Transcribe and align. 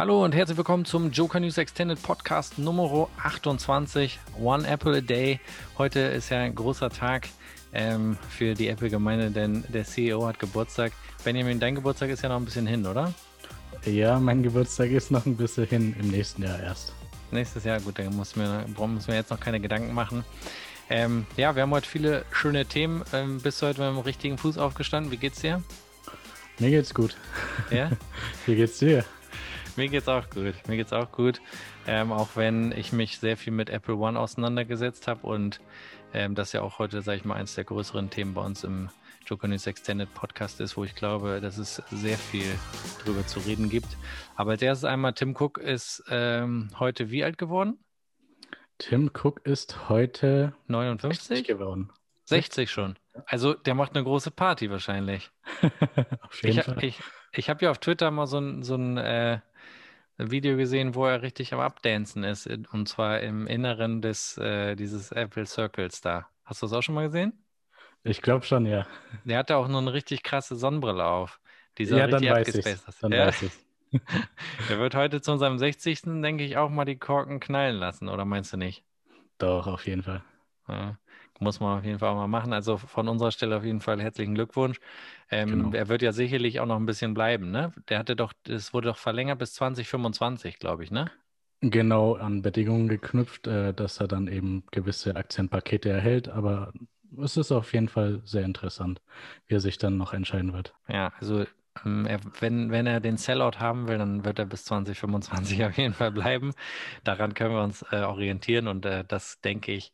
Hallo 0.00 0.24
und 0.24 0.34
herzlich 0.34 0.56
willkommen 0.56 0.86
zum 0.86 1.10
Joker 1.10 1.40
News 1.40 1.58
Extended 1.58 2.02
Podcast 2.02 2.58
Nummer 2.58 3.10
28, 3.22 4.18
One 4.40 4.66
Apple 4.66 4.96
a 4.96 5.00
Day. 5.02 5.40
Heute 5.76 6.00
ist 6.00 6.30
ja 6.30 6.38
ein 6.38 6.54
großer 6.54 6.88
Tag 6.88 7.28
ähm, 7.74 8.16
für 8.30 8.54
die 8.54 8.68
Apple-Gemeinde, 8.68 9.30
denn 9.30 9.62
der 9.68 9.84
CEO 9.84 10.26
hat 10.26 10.38
Geburtstag. 10.38 10.92
Benjamin, 11.22 11.60
dein 11.60 11.74
Geburtstag 11.74 12.08
ist 12.08 12.22
ja 12.22 12.30
noch 12.30 12.38
ein 12.38 12.46
bisschen 12.46 12.66
hin, 12.66 12.86
oder? 12.86 13.12
Ja, 13.84 14.18
mein 14.18 14.42
Geburtstag 14.42 14.90
ist 14.90 15.10
noch 15.10 15.26
ein 15.26 15.36
bisschen 15.36 15.66
hin, 15.66 15.94
im 16.00 16.08
nächsten 16.08 16.44
Jahr 16.44 16.58
erst. 16.58 16.94
Nächstes 17.30 17.64
Jahr, 17.64 17.78
gut, 17.78 17.98
da 17.98 18.04
muss 18.04 18.36
mir, 18.36 18.64
muss 18.78 19.06
mir 19.06 19.16
jetzt 19.16 19.30
noch 19.30 19.38
keine 19.38 19.60
Gedanken 19.60 19.92
machen. 19.92 20.24
Ähm, 20.88 21.26
ja, 21.36 21.54
wir 21.54 21.60
haben 21.60 21.72
heute 21.72 21.86
viele 21.86 22.24
schöne 22.32 22.64
Themen. 22.64 23.02
Ähm, 23.12 23.42
bist 23.42 23.60
du 23.60 23.66
heute 23.66 23.82
mit 23.82 23.90
dem 23.90 23.98
richtigen 23.98 24.38
Fuß 24.38 24.56
aufgestanden? 24.56 25.12
Wie 25.12 25.18
geht's 25.18 25.42
dir? 25.42 25.62
Mir 26.58 26.70
geht's 26.70 26.94
gut. 26.94 27.18
Ja? 27.70 27.90
Wie 28.46 28.56
geht's 28.56 28.78
dir? 28.78 29.04
Mir 29.80 29.88
geht's 29.88 30.08
auch 30.08 30.28
gut. 30.28 30.54
Mir 30.68 30.76
geht's 30.76 30.92
auch 30.92 31.10
gut. 31.10 31.40
Ähm, 31.86 32.12
auch 32.12 32.28
wenn 32.34 32.70
ich 32.70 32.92
mich 32.92 33.18
sehr 33.18 33.38
viel 33.38 33.54
mit 33.54 33.70
Apple 33.70 33.94
One 33.96 34.20
auseinandergesetzt 34.20 35.08
habe 35.08 35.26
und 35.26 35.58
ähm, 36.12 36.34
das 36.34 36.52
ja 36.52 36.60
auch 36.60 36.78
heute, 36.78 37.00
sage 37.00 37.16
ich 37.16 37.24
mal, 37.24 37.36
eines 37.36 37.54
der 37.54 37.64
größeren 37.64 38.10
Themen 38.10 38.34
bei 38.34 38.42
uns 38.42 38.62
im 38.62 38.90
Joker 39.24 39.48
News 39.48 39.66
Extended 39.66 40.12
Podcast 40.12 40.60
ist, 40.60 40.76
wo 40.76 40.84
ich 40.84 40.94
glaube, 40.94 41.40
dass 41.40 41.56
es 41.56 41.76
sehr 41.90 42.18
viel 42.18 42.44
drüber 43.02 43.26
zu 43.26 43.40
reden 43.40 43.70
gibt. 43.70 43.96
Aber 44.36 44.50
als 44.50 44.60
erstes 44.60 44.84
einmal, 44.84 45.14
Tim 45.14 45.34
Cook 45.34 45.56
ist 45.56 46.04
ähm, 46.10 46.68
heute 46.78 47.10
wie 47.10 47.24
alt 47.24 47.38
geworden? 47.38 47.78
Tim 48.76 49.10
Cook 49.14 49.40
ist 49.46 49.88
heute 49.88 50.52
59 50.66 51.44
geworden. 51.44 51.90
60 52.26 52.70
schon. 52.70 52.98
Also 53.24 53.54
der 53.54 53.74
macht 53.74 53.94
eine 53.94 54.04
große 54.04 54.30
Party 54.30 54.70
wahrscheinlich. 54.70 55.30
auf 56.20 56.42
jeden 56.42 56.58
Ich, 56.58 56.64
Fall. 56.66 56.84
ich, 56.84 57.00
ich 57.32 57.48
habe 57.48 57.64
ja 57.64 57.70
auf 57.70 57.78
Twitter 57.78 58.10
mal 58.10 58.26
so 58.26 58.38
ein, 58.38 58.62
so 58.62 58.74
ein 58.74 58.98
äh, 58.98 59.40
Video 60.30 60.56
gesehen, 60.56 60.94
wo 60.94 61.06
er 61.06 61.22
richtig 61.22 61.52
am 61.54 61.60
Abdancen 61.60 62.24
ist. 62.24 62.46
Und 62.46 62.88
zwar 62.88 63.20
im 63.20 63.46
Inneren 63.46 64.02
des, 64.02 64.36
äh, 64.38 64.76
dieses 64.76 65.12
Apple 65.12 65.46
Circles 65.46 66.00
da. 66.00 66.28
Hast 66.44 66.62
du 66.62 66.66
das 66.66 66.72
auch 66.74 66.82
schon 66.82 66.94
mal 66.94 67.06
gesehen? 67.06 67.44
Ich 68.04 68.22
glaube 68.22 68.44
schon, 68.46 68.66
ja. 68.66 68.86
Der 69.24 69.38
hatte 69.38 69.56
auch 69.56 69.68
nur 69.68 69.80
eine 69.80 69.92
richtig 69.92 70.22
krasse 70.22 70.56
Sonnenbrille 70.56 71.04
auf. 71.04 71.40
Die 71.78 71.86
sah 71.86 71.98
Ja, 71.98 72.06
dann 72.08 72.28
weiß 72.28 72.54
ich. 72.54 72.66
Dann 73.00 73.16
Ja, 73.16 73.16
weiß 73.16 73.42
der 74.68 74.78
wird 74.78 74.94
heute 74.94 75.20
zu 75.20 75.32
unserem 75.32 75.58
60. 75.58 76.22
denke 76.22 76.44
ich 76.44 76.56
auch 76.56 76.70
mal 76.70 76.84
die 76.84 76.98
Korken 76.98 77.40
knallen 77.40 77.76
lassen, 77.76 78.08
oder 78.08 78.24
meinst 78.24 78.52
du 78.52 78.56
nicht? 78.56 78.84
Doch, 79.38 79.66
auf 79.66 79.86
jeden 79.88 80.02
Fall. 80.04 80.22
Ja, 80.68 80.98
muss 81.40 81.60
man 81.60 81.78
auf 81.78 81.84
jeden 81.84 81.98
Fall 81.98 82.10
auch 82.10 82.16
mal 82.16 82.28
machen. 82.28 82.52
Also 82.52 82.76
von 82.78 83.08
unserer 83.08 83.30
Stelle 83.32 83.56
auf 83.56 83.64
jeden 83.64 83.80
Fall 83.80 84.00
herzlichen 84.00 84.34
Glückwunsch. 84.34 84.78
Ähm, 85.30 85.72
Genau. 85.72 85.74
Er 85.74 85.88
wird 85.88 86.02
ja 86.02 86.12
sicherlich 86.12 86.60
auch 86.60 86.66
noch 86.66 86.76
ein 86.76 86.86
bisschen 86.86 87.14
bleiben, 87.14 87.50
ne? 87.50 87.72
Der 87.88 87.98
hatte 87.98 88.16
doch, 88.16 88.32
es 88.48 88.74
wurde 88.74 88.88
doch 88.88 88.98
verlängert 88.98 89.38
bis 89.38 89.54
2025, 89.54 90.58
glaube 90.58 90.84
ich, 90.84 90.90
ne? 90.90 91.10
Genau 91.62 92.14
an 92.16 92.40
Bedingungen 92.42 92.88
geknüpft, 92.88 93.46
äh, 93.46 93.72
dass 93.74 93.98
er 94.00 94.08
dann 94.08 94.28
eben 94.28 94.64
gewisse 94.70 95.16
Aktienpakete 95.16 95.88
erhält, 95.90 96.28
aber 96.28 96.72
es 97.22 97.36
ist 97.36 97.52
auf 97.52 97.72
jeden 97.74 97.88
Fall 97.88 98.22
sehr 98.24 98.44
interessant, 98.44 99.00
wie 99.46 99.54
er 99.56 99.60
sich 99.60 99.76
dann 99.78 99.96
noch 99.98 100.12
entscheiden 100.14 100.52
wird. 100.54 100.74
Ja, 100.88 101.12
also 101.20 101.46
er, 101.84 102.20
wenn, 102.40 102.70
wenn 102.70 102.86
er 102.86 103.00
den 103.00 103.16
Sellout 103.16 103.58
haben 103.58 103.88
will, 103.88 103.98
dann 103.98 104.24
wird 104.24 104.38
er 104.38 104.46
bis 104.46 104.64
2025 104.64 105.64
auf 105.64 105.76
jeden 105.76 105.94
Fall 105.94 106.12
bleiben. 106.12 106.52
Daran 107.04 107.34
können 107.34 107.54
wir 107.54 107.62
uns 107.62 107.84
äh, 107.90 108.02
orientieren 108.02 108.68
und 108.68 108.84
äh, 108.84 109.04
das, 109.06 109.40
denke 109.40 109.72
ich, 109.72 109.92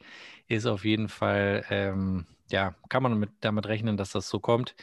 ist 0.48 0.66
auf 0.66 0.84
jeden 0.84 1.08
Fall, 1.08 1.64
ähm, 1.70 2.26
ja, 2.50 2.74
kann 2.88 3.02
man 3.02 3.18
mit, 3.18 3.30
damit 3.40 3.66
rechnen, 3.66 3.96
dass 3.96 4.12
das 4.12 4.28
so 4.28 4.38
kommt. 4.38 4.74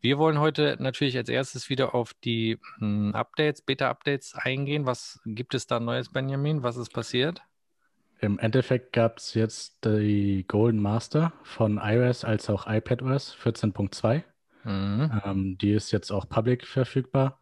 Wir 0.00 0.18
wollen 0.18 0.38
heute 0.38 0.76
natürlich 0.80 1.16
als 1.16 1.28
erstes 1.28 1.70
wieder 1.70 1.94
auf 1.94 2.12
die 2.24 2.58
mh, 2.78 3.16
Updates, 3.18 3.62
Beta-Updates 3.62 4.34
eingehen. 4.34 4.86
Was 4.86 5.20
gibt 5.24 5.54
es 5.54 5.66
da 5.66 5.80
Neues, 5.80 6.10
Benjamin? 6.10 6.62
Was 6.62 6.76
ist 6.76 6.92
passiert? 6.92 7.42
Im 8.20 8.38
Endeffekt 8.38 8.92
gab 8.92 9.18
es 9.18 9.34
jetzt 9.34 9.84
die 9.84 10.44
Golden 10.48 10.80
Master 10.80 11.32
von 11.42 11.78
iOS 11.82 12.24
als 12.24 12.48
auch 12.48 12.66
iPadOS 12.66 13.36
14.2. 13.36 14.22
Mhm. 14.64 15.22
Ähm, 15.24 15.58
die 15.58 15.72
ist 15.72 15.92
jetzt 15.92 16.10
auch 16.10 16.28
public 16.28 16.66
verfügbar. 16.66 17.38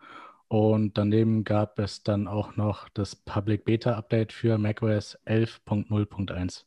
Und 0.48 0.98
daneben 0.98 1.44
gab 1.44 1.78
es 1.78 2.02
dann 2.02 2.28
auch 2.28 2.56
noch 2.56 2.88
das 2.90 3.16
Public 3.16 3.64
Beta 3.64 3.94
Update 3.96 4.32
für 4.34 4.58
macOS 4.58 5.18
11.0.1. 5.26 6.64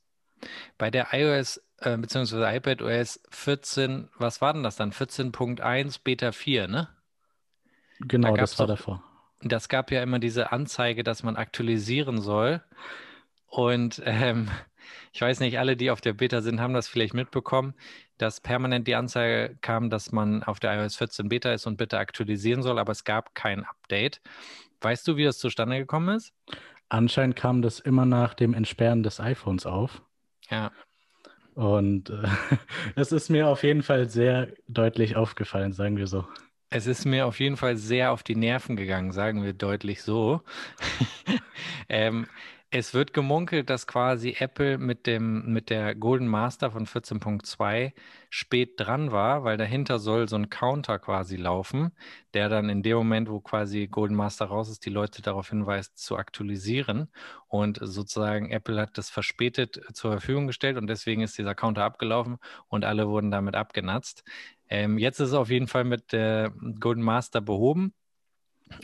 Bei 0.78 0.90
der 0.90 1.08
iOS 1.12 1.62
äh, 1.82 1.96
bzw. 1.98 2.56
iPadOS 2.58 3.22
14, 3.30 4.10
was 4.18 4.42
war 4.42 4.54
denn 4.54 4.64
das 4.64 4.76
dann? 4.76 4.92
14.1 4.92 6.00
Beta 6.04 6.32
4, 6.32 6.68
ne? 6.68 6.90
Genau, 8.00 8.34
gab's 8.34 8.52
das 8.52 8.60
war 8.60 8.68
doch- 8.68 8.78
davor. 8.78 9.04
Das 9.42 9.70
gab 9.70 9.92
ja 9.92 10.02
immer 10.02 10.18
diese 10.18 10.52
Anzeige, 10.52 11.04
dass 11.04 11.22
man 11.22 11.36
aktualisieren 11.36 12.20
soll. 12.22 12.64
Und 13.48 14.02
ähm, 14.06 14.50
ich 15.14 15.22
weiß 15.22 15.40
nicht, 15.42 15.60
alle, 15.60 15.78
die 15.78 15.92
auf 15.92 16.02
der 16.02 16.14
Beta 16.14 16.42
sind, 16.42 16.60
haben 16.60 16.74
das 16.74 16.88
vielleicht 16.88 17.14
mitbekommen, 17.14 17.76
dass 18.18 18.42
permanent 18.42 18.88
die 18.88 18.96
Anzeige 18.96 19.58
kam, 19.62 19.90
dass 19.90 20.12
man 20.12 20.44
auf 20.44 20.60
der 20.60 20.82
iOS 20.82 20.96
14 20.98 21.30
Beta 21.30 21.52
ist 21.54 21.68
und 21.68 21.78
bitte 21.78 21.98
aktualisieren 22.00 22.62
soll, 22.64 22.80
aber 22.80 22.92
es 22.92 23.04
gab 23.04 23.36
kein 23.36 23.64
Update. 23.66 24.22
Weißt 24.82 25.08
du, 25.08 25.18
wie 25.18 25.24
das 25.26 25.40
zustande 25.40 25.78
gekommen 25.78 26.16
ist? 26.16 26.34
Anscheinend 26.90 27.36
kam 27.36 27.62
das 27.62 27.80
immer 27.80 28.06
nach 28.06 28.34
dem 28.34 28.54
Entsperren 28.54 29.04
des 29.04 29.20
iPhones 29.20 29.66
auf. 29.66 30.02
Ja, 30.50 30.72
Und 31.56 32.10
äh, 32.10 32.28
es 32.96 33.12
ist 33.12 33.30
mir 33.30 33.48
auf 33.48 33.64
jeden 33.64 33.84
Fall 33.84 34.10
sehr 34.10 34.50
deutlich 34.68 35.16
aufgefallen, 35.16 35.74
sagen 35.74 35.98
wir 35.98 36.08
so. 36.08 36.28
es 36.70 36.88
ist 36.88 37.06
mir 37.06 37.26
auf 37.26 37.40
jeden 37.40 37.58
Fall 37.58 37.78
sehr 37.78 38.12
auf 38.12 38.24
die 38.24 38.36
Nerven 38.36 38.76
gegangen, 38.76 39.12
sagen 39.12 39.44
wir 39.44 39.54
deutlich 39.54 40.04
so. 40.04 40.42
ähm, 41.90 42.28
es 42.72 42.94
wird 42.94 43.14
gemunkelt, 43.14 43.70
dass 43.70 43.88
quasi 43.88 44.36
Apple 44.38 44.78
mit 44.78 45.08
dem, 45.08 45.54
mit 45.54 45.70
der 45.70 45.96
Golden 45.96 46.28
Master 46.28 46.72
von 46.72 46.86
14.2 46.86 47.94
spät 48.30 48.74
dran 48.78 49.12
war, 49.12 49.44
weil 49.44 49.58
dahinter 49.58 50.00
soll 50.00 50.28
so 50.28 50.36
ein 50.36 50.50
Counter 50.50 51.00
quasi 51.00 51.38
laufen, 51.38 51.92
der 52.34 52.50
dann 52.50 52.70
in 52.70 52.84
dem 52.84 52.98
Moment, 52.98 53.30
wo 53.30 53.40
quasi 53.40 53.88
Golden 53.88 54.16
Master 54.16 54.46
raus 54.46 54.70
ist, 54.70 54.86
die 54.86 54.90
Leute 54.90 55.22
darauf 55.22 55.50
hinweist, 55.50 55.98
zu 55.98 56.18
aktualisieren. 56.18 57.10
Und 57.48 57.80
sozusagen 57.82 58.52
Apple 58.52 58.80
hat 58.82 58.98
das 58.98 59.10
verspätet 59.10 59.80
zur 59.94 60.12
Verfügung 60.12 60.48
gestellt 60.48 60.78
und 60.78 60.88
deswegen 60.88 61.22
ist 61.22 61.38
dieser 61.38 61.56
Counter 61.56 61.84
abgelaufen 61.84 62.38
und 62.68 62.84
alle 62.84 63.08
wurden 63.08 63.32
damit 63.32 63.56
abgenatzt. 63.56 64.24
Ähm, 64.68 64.98
jetzt 64.98 65.20
ist 65.20 65.30
es 65.30 65.34
auf 65.34 65.50
jeden 65.50 65.68
Fall 65.68 65.84
mit 65.86 66.12
der 66.12 66.52
Golden 66.80 67.04
Master 67.04 67.42
behoben. 67.42 67.94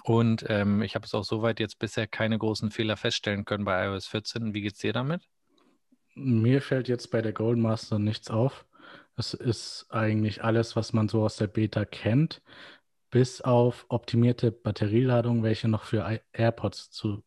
Und 0.03 0.45
ähm, 0.47 0.81
ich 0.81 0.95
habe 0.95 1.05
es 1.05 1.13
auch 1.13 1.23
soweit 1.23 1.59
jetzt 1.59 1.79
bisher 1.79 2.07
keine 2.07 2.37
großen 2.37 2.71
Fehler 2.71 2.97
feststellen 2.97 3.45
können 3.45 3.65
bei 3.65 3.85
iOS 3.85 4.07
14. 4.07 4.53
Wie 4.53 4.61
geht's 4.61 4.79
dir 4.79 4.93
damit? 4.93 5.27
Mir 6.13 6.61
fällt 6.61 6.87
jetzt 6.87 7.09
bei 7.11 7.21
der 7.21 7.33
Golden 7.33 7.61
Master 7.61 7.97
nichts 7.97 8.29
auf. 8.29 8.65
Es 9.15 9.33
ist 9.33 9.87
eigentlich 9.89 10.43
alles, 10.43 10.75
was 10.75 10.93
man 10.93 11.07
so 11.09 11.23
aus 11.23 11.37
der 11.37 11.47
Beta 11.47 11.85
kennt, 11.85 12.41
bis 13.09 13.41
auf 13.41 13.85
optimierte 13.89 14.51
Batterieladung, 14.51 15.43
welche 15.43 15.67
noch 15.67 15.83
für 15.83 16.09
I- 16.09 16.21
AirPods 16.33 16.91
zu 16.91 17.23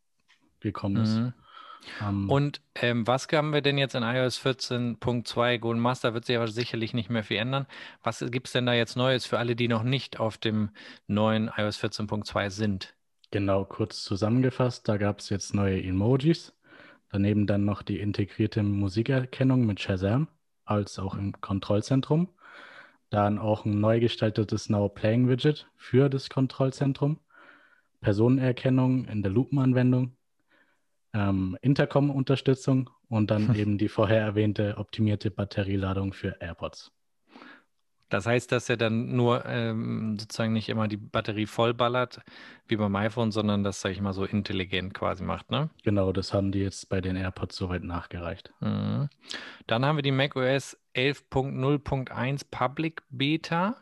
gekommen 0.60 1.02
ist. 1.02 1.16
Mhm. 1.16 1.32
Ähm, 2.00 2.30
Und 2.30 2.60
ähm, 2.74 3.06
was 3.06 3.28
haben 3.32 3.52
wir 3.52 3.62
denn 3.62 3.78
jetzt 3.78 3.94
in 3.94 4.02
iOS 4.02 4.38
14.2 4.38 5.58
Golden 5.58 5.80
Master? 5.80 6.14
Wird 6.14 6.24
sich 6.26 6.36
aber 6.36 6.48
sicherlich 6.48 6.94
nicht 6.94 7.10
mehr 7.10 7.24
viel 7.24 7.38
ändern. 7.38 7.66
Was 8.02 8.20
gibt 8.30 8.46
es 8.48 8.52
denn 8.52 8.66
da 8.66 8.74
jetzt 8.74 8.96
Neues 8.96 9.26
für 9.26 9.38
alle, 9.38 9.56
die 9.56 9.68
noch 9.68 9.82
nicht 9.82 10.20
auf 10.20 10.38
dem 10.38 10.70
neuen 11.06 11.50
iOS 11.56 11.78
14.2 11.82 12.50
sind? 12.50 12.94
Genau, 13.30 13.64
kurz 13.64 14.02
zusammengefasst, 14.04 14.88
da 14.88 14.96
gab 14.96 15.18
es 15.18 15.28
jetzt 15.28 15.54
neue 15.54 15.82
Emojis, 15.82 16.54
daneben 17.10 17.46
dann 17.46 17.64
noch 17.64 17.82
die 17.82 17.98
integrierte 17.98 18.62
Musikerkennung 18.62 19.66
mit 19.66 19.80
Shazam, 19.80 20.28
als 20.64 20.98
auch 20.98 21.14
im 21.16 21.32
Kontrollzentrum, 21.40 22.28
dann 23.10 23.38
auch 23.38 23.64
ein 23.64 23.80
neu 23.80 24.00
gestaltetes 24.00 24.68
Now 24.70 24.88
Playing 24.88 25.28
Widget 25.28 25.68
für 25.76 26.08
das 26.08 26.30
Kontrollzentrum, 26.30 27.20
Personenerkennung 28.00 29.06
in 29.06 29.22
der 29.22 29.32
Lupenanwendung, 29.32 30.16
ähm, 31.14 31.56
Intercom-Unterstützung 31.62 32.90
und 33.08 33.30
dann 33.30 33.54
eben 33.54 33.78
die 33.78 33.88
vorher 33.88 34.20
erwähnte 34.20 34.76
optimierte 34.76 35.30
Batterieladung 35.30 36.12
für 36.12 36.36
AirPods. 36.40 36.92
Das 38.10 38.26
heißt, 38.26 38.52
dass 38.52 38.68
er 38.68 38.76
dann 38.76 39.16
nur 39.16 39.44
ähm, 39.46 40.16
sozusagen 40.18 40.52
nicht 40.52 40.68
immer 40.68 40.88
die 40.88 40.98
Batterie 40.98 41.46
vollballert, 41.46 42.20
wie 42.68 42.76
beim 42.76 42.94
iPhone, 42.94 43.32
sondern 43.32 43.64
das, 43.64 43.80
sag 43.80 43.90
ich 43.90 44.00
mal, 44.00 44.12
so 44.12 44.24
intelligent 44.24 44.94
quasi 44.94 45.24
macht, 45.24 45.50
ne? 45.50 45.70
Genau, 45.82 46.12
das 46.12 46.32
haben 46.32 46.52
die 46.52 46.60
jetzt 46.60 46.88
bei 46.88 47.00
den 47.00 47.16
AirPods 47.16 47.56
soweit 47.56 47.82
nachgereicht. 47.82 48.52
Mhm. 48.60 49.08
Dann 49.66 49.84
haben 49.84 49.96
wir 49.96 50.02
die 50.02 50.12
macOS 50.12 50.78
11.0.1 50.94 52.42
Public 52.50 53.02
Beta. 53.08 53.76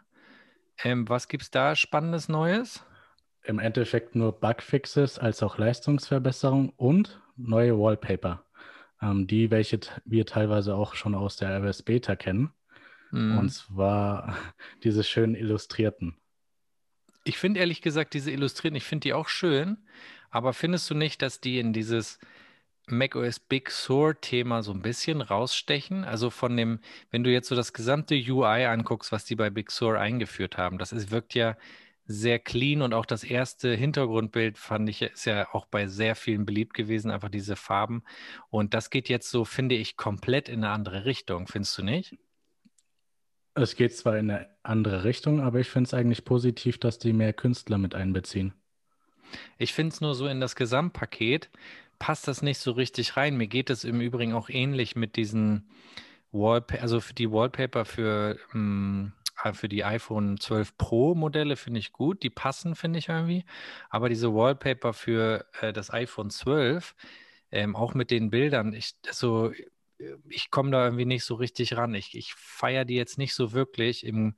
Ähm, 0.83 1.09
was 1.09 1.29
gibt's 1.29 1.51
da 1.51 1.75
Spannendes 1.75 2.29
Neues? 2.29 2.87
Im 3.45 3.59
Endeffekt 3.59 4.15
nur 4.15 4.33
Bugfixes 4.33 5.19
als 5.19 5.43
auch 5.43 5.59
Leistungsverbesserung 5.59 6.71
und 6.71 7.21
neue 7.37 7.79
Wallpaper, 7.79 8.45
ähm, 9.01 9.27
die 9.27 9.51
welche 9.51 9.81
wir 10.05 10.27
teilweise 10.27 10.75
auch 10.75 10.95
schon 10.95 11.15
aus 11.15 11.37
der 11.37 11.59
iOS 11.59 11.83
Beta 11.83 12.17
kennen. 12.17 12.53
Mhm. 13.11 13.39
Und 13.39 13.51
zwar 13.51 14.37
diese 14.85 15.05
schön 15.05 15.35
illustrierten. 15.35 16.17
Ich 17.25 17.39
finde 17.39 17.61
ehrlich 17.61 17.83
gesagt 17.83 18.15
diese 18.15 18.31
Illustrierten, 18.31 18.77
ich 18.77 18.85
finde 18.85 19.05
die 19.05 19.15
auch 19.15 19.29
schön, 19.29 19.79
Aber 20.31 20.55
findest 20.55 20.89
du 20.91 20.95
nicht, 20.95 21.21
dass 21.21 21.41
die 21.41 21.59
in 21.59 21.73
dieses 21.75 22.19
macOS 22.87 23.39
Big 23.39 23.71
Sur-Thema 23.71 24.63
so 24.63 24.73
ein 24.73 24.81
bisschen 24.81 25.21
rausstechen? 25.21 26.05
Also 26.05 26.31
von 26.31 26.57
dem, 26.57 26.81
wenn 27.11 27.23
du 27.23 27.31
jetzt 27.31 27.49
so 27.49 27.55
das 27.55 27.75
gesamte 27.75 28.15
UI 28.15 28.65
anguckst, 28.65 29.13
was 29.13 29.27
die 29.27 29.37
bei 29.37 29.51
Big 29.51 29.71
Sur 29.71 29.99
eingeführt 29.99 30.57
haben, 30.57 30.79
das 30.79 30.93
ist, 30.93 31.11
wirkt 31.11 31.35
ja 31.35 31.57
sehr 32.13 32.39
clean 32.39 32.83
und 32.83 32.95
auch 32.95 33.07
das 33.07 33.25
erste 33.25 33.75
Hintergrundbild 33.75 34.59
fand 34.59 34.89
ich, 34.89 35.03
ist 35.03 35.25
ja 35.25 35.53
auch 35.53 35.67
bei 35.67 35.87
sehr 35.87 36.15
vielen 36.15 36.47
beliebt 36.47 36.75
gewesen, 36.75 37.11
einfach 37.11 37.29
diese 37.29 37.57
Farben. 37.57 38.03
Und 38.51 38.75
das 38.75 38.91
geht 38.91 39.09
jetzt 39.09 39.31
so, 39.31 39.45
finde 39.45 39.75
ich, 39.75 39.97
komplett 39.97 40.49
in 40.49 40.65
eine 40.65 40.73
andere 40.73 41.05
Richtung, 41.05 41.47
findest 41.47 41.77
du 41.79 41.83
nicht? 41.83 42.19
Es 43.55 43.77
geht 43.77 43.95
zwar 43.97 44.17
in 44.17 44.31
eine 44.31 44.49
andere 44.63 45.05
Richtung, 45.05 45.41
aber 45.41 45.61
ich 45.61 45.69
finde 45.69 45.89
es 45.89 45.95
eigentlich 45.95 46.25
positiv, 46.25 46.79
dass 46.79 46.99
die 46.99 47.13
mehr 47.13 47.33
Künstler 47.33 47.79
mit 47.79 47.95
einbeziehen. 47.95 48.55
Ich 49.59 49.73
finde 49.73 49.93
es 49.93 50.01
nur 50.01 50.15
so 50.15 50.27
in 50.27 50.41
das 50.41 50.57
Gesamtpaket 50.57 51.51
passt 52.03 52.27
das 52.27 52.43
nicht 52.43 52.59
so 52.59 52.73
richtig 52.73 53.17
rein. 53.17 53.37
Mir 53.37 53.47
geht 53.47 53.71
es 53.71 53.85
im 53.85 54.01
Übrigen 54.01 54.33
auch 54.33 54.49
ähnlich 54.49 54.97
mit 54.97 55.15
diesen 55.15 55.69
Wallpaper, 56.33 56.83
also 56.83 57.01
für 57.01 57.15
die 57.15 57.31
Wallpaper 57.31 57.85
für, 57.85 58.39
ähm, 58.55 59.13
für 59.53 59.69
die 59.69 59.85
iPhone 59.85 60.39
12 60.39 60.77
Pro 60.77 61.15
Modelle 61.15 61.57
finde 61.57 61.81
ich 61.81 61.93
gut. 61.93 62.23
Die 62.23 62.31
passen, 62.31 62.75
finde 62.75 62.99
ich 62.99 63.09
irgendwie. 63.09 63.45
Aber 63.91 64.09
diese 64.09 64.35
Wallpaper 64.35 64.93
für 64.93 65.47
äh, 65.61 65.73
das 65.73 65.93
iPhone 65.93 66.31
12, 66.31 66.95
ähm, 67.51 67.77
auch 67.77 67.95
mit 67.95 68.11
den 68.11 68.31
Bildern, 68.31 68.73
ich, 68.73 68.95
so, 69.11 69.53
ich 70.29 70.51
komme 70.51 70.71
da 70.71 70.85
irgendwie 70.85 71.05
nicht 71.05 71.25
so 71.25 71.35
richtig 71.35 71.77
ran. 71.77 71.95
Ich, 71.95 72.17
ich 72.17 72.35
feiere 72.35 72.85
die 72.85 72.95
jetzt 72.95 73.19
nicht 73.19 73.35
so 73.35 73.53
wirklich 73.53 74.07
im, 74.07 74.37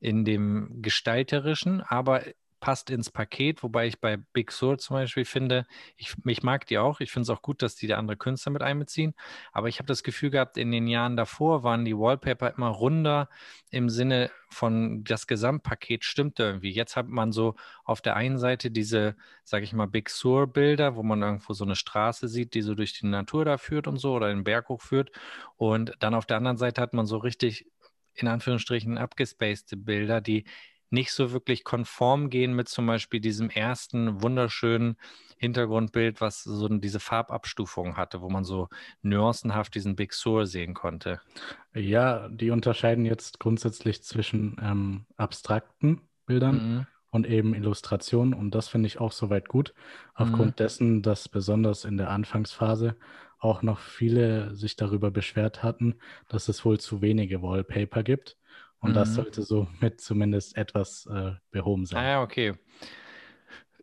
in 0.00 0.24
dem 0.24 0.82
Gestalterischen, 0.82 1.80
aber 1.82 2.22
passt 2.62 2.90
ins 2.90 3.10
Paket, 3.10 3.64
wobei 3.64 3.88
ich 3.88 4.00
bei 4.00 4.16
Big 4.16 4.52
Sur 4.52 4.78
zum 4.78 4.94
Beispiel 4.94 5.24
finde, 5.24 5.66
ich, 5.96 6.14
ich 6.24 6.44
mag 6.44 6.64
die 6.64 6.78
auch. 6.78 7.00
Ich 7.00 7.10
finde 7.10 7.24
es 7.24 7.30
auch 7.30 7.42
gut, 7.42 7.60
dass 7.60 7.74
die 7.74 7.88
da 7.88 7.98
andere 7.98 8.16
Künstler 8.16 8.52
mit 8.52 8.62
einbeziehen. 8.62 9.14
Aber 9.50 9.68
ich 9.68 9.80
habe 9.80 9.88
das 9.88 10.04
Gefühl 10.04 10.30
gehabt, 10.30 10.56
in 10.56 10.70
den 10.70 10.86
Jahren 10.86 11.16
davor 11.16 11.64
waren 11.64 11.84
die 11.84 11.98
Wallpaper 11.98 12.54
immer 12.54 12.68
runder 12.68 13.28
im 13.72 13.88
Sinne 13.88 14.30
von 14.48 15.02
das 15.02 15.26
Gesamtpaket 15.26 16.04
stimmt 16.04 16.38
irgendwie. 16.38 16.70
Jetzt 16.70 16.94
hat 16.94 17.08
man 17.08 17.32
so 17.32 17.56
auf 17.84 18.00
der 18.00 18.14
einen 18.14 18.38
Seite 18.38 18.70
diese, 18.70 19.16
sage 19.42 19.64
ich 19.64 19.72
mal, 19.72 19.88
Big 19.88 20.08
Sur 20.08 20.46
Bilder, 20.46 20.94
wo 20.94 21.02
man 21.02 21.20
irgendwo 21.20 21.54
so 21.54 21.64
eine 21.64 21.74
Straße 21.74 22.28
sieht, 22.28 22.54
die 22.54 22.62
so 22.62 22.76
durch 22.76 22.92
die 22.92 23.06
Natur 23.06 23.44
da 23.44 23.58
führt 23.58 23.88
und 23.88 23.96
so 23.96 24.14
oder 24.14 24.28
den 24.28 24.44
Berg 24.44 24.68
hochführt. 24.68 25.10
Und 25.56 25.94
dann 25.98 26.14
auf 26.14 26.26
der 26.26 26.36
anderen 26.36 26.58
Seite 26.58 26.80
hat 26.80 26.94
man 26.94 27.06
so 27.06 27.16
richtig 27.16 27.66
in 28.14 28.28
Anführungsstrichen 28.28 28.98
abgespacede 28.98 29.76
Bilder, 29.76 30.20
die 30.20 30.44
nicht 30.92 31.12
so 31.12 31.32
wirklich 31.32 31.64
konform 31.64 32.30
gehen 32.30 32.54
mit 32.54 32.68
zum 32.68 32.86
Beispiel 32.86 33.20
diesem 33.20 33.50
ersten 33.50 34.22
wunderschönen 34.22 34.96
Hintergrundbild, 35.38 36.20
was 36.20 36.44
so 36.44 36.68
diese 36.68 37.00
Farbabstufung 37.00 37.96
hatte, 37.96 38.20
wo 38.20 38.28
man 38.28 38.44
so 38.44 38.68
nuancenhaft 39.02 39.74
diesen 39.74 39.96
Big 39.96 40.12
Sur 40.12 40.46
sehen 40.46 40.74
konnte. 40.74 41.20
Ja, 41.74 42.28
die 42.28 42.50
unterscheiden 42.50 43.04
jetzt 43.04 43.40
grundsätzlich 43.40 44.04
zwischen 44.04 44.56
ähm, 44.62 45.06
abstrakten 45.16 46.02
Bildern 46.26 46.54
mhm. 46.54 46.86
und 47.10 47.26
eben 47.26 47.54
Illustrationen 47.54 48.34
und 48.34 48.54
das 48.54 48.68
finde 48.68 48.86
ich 48.86 49.00
auch 49.00 49.12
soweit 49.12 49.48
gut, 49.48 49.74
aufgrund 50.14 50.52
mhm. 50.52 50.56
dessen, 50.56 51.02
dass 51.02 51.28
besonders 51.28 51.84
in 51.84 51.96
der 51.96 52.10
Anfangsphase 52.10 52.96
auch 53.38 53.62
noch 53.62 53.80
viele 53.80 54.54
sich 54.54 54.76
darüber 54.76 55.10
beschwert 55.10 55.64
hatten, 55.64 55.96
dass 56.28 56.48
es 56.48 56.64
wohl 56.64 56.78
zu 56.78 57.02
wenige 57.02 57.42
Wallpaper 57.42 58.04
gibt 58.04 58.36
und 58.82 58.90
mhm. 58.90 58.94
das 58.94 59.14
sollte 59.14 59.42
somit 59.42 60.00
zumindest 60.00 60.56
etwas 60.56 61.06
äh, 61.06 61.32
behoben 61.50 61.86
sein. 61.86 62.04
Ah 62.04 62.08
ja, 62.08 62.22
okay. 62.22 62.54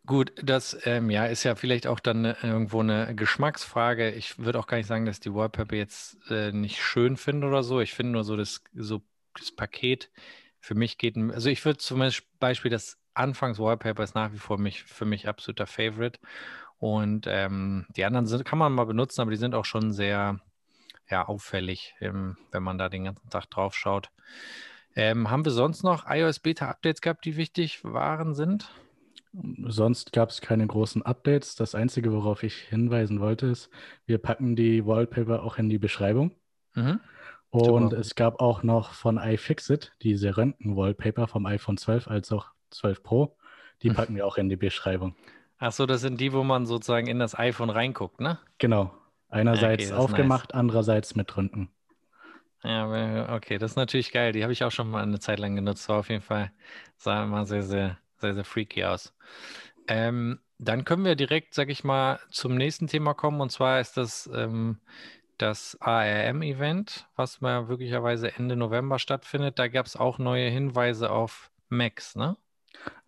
Gut, 0.06 0.32
das 0.42 0.76
ähm, 0.84 1.10
ja, 1.10 1.26
ist 1.26 1.44
ja 1.44 1.54
vielleicht 1.54 1.86
auch 1.86 2.00
dann 2.00 2.24
äh, 2.24 2.34
irgendwo 2.42 2.80
eine 2.80 3.14
Geschmacksfrage. 3.14 4.10
Ich 4.10 4.38
würde 4.38 4.58
auch 4.58 4.66
gar 4.66 4.76
nicht 4.76 4.86
sagen, 4.86 5.06
dass 5.06 5.20
die 5.20 5.32
Wallpaper 5.32 5.76
jetzt 5.76 6.18
äh, 6.30 6.52
nicht 6.52 6.82
schön 6.82 7.16
finde 7.16 7.46
oder 7.46 7.62
so. 7.62 7.80
Ich 7.80 7.94
finde 7.94 8.12
nur 8.12 8.24
so 8.24 8.36
das, 8.36 8.62
so 8.74 9.02
das 9.38 9.52
Paket 9.52 10.10
für 10.58 10.74
mich 10.74 10.98
geht, 10.98 11.16
also 11.16 11.48
ich 11.48 11.64
würde 11.64 11.78
zum 11.78 12.02
Beispiel 12.38 12.70
das 12.70 12.98
Anfangs-Wallpaper 13.14 14.02
ist 14.02 14.14
nach 14.14 14.32
wie 14.32 14.38
vor 14.38 14.58
mich, 14.58 14.82
für 14.84 15.06
mich 15.06 15.28
absoluter 15.28 15.66
Favorite. 15.66 16.20
Und 16.78 17.26
ähm, 17.26 17.86
die 17.96 18.04
anderen 18.04 18.26
sind, 18.26 18.44
kann 18.44 18.58
man 18.58 18.72
mal 18.72 18.84
benutzen, 18.84 19.22
aber 19.22 19.30
die 19.30 19.36
sind 19.36 19.54
auch 19.54 19.64
schon 19.64 19.92
sehr 19.92 20.40
ja, 21.08 21.26
auffällig, 21.26 21.94
ähm, 22.00 22.36
wenn 22.52 22.62
man 22.62 22.78
da 22.78 22.88
den 22.88 23.04
ganzen 23.04 23.30
Tag 23.30 23.48
drauf 23.50 23.74
schaut. 23.74 24.10
Ähm, 24.96 25.30
haben 25.30 25.44
wir 25.44 25.52
sonst 25.52 25.82
noch 25.82 26.04
iOS-Beta-Updates 26.08 27.00
gehabt, 27.00 27.24
die 27.24 27.36
wichtig 27.36 27.84
waren, 27.84 28.34
sind? 28.34 28.70
Sonst 29.66 30.12
gab 30.12 30.30
es 30.30 30.40
keine 30.40 30.66
großen 30.66 31.02
Updates. 31.02 31.54
Das 31.54 31.74
Einzige, 31.74 32.12
worauf 32.12 32.42
ich 32.42 32.56
hinweisen 32.56 33.20
wollte, 33.20 33.46
ist, 33.46 33.70
wir 34.04 34.18
packen 34.18 34.56
die 34.56 34.84
Wallpaper 34.84 35.42
auch 35.44 35.58
in 35.58 35.68
die 35.68 35.78
Beschreibung. 35.78 36.32
Mhm. 36.74 37.00
Und 37.50 37.90
Super. 37.90 37.98
es 37.98 38.14
gab 38.14 38.40
auch 38.40 38.62
noch 38.62 38.92
von 38.92 39.18
iFixit 39.18 39.92
diese 40.02 40.36
Röntgen-Wallpaper 40.36 41.26
vom 41.26 41.46
iPhone 41.46 41.76
12 41.76 42.08
als 42.08 42.32
auch 42.32 42.46
12 42.70 43.02
Pro. 43.02 43.36
Die 43.82 43.90
packen 43.90 44.14
wir 44.14 44.26
auch 44.26 44.36
in 44.36 44.48
die 44.48 44.56
Beschreibung. 44.56 45.14
Ach 45.58 45.72
so, 45.72 45.86
das 45.86 46.00
sind 46.00 46.20
die, 46.20 46.32
wo 46.32 46.42
man 46.44 46.66
sozusagen 46.66 47.06
in 47.06 47.18
das 47.18 47.38
iPhone 47.38 47.70
reinguckt, 47.70 48.20
ne? 48.20 48.38
Genau. 48.58 48.94
Einerseits 49.28 49.90
okay, 49.90 49.94
aufgemacht, 49.94 50.50
nice. 50.50 50.58
andererseits 50.58 51.16
mit 51.16 51.36
Röntgen. 51.36 51.70
Ja, 52.62 53.34
okay, 53.34 53.58
das 53.58 53.72
ist 53.72 53.76
natürlich 53.76 54.12
geil. 54.12 54.32
Die 54.32 54.42
habe 54.42 54.52
ich 54.52 54.64
auch 54.64 54.70
schon 54.70 54.90
mal 54.90 55.02
eine 55.02 55.18
Zeit 55.18 55.38
lang 55.38 55.56
genutzt. 55.56 55.88
War 55.88 55.98
auf 56.00 56.10
jeden 56.10 56.22
Fall, 56.22 56.52
sah 56.98 57.24
immer 57.24 57.46
sehr, 57.46 57.62
sehr, 57.62 57.98
sehr, 58.18 58.34
sehr 58.34 58.44
freaky 58.44 58.84
aus. 58.84 59.14
Ähm, 59.88 60.40
dann 60.58 60.84
können 60.84 61.04
wir 61.04 61.16
direkt, 61.16 61.54
sag 61.54 61.70
ich 61.70 61.84
mal, 61.84 62.20
zum 62.30 62.56
nächsten 62.56 62.86
Thema 62.88 63.14
kommen. 63.14 63.40
Und 63.40 63.50
zwar 63.52 63.80
ist 63.80 63.96
das 63.96 64.30
ähm, 64.34 64.80
das 65.38 65.78
ARM-Event, 65.80 67.08
was 67.16 67.40
mal 67.42 67.64
möglicherweise 67.64 68.34
Ende 68.36 68.56
November 68.56 68.98
stattfindet. 68.98 69.58
Da 69.58 69.68
gab 69.68 69.86
es 69.86 69.96
auch 69.96 70.18
neue 70.18 70.50
Hinweise 70.50 71.10
auf 71.10 71.50
Macs, 71.70 72.16
ne? 72.16 72.36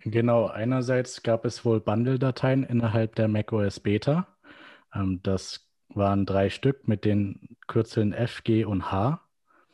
Genau, 0.00 0.48
einerseits 0.48 1.22
gab 1.22 1.44
es 1.44 1.64
wohl 1.64 1.80
Bundle-Dateien 1.80 2.64
innerhalb 2.64 3.14
der 3.14 3.28
macOS 3.28 3.80
Beta. 3.80 4.26
Ähm, 4.94 5.20
das 5.24 5.68
waren 5.90 6.26
drei 6.26 6.50
Stück 6.50 6.88
mit 6.88 7.04
den 7.06 7.56
Kürzeln 7.68 8.12
F, 8.14 8.44
G 8.44 8.64
und 8.66 8.92
H. 8.92 9.21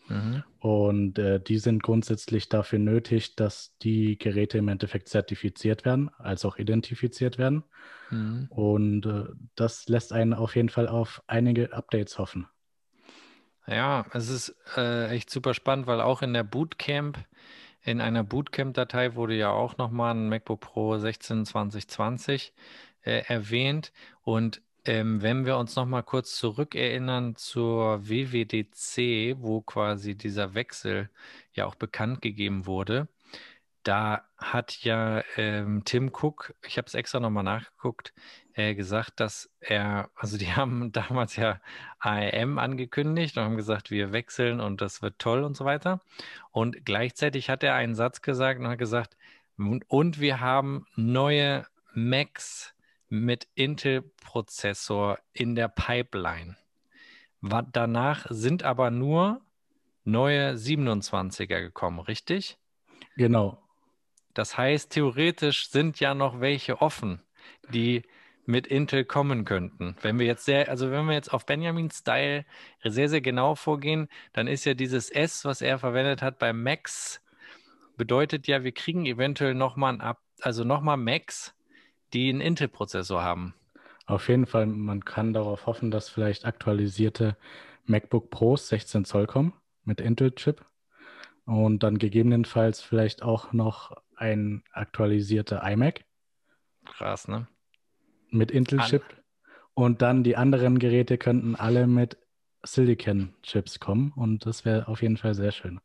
Mhm. 0.08 0.42
Und 0.60 1.18
äh, 1.18 1.40
die 1.40 1.58
sind 1.58 1.82
grundsätzlich 1.82 2.48
dafür 2.48 2.78
nötig, 2.78 3.36
dass 3.36 3.76
die 3.78 4.18
Geräte 4.18 4.58
im 4.58 4.68
Endeffekt 4.68 5.08
zertifiziert 5.08 5.84
werden, 5.84 6.10
als 6.18 6.44
auch 6.44 6.56
identifiziert 6.56 7.38
werden. 7.38 7.64
Mhm. 8.10 8.46
Und 8.50 9.06
äh, 9.06 9.24
das 9.54 9.88
lässt 9.88 10.12
einen 10.12 10.34
auf 10.34 10.56
jeden 10.56 10.68
Fall 10.68 10.88
auf 10.88 11.22
einige 11.26 11.72
Updates 11.72 12.18
hoffen. 12.18 12.48
Ja, 13.66 14.06
es 14.12 14.30
ist 14.30 14.56
äh, 14.76 15.08
echt 15.10 15.28
super 15.30 15.52
spannend, 15.52 15.86
weil 15.86 16.00
auch 16.00 16.22
in 16.22 16.32
der 16.32 16.44
Bootcamp, 16.44 17.18
in 17.82 18.00
einer 18.00 18.24
Bootcamp-Datei 18.24 19.14
wurde 19.14 19.34
ja 19.34 19.50
auch 19.50 19.76
nochmal 19.76 20.14
ein 20.14 20.28
MacBook 20.28 20.60
Pro 20.60 20.98
16 20.98 21.44
2020 21.44 22.54
äh, 23.02 23.24
erwähnt. 23.26 23.92
Und 24.22 24.62
ähm, 24.88 25.20
wenn 25.22 25.44
wir 25.44 25.58
uns 25.58 25.76
noch 25.76 25.84
mal 25.84 26.02
kurz 26.02 26.36
zurückerinnern 26.36 27.36
zur 27.36 28.08
WWDC, 28.08 29.36
wo 29.38 29.60
quasi 29.60 30.14
dieser 30.16 30.54
Wechsel 30.54 31.10
ja 31.52 31.66
auch 31.66 31.74
bekannt 31.74 32.22
gegeben 32.22 32.64
wurde, 32.66 33.08
da 33.82 34.24
hat 34.38 34.82
ja 34.84 35.22
ähm, 35.36 35.82
Tim 35.84 36.08
Cook, 36.08 36.54
ich 36.66 36.78
habe 36.78 36.86
es 36.86 36.94
extra 36.94 37.20
nochmal 37.20 37.44
nachgeguckt, 37.44 38.14
äh, 38.54 38.74
gesagt, 38.74 39.20
dass 39.20 39.50
er, 39.60 40.10
also 40.14 40.38
die 40.38 40.52
haben 40.56 40.90
damals 40.92 41.36
ja 41.36 41.60
ARM 41.98 42.58
angekündigt 42.58 43.36
und 43.36 43.44
haben 43.44 43.56
gesagt, 43.58 43.90
wir 43.90 44.12
wechseln 44.12 44.58
und 44.60 44.80
das 44.80 45.02
wird 45.02 45.18
toll 45.18 45.44
und 45.44 45.54
so 45.56 45.66
weiter. 45.66 46.00
Und 46.50 46.86
gleichzeitig 46.86 47.50
hat 47.50 47.62
er 47.62 47.74
einen 47.74 47.94
Satz 47.94 48.22
gesagt 48.22 48.58
und 48.60 48.68
hat 48.68 48.78
gesagt, 48.78 49.18
und 49.88 50.20
wir 50.20 50.40
haben 50.40 50.86
neue 50.96 51.66
Macs 51.92 52.74
mit 53.08 53.48
Intel-Prozessor 53.54 55.18
in 55.32 55.54
der 55.54 55.68
Pipeline. 55.68 56.56
Danach 57.72 58.26
sind 58.30 58.62
aber 58.62 58.90
nur 58.90 59.40
neue 60.04 60.54
27er 60.54 61.60
gekommen, 61.60 62.00
richtig? 62.00 62.58
Genau. 63.16 63.62
Das 64.34 64.56
heißt, 64.56 64.90
theoretisch 64.90 65.70
sind 65.70 66.00
ja 66.00 66.14
noch 66.14 66.40
welche 66.40 66.80
offen, 66.80 67.22
die 67.70 68.02
mit 68.46 68.66
Intel 68.66 69.04
kommen 69.04 69.44
könnten. 69.44 69.96
Wenn 70.00 70.18
wir 70.18 70.26
jetzt 70.26 70.46
sehr, 70.46 70.68
also 70.70 70.90
wenn 70.90 71.04
wir 71.06 71.12
jetzt 71.12 71.32
auf 71.34 71.44
Benjamin 71.44 71.90
Style 71.90 72.46
sehr, 72.82 73.08
sehr 73.08 73.20
genau 73.20 73.54
vorgehen, 73.54 74.08
dann 74.32 74.46
ist 74.46 74.64
ja 74.64 74.74
dieses 74.74 75.10
S, 75.10 75.44
was 75.44 75.60
er 75.60 75.78
verwendet 75.78 76.22
hat 76.22 76.38
bei 76.38 76.52
Max, 76.52 77.20
bedeutet 77.96 78.46
ja, 78.46 78.64
wir 78.64 78.72
kriegen 78.72 79.04
eventuell 79.04 79.54
nochmal 79.54 79.94
ein 79.94 80.00
Up, 80.00 80.22
also 80.40 80.64
nochmal 80.64 80.96
Max 80.96 81.54
die 82.12 82.28
einen 82.28 82.40
Intel-Prozessor 82.40 83.22
haben. 83.22 83.54
Auf 84.06 84.28
jeden 84.28 84.46
Fall, 84.46 84.66
man 84.66 85.04
kann 85.04 85.32
darauf 85.32 85.66
hoffen, 85.66 85.90
dass 85.90 86.08
vielleicht 86.08 86.44
aktualisierte 86.44 87.36
MacBook 87.84 88.30
Pros 88.30 88.68
16 88.68 89.04
Zoll 89.04 89.26
kommen 89.26 89.52
mit 89.84 90.00
Intel-Chip 90.00 90.64
und 91.44 91.82
dann 91.82 91.98
gegebenenfalls 91.98 92.80
vielleicht 92.80 93.22
auch 93.22 93.52
noch 93.52 93.96
ein 94.16 94.62
aktualisierter 94.72 95.62
iMac. 95.62 96.04
Krass, 96.84 97.28
ne? 97.28 97.46
mit 98.30 98.50
Intel-Chip. 98.50 99.02
Und 99.74 100.02
dann 100.02 100.24
die 100.24 100.36
anderen 100.36 100.78
Geräte 100.78 101.18
könnten 101.18 101.54
alle 101.54 101.86
mit 101.86 102.18
Silicon-Chips 102.64 103.78
kommen. 103.78 104.12
Und 104.14 104.44
das 104.46 104.64
wäre 104.64 104.88
auf 104.88 105.02
jeden 105.02 105.16
Fall 105.16 105.34
sehr 105.34 105.52
schön. 105.52 105.80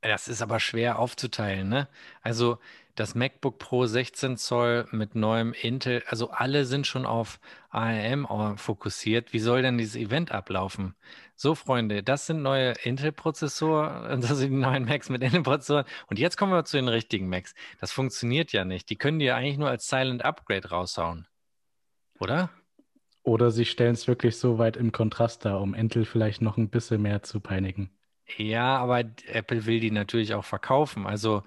Das 0.00 0.28
ist 0.28 0.42
aber 0.42 0.60
schwer 0.60 0.98
aufzuteilen, 0.98 1.68
ne? 1.68 1.88
Also 2.22 2.58
das 2.96 3.14
MacBook 3.14 3.58
Pro 3.58 3.86
16 3.86 4.36
Zoll 4.36 4.86
mit 4.90 5.14
neuem 5.14 5.52
Intel, 5.52 6.02
also 6.06 6.30
alle 6.30 6.64
sind 6.64 6.86
schon 6.86 7.06
auf 7.06 7.38
ARM 7.70 8.56
fokussiert. 8.58 9.32
Wie 9.32 9.38
soll 9.38 9.62
denn 9.62 9.78
dieses 9.78 9.96
Event 9.96 10.32
ablaufen? 10.32 10.94
So, 11.36 11.54
Freunde, 11.54 12.02
das 12.02 12.26
sind 12.26 12.42
neue 12.42 12.72
Intel-Prozessoren, 12.82 14.20
das 14.20 14.38
sind 14.38 14.50
die 14.50 14.56
neuen 14.56 14.86
Macs 14.86 15.10
mit 15.10 15.22
Intel-Prozessoren. 15.22 15.84
Und 16.08 16.18
jetzt 16.18 16.36
kommen 16.36 16.52
wir 16.52 16.64
zu 16.64 16.76
den 16.78 16.88
richtigen 16.88 17.28
Macs. 17.28 17.54
Das 17.80 17.92
funktioniert 17.92 18.52
ja 18.52 18.64
nicht. 18.64 18.90
Die 18.90 18.96
können 18.96 19.18
die 19.18 19.26
ja 19.26 19.36
eigentlich 19.36 19.58
nur 19.58 19.68
als 19.68 19.88
Silent 19.88 20.24
Upgrade 20.24 20.70
raushauen. 20.70 21.26
Oder? 22.18 22.50
Oder 23.22 23.50
sie 23.50 23.64
stellen 23.64 23.94
es 23.94 24.08
wirklich 24.08 24.38
so 24.38 24.58
weit 24.58 24.76
im 24.76 24.92
Kontrast 24.92 25.44
dar, 25.44 25.60
um 25.60 25.74
Intel 25.74 26.04
vielleicht 26.04 26.42
noch 26.42 26.56
ein 26.56 26.70
bisschen 26.70 27.02
mehr 27.02 27.22
zu 27.22 27.40
peinigen. 27.40 27.90
Ja, 28.36 28.78
aber 28.78 29.00
Apple 29.26 29.66
will 29.66 29.80
die 29.80 29.90
natürlich 29.90 30.34
auch 30.34 30.44
verkaufen. 30.44 31.06
Also, 31.06 31.42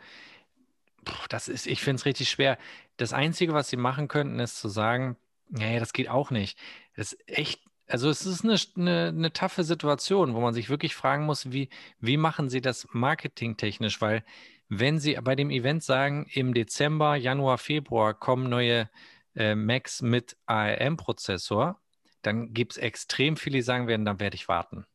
das 1.30 1.48
ist, 1.48 1.68
ich 1.68 1.82
finde 1.82 2.00
es 2.00 2.06
richtig 2.06 2.30
schwer. 2.30 2.58
Das 2.98 3.14
Einzige, 3.14 3.54
was 3.54 3.70
sie 3.70 3.78
machen 3.78 4.08
könnten, 4.08 4.40
ist 4.40 4.60
zu 4.60 4.70
sagen, 4.70 5.18
naja, 5.50 5.80
das 5.80 5.94
geht 5.94 6.10
auch 6.10 6.32
nicht. 6.32 6.58
Das 6.96 7.14
ist 7.14 7.28
echt, 7.28 7.62
also 7.88 8.10
es 8.10 8.26
ist 8.26 8.44
eine, 8.44 8.56
eine, 8.76 9.08
eine 9.08 9.34
taffe 9.34 9.64
Situation, 9.64 10.34
wo 10.34 10.42
man 10.42 10.54
sich 10.54 10.70
wirklich 10.70 10.96
fragen 10.96 11.26
muss, 11.26 11.52
wie, 11.52 11.70
wie 12.00 12.18
machen 12.18 12.50
sie 12.50 12.62
das 12.62 12.88
marketingtechnisch? 12.92 14.02
Weil 14.02 14.24
wenn 14.68 15.00
sie 15.00 15.16
bei 15.24 15.36
dem 15.36 15.50
Event 15.50 15.84
sagen, 15.84 16.28
im 16.32 16.54
Dezember, 16.54 17.16
Januar, 17.16 17.58
Februar 17.58 18.14
kommen 18.14 18.50
neue 18.50 18.90
äh, 19.36 19.56
Macs 19.56 20.02
mit 20.02 20.38
ARM-Prozessor, 20.46 21.80
dann 22.22 22.54
gibt 22.54 22.74
es 22.74 22.78
extrem 22.78 23.38
viele, 23.38 23.58
die 23.58 23.62
sagen 23.62 23.88
werden, 23.88 24.06
dann 24.06 24.20
werde 24.20 24.36
ich 24.36 24.48
warten. 24.48 24.86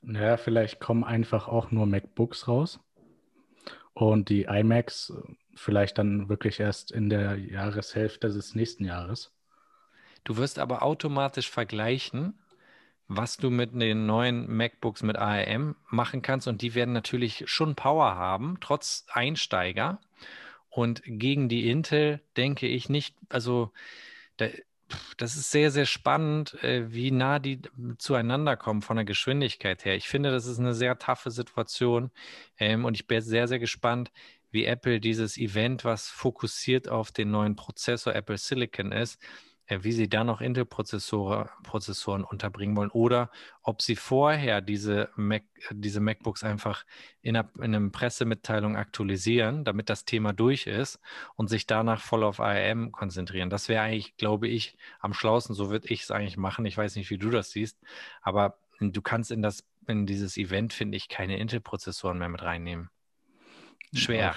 Naja, 0.00 0.36
vielleicht 0.36 0.80
kommen 0.80 1.04
einfach 1.04 1.48
auch 1.48 1.70
nur 1.70 1.86
MacBooks 1.86 2.46
raus 2.48 2.80
und 3.94 4.28
die 4.28 4.44
iMacs 4.44 5.12
vielleicht 5.54 5.98
dann 5.98 6.28
wirklich 6.28 6.60
erst 6.60 6.90
in 6.90 7.10
der 7.10 7.36
Jahreshälfte 7.36 8.28
des 8.28 8.54
nächsten 8.54 8.84
Jahres. 8.84 9.32
Du 10.24 10.36
wirst 10.36 10.58
aber 10.58 10.82
automatisch 10.82 11.50
vergleichen, 11.50 12.38
was 13.08 13.36
du 13.36 13.50
mit 13.50 13.74
den 13.74 14.06
neuen 14.06 14.50
MacBooks 14.54 15.02
mit 15.02 15.16
ARM 15.16 15.76
machen 15.90 16.22
kannst 16.22 16.48
und 16.48 16.62
die 16.62 16.74
werden 16.74 16.94
natürlich 16.94 17.44
schon 17.46 17.74
Power 17.74 18.14
haben, 18.14 18.58
trotz 18.60 19.04
Einsteiger. 19.12 20.00
Und 20.70 21.02
gegen 21.04 21.48
die 21.48 21.68
Intel 21.68 22.20
denke 22.36 22.66
ich 22.66 22.88
nicht, 22.88 23.14
also 23.28 23.72
da, 24.38 24.46
das 25.16 25.36
ist 25.36 25.50
sehr, 25.50 25.70
sehr 25.70 25.86
spannend, 25.86 26.54
äh, 26.62 26.92
wie 26.92 27.10
nah 27.10 27.38
die 27.38 27.60
zueinander 27.98 28.56
kommen 28.56 28.82
von 28.82 28.96
der 28.96 29.04
Geschwindigkeit 29.04 29.84
her. 29.84 29.96
Ich 29.96 30.08
finde, 30.08 30.30
das 30.30 30.46
ist 30.46 30.58
eine 30.58 30.74
sehr 30.74 30.98
taffe 30.98 31.30
Situation 31.30 32.10
ähm, 32.58 32.84
und 32.84 32.94
ich 32.94 33.06
bin 33.06 33.20
sehr, 33.20 33.48
sehr 33.48 33.58
gespannt, 33.58 34.10
wie 34.50 34.64
Apple 34.64 35.00
dieses 35.00 35.38
Event, 35.38 35.84
was 35.84 36.08
fokussiert 36.08 36.88
auf 36.88 37.10
den 37.10 37.30
neuen 37.30 37.56
Prozessor 37.56 38.14
Apple 38.14 38.38
Silicon 38.38 38.92
ist, 38.92 39.18
wie 39.80 39.92
sie 39.92 40.08
da 40.08 40.24
noch 40.24 40.40
Intel-Prozessoren 40.40 42.24
unterbringen 42.24 42.76
wollen 42.76 42.90
oder 42.90 43.30
ob 43.62 43.82
sie 43.82 43.96
vorher 43.96 44.60
diese, 44.60 45.10
Mac, 45.16 45.44
diese 45.70 46.00
MacBooks 46.00 46.44
einfach 46.44 46.84
in 47.20 47.36
einer, 47.36 47.48
in 47.56 47.74
einer 47.74 47.90
Pressemitteilung 47.90 48.76
aktualisieren, 48.76 49.64
damit 49.64 49.88
das 49.88 50.04
Thema 50.04 50.32
durch 50.32 50.66
ist 50.66 51.00
und 51.36 51.48
sich 51.48 51.66
danach 51.66 52.00
voll 52.00 52.24
auf 52.24 52.40
ARM 52.40 52.92
konzentrieren. 52.92 53.50
Das 53.50 53.68
wäre 53.68 53.82
eigentlich, 53.82 54.16
glaube 54.16 54.48
ich, 54.48 54.76
am 55.00 55.14
schlausten. 55.14 55.54
So 55.54 55.70
würde 55.70 55.88
ich 55.88 56.02
es 56.02 56.10
eigentlich 56.10 56.36
machen. 56.36 56.66
Ich 56.66 56.76
weiß 56.76 56.96
nicht, 56.96 57.10
wie 57.10 57.18
du 57.18 57.30
das 57.30 57.50
siehst, 57.50 57.78
aber 58.20 58.58
du 58.80 59.02
kannst 59.02 59.30
in 59.30 59.42
das 59.42 59.64
in 59.88 60.06
dieses 60.06 60.36
Event, 60.36 60.72
finde 60.72 60.96
ich, 60.96 61.08
keine 61.08 61.38
Intel-Prozessoren 61.38 62.18
mehr 62.18 62.28
mit 62.28 62.42
reinnehmen. 62.42 62.90
Schwer. 63.92 64.34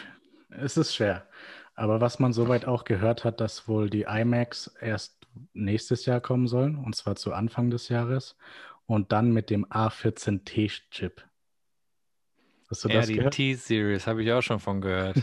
Es 0.49 0.77
ist 0.77 0.95
schwer. 0.95 1.27
Aber 1.75 1.99
was 2.01 2.19
man 2.19 2.33
soweit 2.33 2.65
auch 2.65 2.85
gehört 2.85 3.23
hat, 3.23 3.41
dass 3.41 3.67
wohl 3.67 3.89
die 3.89 4.03
iMacs 4.03 4.67
erst 4.79 5.24
nächstes 5.53 6.05
Jahr 6.05 6.21
kommen 6.21 6.47
sollen, 6.47 6.75
und 6.75 6.95
zwar 6.95 7.15
zu 7.15 7.33
Anfang 7.33 7.69
des 7.69 7.89
Jahres, 7.89 8.37
und 8.85 9.11
dann 9.11 9.31
mit 9.31 9.49
dem 9.49 9.65
A14T-Chip. 9.65 11.23
Hast 12.69 12.83
du 12.83 12.89
ja, 12.89 12.95
das 12.95 13.07
die 13.07 13.17
T-Series 13.17 14.07
habe 14.07 14.23
ich 14.23 14.31
auch 14.31 14.41
schon 14.41 14.59
von 14.59 14.81
gehört. 14.81 15.17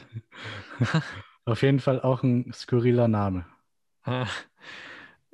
auf 1.44 1.62
jeden 1.62 1.80
Fall 1.80 2.00
auch 2.00 2.22
ein 2.22 2.52
skurriler 2.52 3.08
Name. 3.08 3.46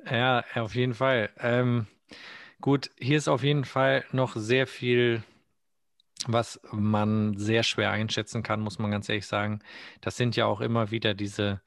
Ja, 0.09 0.45
auf 0.55 0.75
jeden 0.75 0.93
Fall. 0.93 1.29
Ähm, 1.37 1.85
gut, 2.61 2.89
hier 2.97 3.17
ist 3.17 3.27
auf 3.27 3.43
jeden 3.43 3.65
Fall 3.65 4.05
noch 4.13 4.37
sehr 4.37 4.65
viel 4.65 5.23
was 6.27 6.59
man 6.71 7.37
sehr 7.37 7.63
schwer 7.63 7.91
einschätzen 7.91 8.43
kann, 8.43 8.59
muss 8.59 8.79
man 8.79 8.91
ganz 8.91 9.07
ehrlich 9.09 9.27
sagen. 9.27 9.61
Das 10.01 10.17
sind 10.17 10.35
ja 10.35 10.45
auch 10.45 10.61
immer 10.61 10.91
wieder 10.91 11.13
diese 11.13 11.61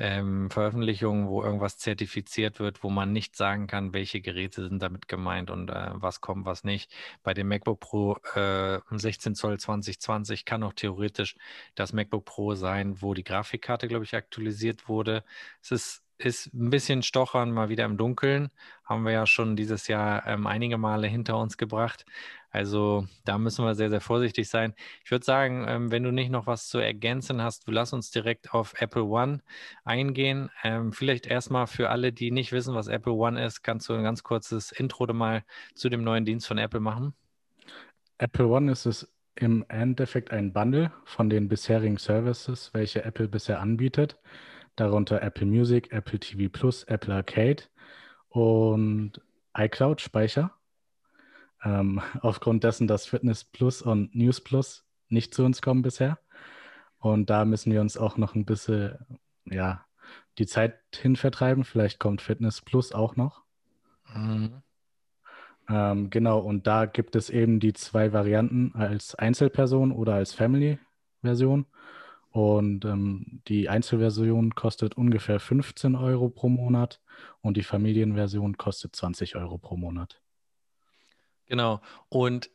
ähm, 0.00 0.50
Veröffentlichungen, 0.50 1.28
wo 1.28 1.42
irgendwas 1.42 1.76
zertifiziert 1.76 2.58
wird, 2.58 2.82
wo 2.82 2.88
man 2.90 3.12
nicht 3.12 3.36
sagen 3.36 3.66
kann, 3.66 3.92
welche 3.92 4.22
Geräte 4.22 4.66
sind 4.66 4.80
damit 4.82 5.08
gemeint 5.08 5.50
und 5.50 5.68
äh, 5.70 5.90
was 5.92 6.22
kommt, 6.22 6.46
was 6.46 6.64
nicht. 6.64 6.90
Bei 7.22 7.34
dem 7.34 7.48
MacBook 7.48 7.80
Pro 7.80 8.16
äh, 8.34 8.80
16 8.90 9.34
Zoll 9.34 9.60
2020 9.60 10.46
kann 10.46 10.62
auch 10.62 10.72
theoretisch 10.72 11.36
das 11.74 11.92
MacBook 11.92 12.24
Pro 12.24 12.54
sein, 12.54 13.02
wo 13.02 13.12
die 13.12 13.24
Grafikkarte, 13.24 13.88
glaube 13.88 14.04
ich, 14.04 14.14
aktualisiert 14.14 14.88
wurde. 14.88 15.22
Es 15.62 15.70
ist 15.70 16.02
ist 16.20 16.52
ein 16.52 16.70
bisschen 16.70 17.02
Stochern 17.02 17.50
mal 17.50 17.68
wieder 17.68 17.84
im 17.84 17.96
Dunkeln. 17.96 18.50
Haben 18.84 19.04
wir 19.04 19.12
ja 19.12 19.26
schon 19.26 19.56
dieses 19.56 19.88
Jahr 19.88 20.26
ähm, 20.26 20.46
einige 20.46 20.78
Male 20.78 21.06
hinter 21.06 21.38
uns 21.38 21.56
gebracht. 21.56 22.04
Also 22.50 23.06
da 23.24 23.38
müssen 23.38 23.64
wir 23.64 23.74
sehr, 23.74 23.90
sehr 23.90 24.00
vorsichtig 24.00 24.48
sein. 24.48 24.74
Ich 25.04 25.10
würde 25.10 25.24
sagen, 25.24 25.64
ähm, 25.68 25.90
wenn 25.90 26.02
du 26.02 26.10
nicht 26.10 26.30
noch 26.30 26.46
was 26.46 26.68
zu 26.68 26.78
ergänzen 26.78 27.42
hast, 27.42 27.64
lass 27.68 27.92
uns 27.92 28.10
direkt 28.10 28.52
auf 28.52 28.74
Apple 28.80 29.04
One 29.04 29.40
eingehen. 29.84 30.50
Ähm, 30.62 30.92
vielleicht 30.92 31.26
erstmal 31.26 31.66
für 31.66 31.90
alle, 31.90 32.12
die 32.12 32.30
nicht 32.30 32.52
wissen, 32.52 32.74
was 32.74 32.88
Apple 32.88 33.12
One 33.12 33.42
ist, 33.42 33.62
kannst 33.62 33.88
du 33.88 33.94
ein 33.94 34.02
ganz 34.02 34.22
kurzes 34.22 34.72
Intro 34.72 35.10
mal 35.12 35.44
zu 35.74 35.88
dem 35.88 36.02
neuen 36.04 36.24
Dienst 36.24 36.46
von 36.46 36.58
Apple 36.58 36.80
machen? 36.80 37.14
Apple 38.18 38.48
One 38.48 38.70
ist 38.70 38.84
es 38.84 39.10
im 39.36 39.64
Endeffekt 39.68 40.32
ein 40.32 40.52
Bundle 40.52 40.92
von 41.04 41.30
den 41.30 41.48
bisherigen 41.48 41.96
Services, 41.96 42.70
welche 42.74 43.04
Apple 43.04 43.28
bisher 43.28 43.60
anbietet. 43.60 44.18
Darunter 44.80 45.22
Apple 45.22 45.46
Music, 45.46 45.92
Apple 45.92 46.18
TV 46.18 46.48
Plus, 46.50 46.84
Apple 46.84 47.14
Arcade 47.14 47.64
und 48.30 49.20
iCloud-Speicher 49.54 50.52
ähm, 51.62 52.00
aufgrund 52.22 52.64
dessen, 52.64 52.86
dass 52.86 53.06
Fitness 53.06 53.44
Plus 53.44 53.82
und 53.82 54.14
News 54.14 54.40
Plus 54.40 54.86
nicht 55.08 55.34
zu 55.34 55.44
uns 55.44 55.60
kommen 55.60 55.82
bisher. 55.82 56.18
Und 56.98 57.28
da 57.28 57.44
müssen 57.44 57.72
wir 57.72 57.82
uns 57.82 57.98
auch 57.98 58.16
noch 58.16 58.34
ein 58.34 58.46
bisschen, 58.46 58.98
ja, 59.44 59.84
die 60.38 60.46
Zeit 60.46 60.78
hin 60.94 61.16
vertreiben. 61.16 61.64
Vielleicht 61.64 61.98
kommt 61.98 62.22
Fitness 62.22 62.62
Plus 62.62 62.92
auch 62.92 63.16
noch. 63.16 63.42
Mhm. 64.14 64.62
Ähm, 65.68 66.08
genau, 66.08 66.38
und 66.38 66.66
da 66.66 66.86
gibt 66.86 67.16
es 67.16 67.28
eben 67.28 67.60
die 67.60 67.74
zwei 67.74 68.14
Varianten 68.14 68.72
als 68.74 69.14
Einzelperson 69.14 69.92
oder 69.92 70.14
als 70.14 70.32
Family-Version. 70.32 71.66
Und 72.30 72.84
ähm, 72.84 73.40
die 73.48 73.68
Einzelversion 73.68 74.54
kostet 74.54 74.96
ungefähr 74.96 75.40
15 75.40 75.96
Euro 75.96 76.28
pro 76.28 76.48
Monat 76.48 77.00
und 77.40 77.56
die 77.56 77.64
Familienversion 77.64 78.56
kostet 78.56 78.94
20 78.94 79.36
Euro 79.36 79.58
pro 79.58 79.76
Monat. 79.76 80.20
Genau. 81.46 81.80
Und 82.08 82.50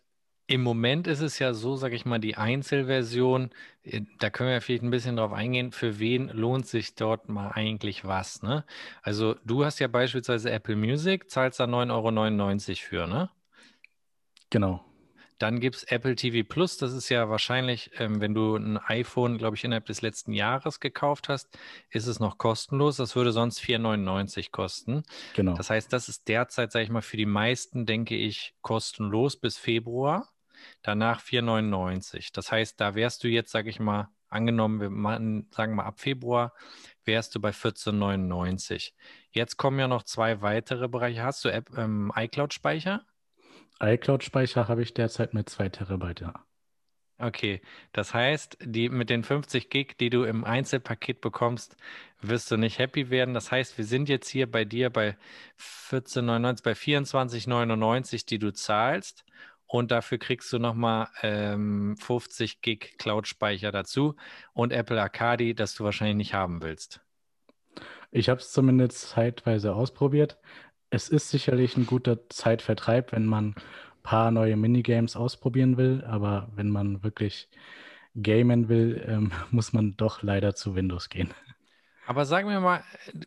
im 0.47 0.61
Moment 0.61 1.07
ist 1.07 1.21
es 1.21 1.39
ja 1.39 1.53
so, 1.53 1.75
sage 1.75 1.95
ich 1.95 2.05
mal, 2.05 2.19
die 2.19 2.37
Einzelversion, 2.37 3.49
äh, 3.83 4.01
da 4.19 4.29
können 4.29 4.51
wir 4.51 4.61
vielleicht 4.61 4.83
ein 4.83 4.91
bisschen 4.91 5.17
drauf 5.17 5.33
eingehen, 5.33 5.71
für 5.71 5.99
wen 5.99 6.29
lohnt 6.29 6.67
sich 6.67 6.95
dort 6.95 7.27
mal 7.29 7.49
eigentlich 7.49 8.05
was, 8.05 8.43
ne? 8.43 8.63
Also 9.01 9.35
du 9.43 9.65
hast 9.65 9.79
ja 9.79 9.87
beispielsweise 9.87 10.51
Apple 10.51 10.75
Music, 10.75 11.29
zahlst 11.29 11.59
da 11.59 11.65
9,99 11.65 12.69
Euro 12.69 12.77
für, 12.77 13.07
ne? 13.07 13.29
Genau. 14.51 14.85
Dann 15.37 15.59
gibt 15.59 15.75
es 15.75 15.83
Apple 15.83 16.15
TV 16.15 16.47
Plus. 16.47 16.77
Das 16.77 16.93
ist 16.93 17.09
ja 17.09 17.29
wahrscheinlich, 17.29 17.91
ähm, 17.97 18.21
wenn 18.21 18.33
du 18.33 18.55
ein 18.55 18.77
iPhone, 18.77 19.37
glaube 19.37 19.55
ich, 19.55 19.63
innerhalb 19.63 19.85
des 19.85 20.01
letzten 20.01 20.31
Jahres 20.31 20.79
gekauft 20.79 21.27
hast, 21.29 21.49
ist 21.89 22.07
es 22.07 22.19
noch 22.19 22.37
kostenlos. 22.37 22.97
Das 22.97 23.15
würde 23.15 23.31
sonst 23.31 23.59
4,99 23.59 24.51
kosten. 24.51 25.03
Genau. 25.33 25.55
Das 25.55 25.69
heißt, 25.69 25.91
das 25.91 26.07
ist 26.07 26.27
derzeit, 26.27 26.71
sage 26.71 26.85
ich 26.85 26.91
mal, 26.91 27.01
für 27.01 27.17
die 27.17 27.25
meisten, 27.25 27.85
denke 27.85 28.15
ich, 28.15 28.53
kostenlos 28.61 29.37
bis 29.37 29.57
Februar. 29.57 30.29
Danach 30.81 31.21
4,99. 31.21 32.29
Das 32.33 32.51
heißt, 32.51 32.79
da 32.79 32.95
wärst 32.95 33.23
du 33.23 33.27
jetzt, 33.27 33.51
sage 33.51 33.69
ich 33.69 33.79
mal, 33.79 34.09
angenommen, 34.29 34.79
wir 34.79 34.89
machen, 34.89 35.47
sagen 35.51 35.75
mal 35.75 35.85
ab 35.85 35.99
Februar, 35.99 36.53
wärst 37.03 37.35
du 37.35 37.41
bei 37.41 37.51
14,99. 37.51 38.93
Jetzt 39.31 39.57
kommen 39.57 39.79
ja 39.79 39.87
noch 39.87 40.03
zwei 40.03 40.41
weitere 40.41 40.87
Bereiche. 40.87 41.23
Hast 41.23 41.43
du 41.45 41.49
App, 41.49 41.77
ähm, 41.77 42.11
iCloud-Speicher? 42.15 43.05
iCloud-Speicher 43.79 44.67
habe 44.67 44.81
ich 44.81 44.93
derzeit 44.93 45.33
mit 45.33 45.49
2 45.49 45.69
Terabyte, 45.69 46.21
ja. 46.21 46.45
Okay, 47.17 47.61
das 47.93 48.13
heißt, 48.13 48.57
die 48.61 48.89
mit 48.89 49.09
den 49.09 49.23
50 49.23 49.69
Gig, 49.69 49.95
die 49.97 50.09
du 50.09 50.23
im 50.23 50.43
Einzelpaket 50.43 51.21
bekommst, 51.21 51.77
wirst 52.19 52.51
du 52.51 52.57
nicht 52.57 52.77
happy 52.77 53.09
werden. 53.09 53.33
Das 53.33 53.51
heißt, 53.51 53.77
wir 53.77 53.85
sind 53.85 54.09
jetzt 54.09 54.27
hier 54.27 54.51
bei 54.51 54.65
dir 54.65 54.89
bei 54.89 55.15
14,99, 55.57 56.63
bei 56.63 56.73
24,99, 56.73 58.25
die 58.25 58.39
du 58.39 58.51
zahlst. 58.51 59.23
Und 59.65 59.91
dafür 59.91 60.17
kriegst 60.17 60.51
du 60.51 60.59
nochmal 60.59 61.07
ähm, 61.21 61.95
50 61.97 62.61
Gig 62.61 62.97
Cloud-Speicher 62.97 63.71
dazu 63.71 64.15
und 64.53 64.73
Apple 64.73 65.01
Arcadi, 65.01 65.55
das 65.55 65.73
du 65.73 65.85
wahrscheinlich 65.85 66.17
nicht 66.17 66.33
haben 66.33 66.61
willst. 66.61 67.01
Ich 68.11 68.29
habe 68.29 68.39
es 68.39 68.51
zumindest 68.51 69.09
zeitweise 69.09 69.73
ausprobiert. 69.73 70.37
Es 70.95 71.09
ist 71.09 71.29
sicherlich 71.29 71.75
ein 71.75 71.85
guter 71.85 72.29
Zeitvertreib, 72.29 73.11
wenn 73.11 73.25
man 73.25 73.49
ein 73.49 73.55
paar 74.01 74.31
neue 74.31 74.55
Minigames 74.55 75.17
ausprobieren 75.17 75.75
will, 75.75 76.05
aber 76.07 76.47
wenn 76.55 76.69
man 76.69 77.03
wirklich 77.03 77.49
gamen 78.15 78.69
will, 78.69 79.03
ähm, 79.05 79.33
muss 79.51 79.73
man 79.73 79.97
doch 79.97 80.23
leider 80.23 80.55
zu 80.55 80.73
Windows 80.73 81.09
gehen. 81.09 81.33
Aber 82.07 82.23
sagen 82.23 82.47
wir 82.47 82.61
mal, 82.61 82.81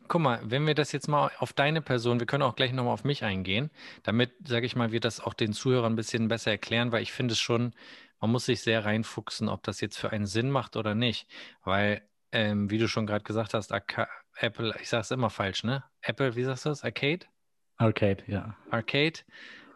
guck 0.06 0.22
mal, 0.22 0.40
wenn 0.44 0.66
wir 0.66 0.74
das 0.74 0.92
jetzt 0.92 1.08
mal 1.08 1.30
auf 1.40 1.52
deine 1.52 1.82
Person, 1.82 2.20
wir 2.20 2.26
können 2.26 2.42
auch 2.42 2.56
gleich 2.56 2.72
nochmal 2.72 2.94
auf 2.94 3.04
mich 3.04 3.22
eingehen, 3.22 3.70
damit, 4.02 4.32
sage 4.46 4.64
ich 4.64 4.74
mal, 4.74 4.90
wir 4.90 5.00
das 5.00 5.20
auch 5.20 5.34
den 5.34 5.52
Zuhörern 5.52 5.92
ein 5.92 5.96
bisschen 5.96 6.28
besser 6.28 6.52
erklären, 6.52 6.90
weil 6.90 7.02
ich 7.02 7.12
finde 7.12 7.32
es 7.32 7.38
schon, 7.38 7.74
man 8.18 8.30
muss 8.30 8.46
sich 8.46 8.62
sehr 8.62 8.86
reinfuchsen, 8.86 9.50
ob 9.50 9.62
das 9.62 9.82
jetzt 9.82 9.98
für 9.98 10.10
einen 10.10 10.26
Sinn 10.26 10.50
macht 10.50 10.76
oder 10.76 10.94
nicht. 10.94 11.28
Weil, 11.64 12.00
ähm, 12.32 12.70
wie 12.70 12.78
du 12.78 12.88
schon 12.88 13.06
gerade 13.06 13.24
gesagt 13.24 13.52
hast, 13.52 13.72
Apple, 14.36 14.74
ich 14.80 14.88
sage 14.88 15.02
es 15.02 15.10
immer 15.10 15.28
falsch, 15.28 15.64
ne? 15.64 15.84
Apple, 16.00 16.34
wie 16.34 16.44
sagst 16.44 16.64
du 16.64 16.70
das? 16.70 16.82
Arcade? 16.82 17.26
Arcade, 17.78 18.24
ja. 18.26 18.56
Arcade. 18.70 19.20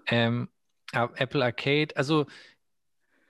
Ähm, 0.07 0.49
Apple 0.93 1.43
Arcade, 1.43 1.97
also 1.97 2.27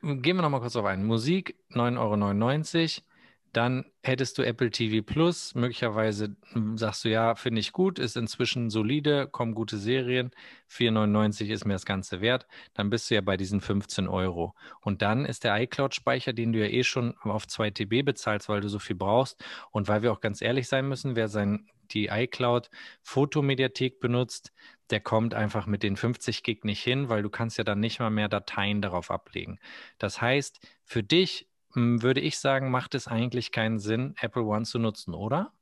gehen 0.02 0.36
wir 0.36 0.42
nochmal 0.42 0.60
kurz 0.60 0.74
auf 0.74 0.84
ein. 0.84 1.04
Musik 1.04 1.56
9,99 1.70 2.98
Euro. 2.98 3.11
Dann 3.52 3.84
hättest 4.02 4.38
du 4.38 4.42
Apple 4.42 4.70
TV 4.70 5.04
Plus. 5.04 5.54
Möglicherweise 5.54 6.36
hm, 6.52 6.78
sagst 6.78 7.04
du, 7.04 7.10
ja, 7.10 7.34
finde 7.34 7.60
ich 7.60 7.72
gut, 7.72 7.98
ist 7.98 8.16
inzwischen 8.16 8.70
solide, 8.70 9.28
kommen 9.28 9.54
gute 9.54 9.76
Serien. 9.76 10.30
4,99 10.70 11.52
ist 11.52 11.66
mir 11.66 11.74
das 11.74 11.84
Ganze 11.84 12.22
wert. 12.22 12.46
Dann 12.72 12.88
bist 12.88 13.10
du 13.10 13.14
ja 13.14 13.20
bei 13.20 13.36
diesen 13.36 13.60
15 13.60 14.08
Euro. 14.08 14.54
Und 14.80 15.02
dann 15.02 15.26
ist 15.26 15.44
der 15.44 15.60
iCloud-Speicher, 15.60 16.32
den 16.32 16.52
du 16.52 16.60
ja 16.60 16.66
eh 16.66 16.82
schon 16.82 17.14
auf 17.18 17.46
2 17.46 17.70
TB 17.70 18.04
bezahlst, 18.04 18.48
weil 18.48 18.62
du 18.62 18.68
so 18.68 18.78
viel 18.78 18.96
brauchst. 18.96 19.44
Und 19.70 19.86
weil 19.86 20.02
wir 20.02 20.12
auch 20.12 20.20
ganz 20.20 20.40
ehrlich 20.40 20.68
sein 20.68 20.88
müssen, 20.88 21.14
wer 21.14 21.28
sein, 21.28 21.68
die 21.90 22.06
iCloud-Fotomediathek 22.06 24.00
benutzt, 24.00 24.52
der 24.90 25.00
kommt 25.00 25.34
einfach 25.34 25.66
mit 25.66 25.82
den 25.82 25.96
50 25.96 26.42
Gig 26.42 26.64
nicht 26.64 26.82
hin, 26.82 27.08
weil 27.08 27.22
du 27.22 27.30
kannst 27.30 27.58
ja 27.58 27.64
dann 27.64 27.80
nicht 27.80 27.98
mal 27.98 28.10
mehr 28.10 28.28
Dateien 28.28 28.80
darauf 28.82 29.10
ablegen. 29.10 29.58
Das 29.98 30.20
heißt, 30.20 30.60
für 30.84 31.02
dich 31.02 31.48
würde 31.74 32.20
ich 32.20 32.38
sagen, 32.38 32.70
macht 32.70 32.94
es 32.94 33.08
eigentlich 33.08 33.52
keinen 33.52 33.78
Sinn, 33.78 34.14
Apple 34.20 34.42
One 34.42 34.64
zu 34.64 34.78
nutzen, 34.78 35.14
oder? 35.14 35.52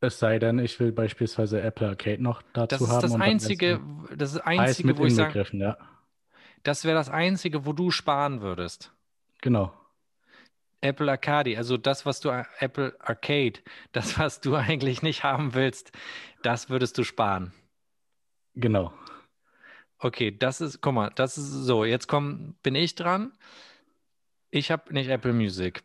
Es 0.00 0.18
sei 0.18 0.38
denn, 0.38 0.58
ich 0.58 0.78
will 0.80 0.92
beispielsweise 0.92 1.62
Apple 1.62 1.88
Arcade 1.88 2.22
noch 2.22 2.42
dazu 2.52 2.68
das 2.68 2.82
ist 2.82 2.88
haben. 2.90 3.02
Das 3.02 3.20
einzige, 3.20 3.80
das 4.14 4.34
ist 4.34 4.40
einzige, 4.40 4.98
wo 4.98 5.06
ich 5.06 5.14
sage, 5.14 5.46
ja. 5.52 5.78
das 6.62 6.84
wäre 6.84 6.94
das 6.94 7.08
einzige, 7.08 7.64
wo 7.64 7.72
du 7.72 7.90
sparen 7.90 8.42
würdest. 8.42 8.92
Genau. 9.40 9.72
Apple 10.82 11.10
Arcade, 11.10 11.56
also 11.56 11.78
das, 11.78 12.04
was 12.04 12.20
du 12.20 12.30
Apple 12.58 12.94
Arcade, 13.00 13.60
das, 13.92 14.18
was 14.18 14.40
du 14.40 14.54
eigentlich 14.56 15.00
nicht 15.02 15.24
haben 15.24 15.54
willst, 15.54 15.92
das 16.42 16.68
würdest 16.68 16.98
du 16.98 17.04
sparen. 17.04 17.54
Genau. 18.54 18.92
Okay, 19.98 20.36
das 20.36 20.60
ist, 20.60 20.82
guck 20.82 20.94
mal, 20.94 21.10
das 21.14 21.38
ist 21.38 21.50
so. 21.50 21.84
Jetzt 21.84 22.08
komm, 22.08 22.56
bin 22.62 22.74
ich 22.74 22.94
dran. 22.94 23.32
Ich 24.54 24.70
habe 24.70 24.94
nicht 24.94 25.10
Apple 25.10 25.32
Music. 25.32 25.82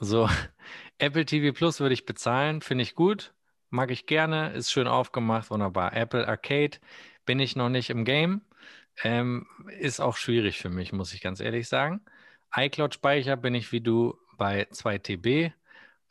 So, 0.00 0.28
Apple 0.98 1.24
TV 1.24 1.56
Plus 1.56 1.78
würde 1.78 1.94
ich 1.94 2.04
bezahlen, 2.04 2.60
finde 2.60 2.82
ich 2.82 2.96
gut, 2.96 3.34
mag 3.70 3.92
ich 3.92 4.06
gerne, 4.06 4.50
ist 4.54 4.72
schön 4.72 4.88
aufgemacht, 4.88 5.50
wunderbar. 5.50 5.92
Apple 5.92 6.26
Arcade 6.26 6.78
bin 7.24 7.38
ich 7.38 7.54
noch 7.54 7.68
nicht 7.68 7.88
im 7.88 8.04
Game, 8.04 8.40
ähm, 9.04 9.46
ist 9.78 10.00
auch 10.00 10.16
schwierig 10.16 10.58
für 10.58 10.70
mich, 10.70 10.92
muss 10.92 11.14
ich 11.14 11.20
ganz 11.20 11.38
ehrlich 11.38 11.68
sagen. 11.68 12.00
iCloud-Speicher 12.52 13.36
bin 13.36 13.54
ich 13.54 13.70
wie 13.70 13.80
du 13.80 14.18
bei 14.36 14.66
2 14.72 14.98
TB 14.98 15.52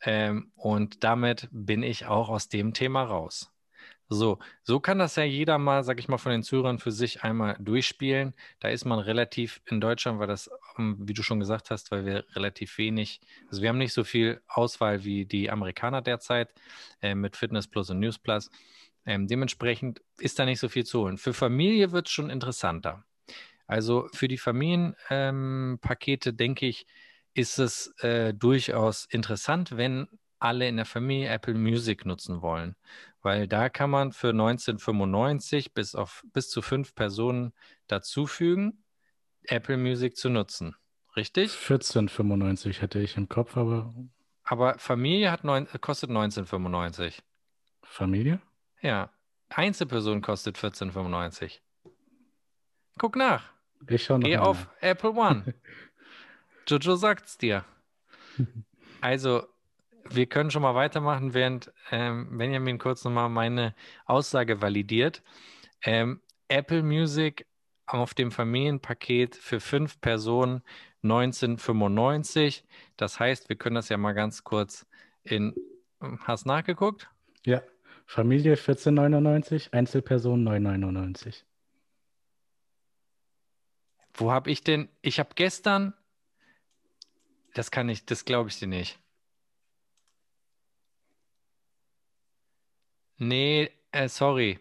ähm, 0.04 0.52
und 0.56 1.04
damit 1.04 1.48
bin 1.50 1.82
ich 1.82 2.06
auch 2.06 2.30
aus 2.30 2.48
dem 2.48 2.72
Thema 2.72 3.02
raus. 3.02 3.52
So, 4.08 4.38
so 4.62 4.78
kann 4.78 4.98
das 4.98 5.16
ja 5.16 5.24
jeder 5.24 5.58
mal, 5.58 5.82
sag 5.82 5.98
ich 5.98 6.08
mal, 6.08 6.18
von 6.18 6.32
den 6.32 6.44
Zuhörern 6.44 6.78
für 6.78 6.92
sich 6.92 7.24
einmal 7.24 7.56
durchspielen. 7.58 8.34
Da 8.60 8.68
ist 8.68 8.84
man 8.84 9.00
relativ 9.00 9.60
in 9.66 9.80
Deutschland, 9.80 10.20
weil 10.20 10.28
das, 10.28 10.48
wie 10.78 11.14
du 11.14 11.22
schon 11.22 11.40
gesagt 11.40 11.70
hast, 11.70 11.90
weil 11.90 12.04
wir 12.04 12.24
relativ 12.34 12.78
wenig, 12.78 13.20
also 13.48 13.62
wir 13.62 13.68
haben 13.68 13.78
nicht 13.78 13.92
so 13.92 14.04
viel 14.04 14.40
Auswahl 14.48 15.04
wie 15.04 15.26
die 15.26 15.50
Amerikaner 15.50 16.02
derzeit 16.02 16.52
äh, 17.02 17.14
mit 17.14 17.36
Fitness 17.36 17.68
Plus 17.68 17.90
und 17.90 18.00
News 18.00 18.18
Plus. 18.18 18.50
Ähm, 19.04 19.26
dementsprechend 19.26 20.02
ist 20.18 20.38
da 20.38 20.44
nicht 20.44 20.60
so 20.60 20.68
viel 20.68 20.84
zu 20.84 21.00
holen. 21.00 21.18
Für 21.18 21.32
Familie 21.32 21.92
wird 21.92 22.06
es 22.08 22.12
schon 22.12 22.30
interessanter. 22.30 23.04
Also 23.66 24.08
für 24.12 24.28
die 24.28 24.38
Familienpakete, 24.38 26.30
ähm, 26.30 26.36
denke 26.36 26.66
ich, 26.66 26.86
ist 27.34 27.58
es 27.58 27.94
äh, 27.98 28.32
durchaus 28.32 29.06
interessant, 29.06 29.76
wenn 29.76 30.08
alle 30.38 30.68
in 30.68 30.76
der 30.76 30.86
Familie 30.86 31.28
Apple 31.28 31.54
Music 31.54 32.04
nutzen 32.04 32.42
wollen 32.42 32.76
weil 33.26 33.48
da 33.48 33.68
kann 33.68 33.90
man 33.90 34.12
für 34.12 34.28
1995 34.28 35.74
bis 35.74 35.96
auf 35.96 36.22
bis 36.32 36.48
zu 36.48 36.62
fünf 36.62 36.94
Personen 36.94 37.52
dazufügen, 37.88 38.84
Apple 39.48 39.76
Music 39.76 40.16
zu 40.16 40.28
nutzen. 40.28 40.74
Richtig? 41.16 41.52
14,95 41.52 42.80
hätte 42.80 42.98
ich 42.98 43.16
im 43.16 43.28
Kopf, 43.28 43.56
aber. 43.56 43.94
Aber 44.44 44.78
Familie 44.78 45.30
hat 45.30 45.44
neun, 45.44 45.66
kostet 45.80 46.10
19,95. 46.10 47.20
Familie? 47.82 48.40
Ja. 48.80 49.10
Einzelperson 49.48 50.22
kostet 50.22 50.58
14,95. 50.58 51.60
Guck 52.98 53.16
nach. 53.16 53.50
Ich 53.88 54.04
schau 54.04 54.18
noch 54.18 54.26
Geh 54.26 54.36
auf 54.38 54.66
nach. 54.66 54.82
Apple 54.82 55.12
One. 55.12 55.54
Jojo 56.66 56.96
sagt's 56.96 57.38
dir. 57.38 57.64
Also 59.02 59.46
wir 60.08 60.26
können 60.26 60.50
schon 60.50 60.62
mal 60.62 60.74
weitermachen, 60.74 61.34
während 61.34 61.70
ähm, 61.90 62.38
Benjamin 62.38 62.78
kurz 62.78 63.04
nochmal 63.04 63.28
meine 63.28 63.74
Aussage 64.06 64.62
validiert. 64.62 65.22
Ähm, 65.82 66.22
Apple 66.48 66.82
Music 66.82 67.46
auf 67.86 68.14
dem 68.14 68.30
Familienpaket 68.30 69.36
für 69.36 69.60
fünf 69.60 70.00
Personen 70.00 70.62
1995. 71.02 72.64
Das 72.96 73.20
heißt, 73.20 73.48
wir 73.48 73.56
können 73.56 73.76
das 73.76 73.88
ja 73.88 73.96
mal 73.96 74.12
ganz 74.12 74.44
kurz 74.44 74.86
in. 75.22 75.54
Hast 76.00 76.46
nachgeguckt? 76.46 77.08
Ja. 77.44 77.62
Familie 78.06 78.54
14,99, 78.54 79.72
Einzelperson 79.72 80.46
9,99. 80.46 81.42
Wo 84.14 84.30
habe 84.30 84.50
ich 84.50 84.62
denn? 84.62 84.88
Ich 85.02 85.18
habe 85.18 85.30
gestern. 85.34 85.94
Das 87.54 87.70
kann 87.70 87.88
ich, 87.88 88.04
das 88.04 88.24
glaube 88.24 88.50
ich 88.50 88.58
dir 88.58 88.68
nicht. 88.68 88.98
Nee, 93.18 93.70
äh, 93.92 94.08
sorry. 94.08 94.58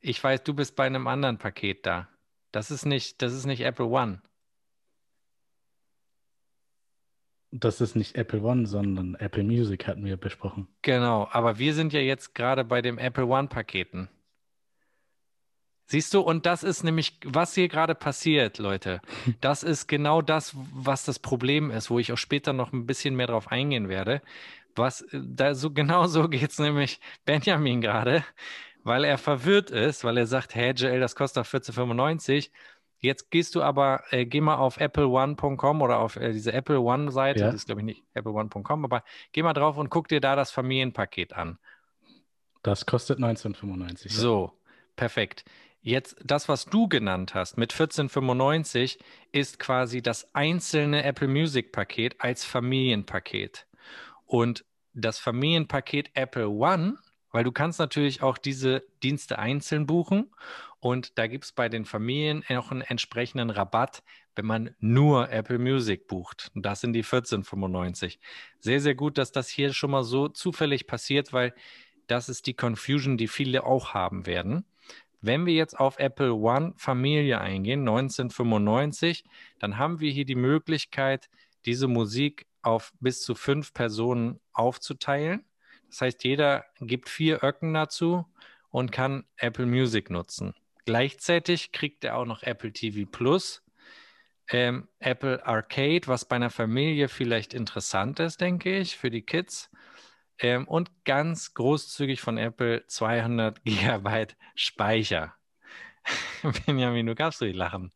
Ich 0.00 0.22
weiß, 0.22 0.42
du 0.44 0.54
bist 0.54 0.76
bei 0.76 0.86
einem 0.86 1.06
anderen 1.06 1.38
Paket 1.38 1.84
da. 1.84 2.08
Das 2.56 2.70
ist 2.70 2.86
nicht, 2.86 3.20
das 3.20 3.34
ist 3.34 3.44
nicht 3.44 3.60
Apple 3.60 3.84
One. 3.84 4.22
Das 7.50 7.82
ist 7.82 7.96
nicht 7.96 8.16
Apple 8.16 8.40
One, 8.40 8.66
sondern 8.66 9.14
Apple 9.16 9.44
Music 9.44 9.86
hatten 9.86 10.06
wir 10.06 10.16
besprochen. 10.16 10.66
Genau, 10.80 11.28
aber 11.30 11.58
wir 11.58 11.74
sind 11.74 11.92
ja 11.92 12.00
jetzt 12.00 12.34
gerade 12.34 12.64
bei 12.64 12.80
dem 12.80 12.96
Apple 12.96 13.26
One-Paketen. 13.26 14.08
Siehst 15.84 16.14
du, 16.14 16.20
und 16.22 16.46
das 16.46 16.62
ist 16.62 16.82
nämlich, 16.82 17.18
was 17.26 17.54
hier 17.54 17.68
gerade 17.68 17.94
passiert, 17.94 18.56
Leute. 18.56 19.02
Das 19.42 19.62
ist 19.62 19.86
genau 19.86 20.22
das, 20.22 20.56
was 20.72 21.04
das 21.04 21.18
Problem 21.18 21.70
ist, 21.70 21.90
wo 21.90 21.98
ich 21.98 22.10
auch 22.10 22.16
später 22.16 22.54
noch 22.54 22.72
ein 22.72 22.86
bisschen 22.86 23.16
mehr 23.16 23.26
drauf 23.26 23.52
eingehen 23.52 23.90
werde. 23.90 24.22
Was, 24.74 25.04
da 25.12 25.54
so, 25.54 25.70
genau 25.74 26.06
so 26.06 26.26
geht 26.30 26.52
es 26.52 26.58
nämlich 26.58 27.00
Benjamin 27.26 27.82
gerade, 27.82 28.24
weil 28.86 29.02
er 29.02 29.18
verwirrt 29.18 29.70
ist, 29.70 30.04
weil 30.04 30.16
er 30.16 30.26
sagt, 30.26 30.54
hey 30.54 30.70
Joel, 30.70 31.00
das 31.00 31.16
kostet 31.16 31.44
doch 31.44 31.50
14,95. 31.50 32.50
Jetzt 32.98 33.32
gehst 33.32 33.56
du 33.56 33.62
aber, 33.62 34.04
äh, 34.10 34.24
geh 34.24 34.40
mal 34.40 34.54
auf 34.54 34.80
appleone.com 34.80 35.82
oder 35.82 35.98
auf 35.98 36.14
äh, 36.14 36.32
diese 36.32 36.52
Apple 36.52 36.80
One-Seite, 36.80 37.40
ja. 37.40 37.46
das 37.46 37.56
ist 37.56 37.66
glaube 37.66 37.80
ich 37.80 37.84
nicht 37.84 38.04
appleone.com, 38.14 38.84
aber 38.84 39.02
geh 39.32 39.42
mal 39.42 39.54
drauf 39.54 39.76
und 39.76 39.90
guck 39.90 40.06
dir 40.06 40.20
da 40.20 40.36
das 40.36 40.52
Familienpaket 40.52 41.32
an. 41.32 41.58
Das 42.62 42.86
kostet 42.86 43.18
19,95. 43.18 44.12
So, 44.12 44.52
perfekt. 44.94 45.44
Jetzt 45.80 46.16
das, 46.24 46.48
was 46.48 46.66
du 46.66 46.88
genannt 46.88 47.34
hast 47.34 47.58
mit 47.58 47.72
14,95, 47.72 48.98
ist 49.32 49.58
quasi 49.58 50.00
das 50.00 50.32
einzelne 50.32 51.02
Apple 51.02 51.28
Music 51.28 51.72
Paket 51.72 52.20
als 52.20 52.44
Familienpaket. 52.44 53.66
Und 54.26 54.64
das 54.94 55.18
Familienpaket 55.18 56.10
Apple 56.14 56.48
One, 56.48 56.98
weil 57.32 57.44
du 57.44 57.52
kannst 57.52 57.78
natürlich 57.78 58.22
auch 58.22 58.38
diese 58.38 58.84
Dienste 59.02 59.38
einzeln 59.38 59.86
buchen 59.86 60.30
und 60.80 61.18
da 61.18 61.26
gibt 61.26 61.44
es 61.44 61.52
bei 61.52 61.68
den 61.68 61.84
Familien 61.84 62.44
auch 62.50 62.70
einen 62.70 62.82
entsprechenden 62.82 63.50
Rabatt, 63.50 64.02
wenn 64.34 64.46
man 64.46 64.74
nur 64.78 65.30
Apple 65.30 65.58
Music 65.58 66.06
bucht. 66.06 66.50
Und 66.54 66.64
das 66.64 66.80
sind 66.80 66.92
die 66.92 67.04
14,95. 67.04 68.18
Sehr, 68.60 68.80
sehr 68.80 68.94
gut, 68.94 69.18
dass 69.18 69.32
das 69.32 69.48
hier 69.48 69.72
schon 69.72 69.90
mal 69.90 70.04
so 70.04 70.28
zufällig 70.28 70.86
passiert, 70.86 71.32
weil 71.32 71.54
das 72.06 72.28
ist 72.28 72.46
die 72.46 72.54
Confusion, 72.54 73.16
die 73.16 73.28
viele 73.28 73.64
auch 73.64 73.94
haben 73.94 74.26
werden. 74.26 74.64
Wenn 75.22 75.46
wir 75.46 75.54
jetzt 75.54 75.78
auf 75.78 75.98
Apple 75.98 76.34
One 76.34 76.74
Familie 76.76 77.40
eingehen, 77.40 77.80
1995, 77.80 79.24
dann 79.58 79.78
haben 79.78 79.98
wir 79.98 80.12
hier 80.12 80.24
die 80.24 80.36
Möglichkeit, 80.36 81.28
diese 81.64 81.88
Musik 81.88 82.46
auf 82.62 82.92
bis 83.00 83.22
zu 83.22 83.34
fünf 83.34 83.72
Personen 83.72 84.38
aufzuteilen. 84.52 85.44
Das 85.96 86.02
heißt, 86.02 86.24
jeder 86.24 86.66
gibt 86.78 87.08
vier 87.08 87.42
Öcken 87.42 87.72
dazu 87.72 88.26
und 88.68 88.92
kann 88.92 89.24
Apple 89.38 89.64
Music 89.64 90.10
nutzen. 90.10 90.52
Gleichzeitig 90.84 91.72
kriegt 91.72 92.04
er 92.04 92.18
auch 92.18 92.26
noch 92.26 92.42
Apple 92.42 92.70
TV 92.70 93.08
Plus, 93.10 93.64
ähm, 94.50 94.88
Apple 94.98 95.46
Arcade, 95.46 96.06
was 96.06 96.26
bei 96.26 96.36
einer 96.36 96.50
Familie 96.50 97.08
vielleicht 97.08 97.54
interessant 97.54 98.20
ist, 98.20 98.42
denke 98.42 98.76
ich, 98.76 98.98
für 98.98 99.08
die 99.08 99.22
Kids. 99.22 99.70
Ähm, 100.38 100.68
und 100.68 100.90
ganz 101.06 101.54
großzügig 101.54 102.20
von 102.20 102.36
Apple 102.36 102.86
200 102.86 103.64
Gigabyte 103.64 104.36
Speicher. 104.54 105.34
Benjamin, 106.66 107.06
du 107.06 107.14
darfst 107.14 107.40
ruhig 107.40 107.56
lachen. 107.56 107.90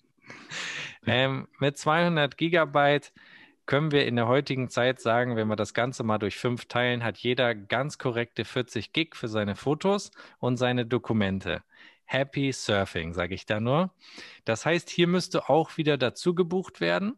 ähm, 1.06 1.46
mit 1.58 1.76
200 1.76 2.38
Gigabyte 2.38 3.12
können 3.66 3.92
wir 3.92 4.06
in 4.06 4.16
der 4.16 4.26
heutigen 4.26 4.68
Zeit 4.68 5.00
sagen, 5.00 5.36
wenn 5.36 5.48
wir 5.48 5.56
das 5.56 5.74
Ganze 5.74 6.02
mal 6.02 6.18
durch 6.18 6.36
fünf 6.36 6.66
teilen, 6.66 7.04
hat 7.04 7.18
jeder 7.18 7.54
ganz 7.54 7.98
korrekte 7.98 8.44
40 8.44 8.92
Gig 8.92 9.14
für 9.14 9.28
seine 9.28 9.56
Fotos 9.56 10.10
und 10.38 10.56
seine 10.56 10.86
Dokumente. 10.86 11.62
Happy 12.04 12.52
Surfing, 12.52 13.14
sage 13.14 13.34
ich 13.34 13.46
da 13.46 13.60
nur. 13.60 13.90
Das 14.44 14.66
heißt, 14.66 14.90
hier 14.90 15.06
müsste 15.06 15.48
auch 15.48 15.76
wieder 15.76 15.96
dazu 15.96 16.34
gebucht 16.34 16.80
werden. 16.80 17.16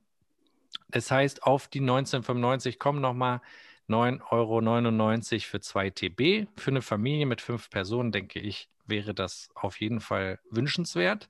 Das 0.89 1.11
heißt, 1.11 1.43
auf 1.45 1.69
die 1.69 1.81
1995 1.81 2.79
kommen 2.79 3.01
nochmal 3.01 3.41
9,99 3.89 4.31
Euro 4.31 5.41
für 5.41 5.61
2 5.61 5.91
TB. 5.91 6.49
Für 6.57 6.71
eine 6.71 6.83
Familie 6.83 7.27
mit 7.27 7.41
fünf 7.41 7.71
Personen, 7.71 8.13
denke 8.13 8.39
ich, 8.39 8.69
wäre 8.87 9.15
das 9.15 9.51
auf 9.55 9.81
jeden 9.81 10.01
Fall 10.01 10.39
wünschenswert. 10.51 11.29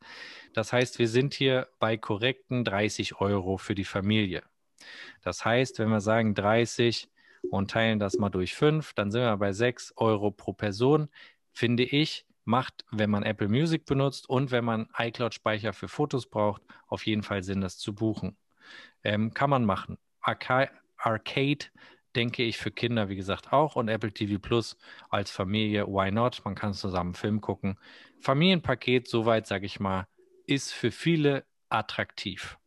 Das 0.53 0.73
heißt, 0.73 0.99
wir 0.99 1.09
sind 1.09 1.35
hier 1.35 1.69
bei 1.79 1.97
korrekten 1.97 2.65
30 2.65 3.21
Euro 3.21 3.57
für 3.57 3.75
die 3.75 3.85
Familie. 3.85 4.43
Das 5.23 5.45
heißt, 5.45 5.79
wenn 5.79 5.89
wir 5.89 6.01
sagen 6.01 6.35
30 6.35 7.09
und 7.51 7.71
teilen 7.71 7.99
das 7.99 8.19
mal 8.19 8.31
durch 8.31 8.55
5, 8.55 8.95
dann 8.95 9.11
sind 9.11 9.23
wir 9.23 9.37
bei 9.37 9.53
6 9.53 9.95
Euro 9.97 10.31
pro 10.31 10.53
Person. 10.53 11.09
Finde 11.53 11.85
ich, 11.85 12.27
macht, 12.45 12.85
wenn 12.91 13.11
man 13.11 13.23
Apple 13.23 13.49
Music 13.49 13.85
benutzt 13.87 14.29
und 14.29 14.51
wenn 14.51 14.65
man 14.65 14.89
iCloud-Speicher 14.97 15.73
für 15.73 15.89
Fotos 15.89 16.27
braucht, 16.27 16.63
auf 16.87 17.07
jeden 17.07 17.23
Fall 17.23 17.43
Sinn, 17.43 17.61
das 17.61 17.79
zu 17.79 17.95
buchen. 17.95 18.37
Ähm, 19.03 19.33
kann 19.35 19.51
man 19.51 19.65
machen. 19.65 19.99
Arca 20.21 20.69
Arcade 20.97 21.67
denke 22.15 22.43
ich 22.43 22.59
für 22.59 22.71
Kinder, 22.71 23.09
wie 23.09 23.17
gesagt, 23.17 23.53
auch 23.53 23.77
und 23.77 23.89
Apple 23.89 24.13
TV 24.13 24.39
Plus 24.39 24.77
als 25.11 25.31
Familie, 25.31 25.87
why 25.87 26.11
not? 26.11 26.43
Man 26.45 26.55
kann 26.55 26.73
zusammen 26.73 27.15
Film 27.15 27.41
gucken. 27.41 27.79
Familienpaket, 28.21 29.09
soweit 29.09 29.47
sage 29.47 29.67
ich 29.67 29.81
mal, 29.81 30.07
ist 30.47 30.73
für 30.73 30.91
viele 30.91 31.45
attraktiv. 31.69 32.59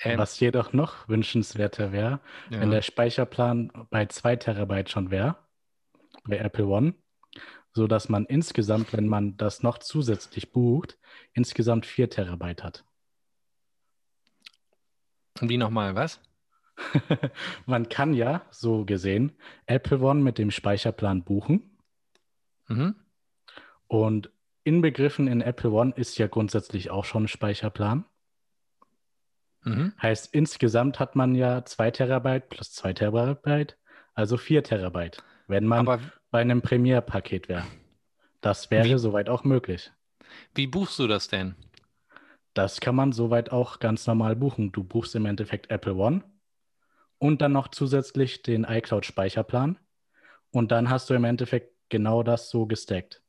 Ähm, 0.00 0.18
Was 0.18 0.40
jedoch 0.40 0.72
noch 0.72 1.08
wünschenswerter 1.08 1.92
wäre, 1.92 2.20
ja. 2.50 2.60
wenn 2.60 2.70
der 2.70 2.82
Speicherplan 2.82 3.70
bei 3.90 4.06
2 4.06 4.36
Terabyte 4.36 4.90
schon 4.90 5.10
wäre, 5.10 5.36
bei 6.24 6.38
Apple 6.38 6.66
One, 6.66 6.94
so 7.72 7.86
dass 7.86 8.08
man 8.08 8.26
insgesamt, 8.26 8.92
wenn 8.92 9.08
man 9.08 9.36
das 9.36 9.62
noch 9.62 9.78
zusätzlich 9.78 10.52
bucht, 10.52 10.98
insgesamt 11.32 11.86
4 11.86 12.10
Terabyte 12.10 12.64
hat. 12.64 12.84
Wie 15.40 15.56
nochmal, 15.56 15.94
was? 15.94 16.20
man 17.66 17.88
kann 17.88 18.14
ja, 18.14 18.42
so 18.50 18.84
gesehen, 18.84 19.32
Apple 19.66 20.00
One 20.00 20.20
mit 20.20 20.38
dem 20.38 20.50
Speicherplan 20.50 21.22
buchen. 21.22 21.78
Mhm. 22.68 22.94
Und 23.86 24.30
inbegriffen 24.64 25.28
in 25.28 25.40
Apple 25.40 25.70
One 25.70 25.92
ist 25.96 26.18
ja 26.18 26.26
grundsätzlich 26.26 26.90
auch 26.90 27.04
schon 27.04 27.24
ein 27.24 27.28
Speicherplan. 27.28 28.04
Mhm. 29.64 29.92
Heißt, 30.00 30.34
insgesamt 30.34 31.00
hat 31.00 31.16
man 31.16 31.34
ja 31.34 31.64
2 31.64 31.90
Terabyte 31.90 32.48
plus 32.48 32.72
2 32.72 32.92
Terabyte, 32.92 33.76
also 34.14 34.36
4 34.36 34.62
Terabyte, 34.62 35.22
wenn 35.46 35.66
man 35.66 35.88
Aber 35.88 36.00
bei 36.30 36.40
einem 36.40 36.62
Premiere-Paket 36.62 37.48
wäre. 37.48 37.64
Das 38.40 38.70
wäre 38.70 38.88
wie, 38.88 38.98
soweit 38.98 39.28
auch 39.28 39.44
möglich. 39.44 39.90
Wie 40.54 40.66
buchst 40.66 40.98
du 40.98 41.06
das 41.06 41.28
denn? 41.28 41.54
Das 42.52 42.80
kann 42.80 42.94
man 42.94 43.12
soweit 43.12 43.50
auch 43.50 43.80
ganz 43.80 44.06
normal 44.06 44.36
buchen. 44.36 44.70
Du 44.70 44.84
buchst 44.84 45.14
im 45.14 45.26
Endeffekt 45.26 45.70
Apple 45.70 45.94
One 45.94 46.22
und 47.18 47.40
dann 47.42 47.52
noch 47.52 47.68
zusätzlich 47.68 48.42
den 48.42 48.64
iCloud-Speicherplan. 48.64 49.78
Und 50.50 50.70
dann 50.70 50.88
hast 50.88 51.10
du 51.10 51.14
im 51.14 51.24
Endeffekt 51.24 51.74
genau 51.88 52.22
das 52.22 52.50
so 52.50 52.66
gestackt. 52.66 53.22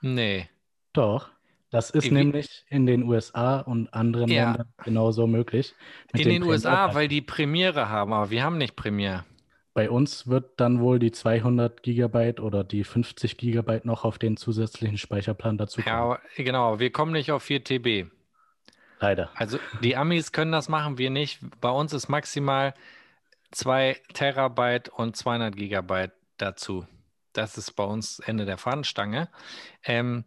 Nee. 0.00 0.48
Doch. 0.92 1.30
Das 1.70 1.90
ist 1.90 2.10
nämlich 2.10 2.64
in 2.68 2.86
den 2.86 3.02
USA 3.02 3.60
und 3.60 3.92
anderen 3.92 4.30
ja. 4.30 4.46
Ländern 4.46 4.72
genauso 4.84 5.26
möglich. 5.26 5.74
In 6.14 6.28
den 6.28 6.42
USA, 6.42 6.94
weil 6.94 7.08
die 7.08 7.20
Premiere 7.20 7.90
haben, 7.90 8.12
aber 8.12 8.30
wir 8.30 8.42
haben 8.42 8.56
nicht 8.56 8.74
Premiere. 8.74 9.24
Bei 9.74 9.90
uns 9.90 10.26
wird 10.26 10.58
dann 10.58 10.80
wohl 10.80 10.98
die 10.98 11.12
200 11.12 11.82
Gigabyte 11.82 12.40
oder 12.40 12.64
die 12.64 12.84
50 12.84 13.36
Gigabyte 13.36 13.84
noch 13.84 14.04
auf 14.04 14.18
den 14.18 14.36
zusätzlichen 14.36 14.98
Speicherplan 14.98 15.58
dazu 15.58 15.82
kommen. 15.82 15.94
Ja, 15.94 16.18
genau. 16.36 16.80
Wir 16.80 16.90
kommen 16.90 17.12
nicht 17.12 17.30
auf 17.30 17.42
4 17.44 17.62
TB. 17.62 18.10
Leider. 18.98 19.30
Also 19.34 19.58
die 19.82 19.96
Amis 19.96 20.32
können 20.32 20.50
das 20.50 20.68
machen, 20.68 20.98
wir 20.98 21.10
nicht. 21.10 21.38
Bei 21.60 21.70
uns 21.70 21.92
ist 21.92 22.08
maximal 22.08 22.74
2 23.52 24.00
Terabyte 24.14 24.88
und 24.88 25.16
200 25.16 25.54
Gigabyte 25.54 26.12
dazu. 26.38 26.86
Das 27.32 27.56
ist 27.56 27.72
bei 27.72 27.84
uns 27.84 28.18
Ende 28.18 28.46
der 28.46 28.58
Fahnenstange. 28.58 29.28
Ähm, 29.84 30.24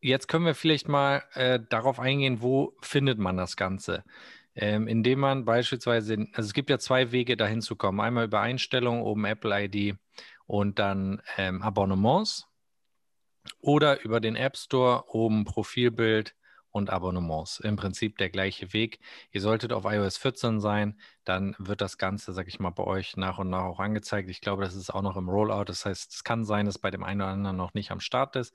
jetzt 0.00 0.28
können 0.28 0.46
wir 0.46 0.54
vielleicht 0.54 0.88
mal 0.88 1.22
äh, 1.34 1.60
darauf 1.68 1.98
eingehen, 1.98 2.42
wo 2.42 2.76
findet 2.80 3.18
man 3.18 3.36
das 3.36 3.56
Ganze? 3.56 4.04
Ähm, 4.54 4.88
indem 4.88 5.20
man 5.20 5.44
beispielsweise, 5.44 6.26
also 6.32 6.48
es 6.48 6.52
gibt 6.52 6.70
ja 6.70 6.78
zwei 6.78 7.12
Wege 7.12 7.36
dahin 7.36 7.60
zu 7.60 7.76
kommen. 7.76 8.00
Einmal 8.00 8.24
über 8.24 8.40
Einstellungen, 8.40 9.02
oben 9.02 9.24
Apple 9.24 9.64
ID 9.64 9.96
und 10.46 10.78
dann 10.78 11.22
ähm, 11.36 11.62
Abonnements 11.62 12.46
oder 13.60 14.02
über 14.02 14.20
den 14.20 14.36
App 14.36 14.56
Store, 14.56 15.04
oben 15.08 15.44
Profilbild 15.44 16.34
und 16.70 16.90
Abonnements. 16.90 17.60
Im 17.60 17.76
Prinzip 17.76 18.18
der 18.18 18.30
gleiche 18.30 18.72
Weg. 18.72 19.00
Ihr 19.32 19.40
solltet 19.40 19.72
auf 19.72 19.84
iOS 19.84 20.16
14 20.18 20.60
sein, 20.60 20.98
dann 21.24 21.54
wird 21.58 21.80
das 21.80 21.98
Ganze, 21.98 22.32
sag 22.32 22.48
ich 22.48 22.60
mal, 22.60 22.70
bei 22.70 22.84
euch 22.84 23.16
nach 23.16 23.38
und 23.38 23.50
nach 23.50 23.64
auch 23.64 23.80
angezeigt. 23.80 24.28
Ich 24.30 24.40
glaube, 24.40 24.64
das 24.64 24.74
ist 24.74 24.90
auch 24.90 25.02
noch 25.02 25.16
im 25.16 25.28
Rollout. 25.28 25.64
Das 25.64 25.84
heißt, 25.84 26.12
es 26.12 26.24
kann 26.24 26.44
sein, 26.44 26.66
dass 26.66 26.78
bei 26.78 26.90
dem 26.90 27.04
einen 27.04 27.20
oder 27.20 27.30
anderen 27.30 27.56
noch 27.56 27.74
nicht 27.74 27.90
am 27.90 28.00
Start 28.00 28.36
ist. 28.36 28.54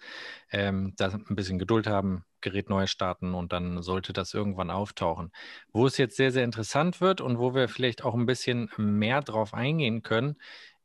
Ähm, 0.51 0.93
da 0.97 1.09
ein 1.09 1.35
bisschen 1.35 1.59
Geduld 1.59 1.87
haben, 1.87 2.25
Gerät 2.41 2.69
neu 2.69 2.87
starten 2.87 3.33
und 3.33 3.53
dann 3.53 3.81
sollte 3.81 4.13
das 4.13 4.33
irgendwann 4.33 4.69
auftauchen. 4.69 5.31
Wo 5.71 5.85
es 5.85 5.97
jetzt 5.97 6.17
sehr, 6.17 6.31
sehr 6.31 6.43
interessant 6.43 7.01
wird 7.01 7.21
und 7.21 7.39
wo 7.39 7.55
wir 7.55 7.67
vielleicht 7.69 8.03
auch 8.03 8.13
ein 8.13 8.25
bisschen 8.25 8.69
mehr 8.77 9.21
drauf 9.21 9.53
eingehen 9.53 10.01
können, 10.03 10.37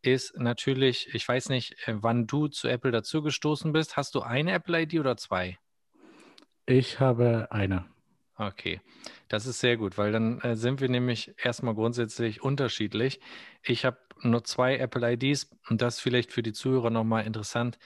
ist 0.02 0.38
natürlich, 0.38 1.14
ich 1.14 1.26
weiß 1.26 1.50
nicht, 1.50 1.76
äh, 1.86 1.94
wann 1.96 2.26
du 2.26 2.48
zu 2.48 2.68
Apple 2.68 2.90
dazugestoßen 2.90 3.72
bist. 3.72 3.96
Hast 3.96 4.14
du 4.14 4.22
eine 4.22 4.52
Apple-ID 4.52 4.98
oder 5.00 5.16
zwei? 5.16 5.58
Ich 6.70 7.00
habe 7.00 7.48
eine. 7.50 7.84
Okay, 8.36 8.80
das 9.26 9.46
ist 9.46 9.58
sehr 9.58 9.76
gut, 9.76 9.98
weil 9.98 10.12
dann 10.12 10.40
äh, 10.42 10.54
sind 10.54 10.80
wir 10.80 10.88
nämlich 10.88 11.34
erstmal 11.36 11.74
grundsätzlich 11.74 12.42
unterschiedlich. 12.42 13.18
Ich 13.64 13.84
habe 13.84 13.98
nur 14.22 14.44
zwei 14.44 14.76
Apple 14.76 15.14
IDs 15.14 15.50
und 15.68 15.82
das 15.82 15.98
vielleicht 15.98 16.30
für 16.30 16.44
die 16.44 16.52
Zuhörer 16.52 16.90
nochmal 16.90 17.26
interessant 17.26 17.76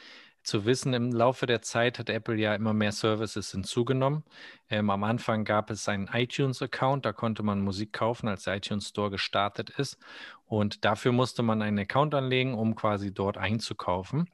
zu 0.42 0.66
wissen. 0.66 0.92
Im 0.92 1.12
Laufe 1.12 1.47
der 1.47 1.62
Zeit 1.62 1.99
hat 1.99 2.11
Apple 2.11 2.37
ja 2.37 2.55
immer 2.55 2.75
mehr 2.75 2.92
Services 2.92 3.53
hinzugenommen. 3.53 4.23
Ähm, 4.68 4.90
am 4.90 5.03
Anfang 5.03 5.44
gab 5.47 5.70
es 5.70 5.88
einen 5.88 6.11
iTunes-Account, 6.12 7.07
da 7.07 7.14
konnte 7.14 7.42
man 7.42 7.62
Musik 7.62 7.94
kaufen, 7.94 8.29
als 8.29 8.44
der 8.44 8.57
iTunes 8.57 8.88
Store 8.88 9.11
gestartet 9.11 9.70
ist. 9.70 9.97
Und 10.44 10.85
dafür 10.85 11.12
musste 11.12 11.42
man 11.42 11.62
einen 11.62 11.79
Account 11.79 12.14
anlegen, 12.14 12.53
um 12.53 12.75
quasi 12.75 13.14
dort 13.14 13.38
einzukaufen. 13.38 14.29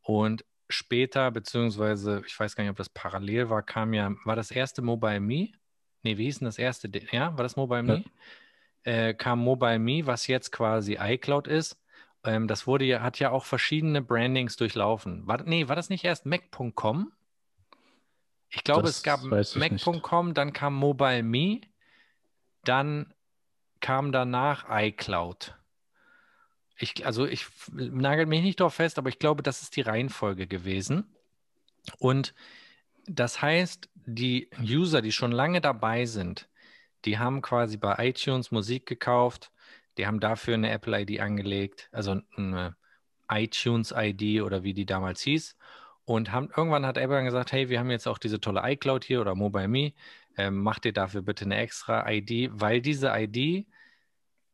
Und 0.00 0.44
später, 0.68 1.30
beziehungsweise 1.30 2.22
ich 2.26 2.38
weiß 2.38 2.56
gar 2.56 2.64
nicht, 2.64 2.70
ob 2.70 2.76
das 2.76 2.88
parallel 2.88 3.50
war, 3.50 3.62
kam 3.62 3.94
ja, 3.94 4.12
war 4.24 4.36
das 4.36 4.50
erste 4.50 4.82
Mobile 4.82 5.20
Me? 5.20 5.50
Nee, 6.02 6.18
wie 6.18 6.24
hieß 6.24 6.40
denn 6.40 6.46
das 6.46 6.58
erste? 6.58 6.90
Ja, 7.10 7.36
war 7.36 7.42
das 7.42 7.56
Mobile 7.56 7.82
Me? 7.82 8.04
Ja. 8.84 8.92
Äh, 8.92 9.14
kam 9.14 9.40
Mobile 9.40 9.78
Me, 9.78 10.06
was 10.06 10.26
jetzt 10.26 10.52
quasi 10.52 10.98
iCloud 11.00 11.48
ist. 11.48 11.78
Ähm, 12.24 12.46
das 12.48 12.66
wurde 12.66 12.84
ja, 12.84 13.02
hat 13.02 13.18
ja 13.18 13.30
auch 13.30 13.44
verschiedene 13.44 14.02
Brandings 14.02 14.56
durchlaufen. 14.56 15.26
War, 15.26 15.42
nee, 15.42 15.68
war 15.68 15.76
das 15.76 15.88
nicht 15.88 16.04
erst 16.04 16.26
Mac.com? 16.26 17.12
Ich 18.48 18.62
glaube, 18.64 18.82
das 18.82 18.98
es 18.98 19.02
gab 19.02 19.22
Mac.com, 19.24 20.34
dann 20.34 20.52
kam 20.52 20.74
Mobile 20.74 21.22
Me, 21.22 21.60
dann 22.64 23.12
kam 23.80 24.12
danach 24.12 24.66
iCloud. 24.68 25.55
Ich, 26.78 27.06
also 27.06 27.26
ich 27.26 27.46
nagel 27.72 28.26
mich 28.26 28.42
nicht 28.42 28.60
darauf 28.60 28.74
fest, 28.74 28.98
aber 28.98 29.08
ich 29.08 29.18
glaube, 29.18 29.42
das 29.42 29.62
ist 29.62 29.76
die 29.76 29.80
Reihenfolge 29.80 30.46
gewesen. 30.46 31.06
Und 31.98 32.34
das 33.06 33.40
heißt, 33.40 33.88
die 33.94 34.50
User, 34.60 35.00
die 35.02 35.12
schon 35.12 35.32
lange 35.32 35.60
dabei 35.60 36.04
sind, 36.04 36.48
die 37.04 37.18
haben 37.18 37.40
quasi 37.40 37.76
bei 37.76 37.94
iTunes 38.08 38.50
Musik 38.50 38.86
gekauft, 38.86 39.52
die 39.96 40.06
haben 40.06 40.20
dafür 40.20 40.54
eine 40.54 40.70
Apple 40.70 41.00
ID 41.00 41.20
angelegt, 41.20 41.88
also 41.92 42.20
eine 42.36 42.76
iTunes 43.28 43.94
ID 43.96 44.42
oder 44.42 44.62
wie 44.62 44.74
die 44.74 44.86
damals 44.86 45.22
hieß. 45.22 45.56
Und 46.04 46.30
haben, 46.30 46.50
irgendwann 46.56 46.86
hat 46.86 46.98
Apple 46.98 47.16
dann 47.16 47.24
gesagt, 47.24 47.52
hey, 47.52 47.68
wir 47.68 47.80
haben 47.80 47.90
jetzt 47.90 48.06
auch 48.06 48.18
diese 48.18 48.40
tolle 48.40 48.62
iCloud 48.64 49.04
hier 49.04 49.20
oder 49.20 49.34
MobileMe, 49.34 49.92
ähm, 50.36 50.62
mach 50.62 50.78
dir 50.78 50.92
dafür 50.92 51.22
bitte 51.22 51.44
eine 51.44 51.56
extra 51.56 52.08
ID, 52.08 52.50
weil 52.52 52.80
diese 52.80 53.12
ID 53.14 53.66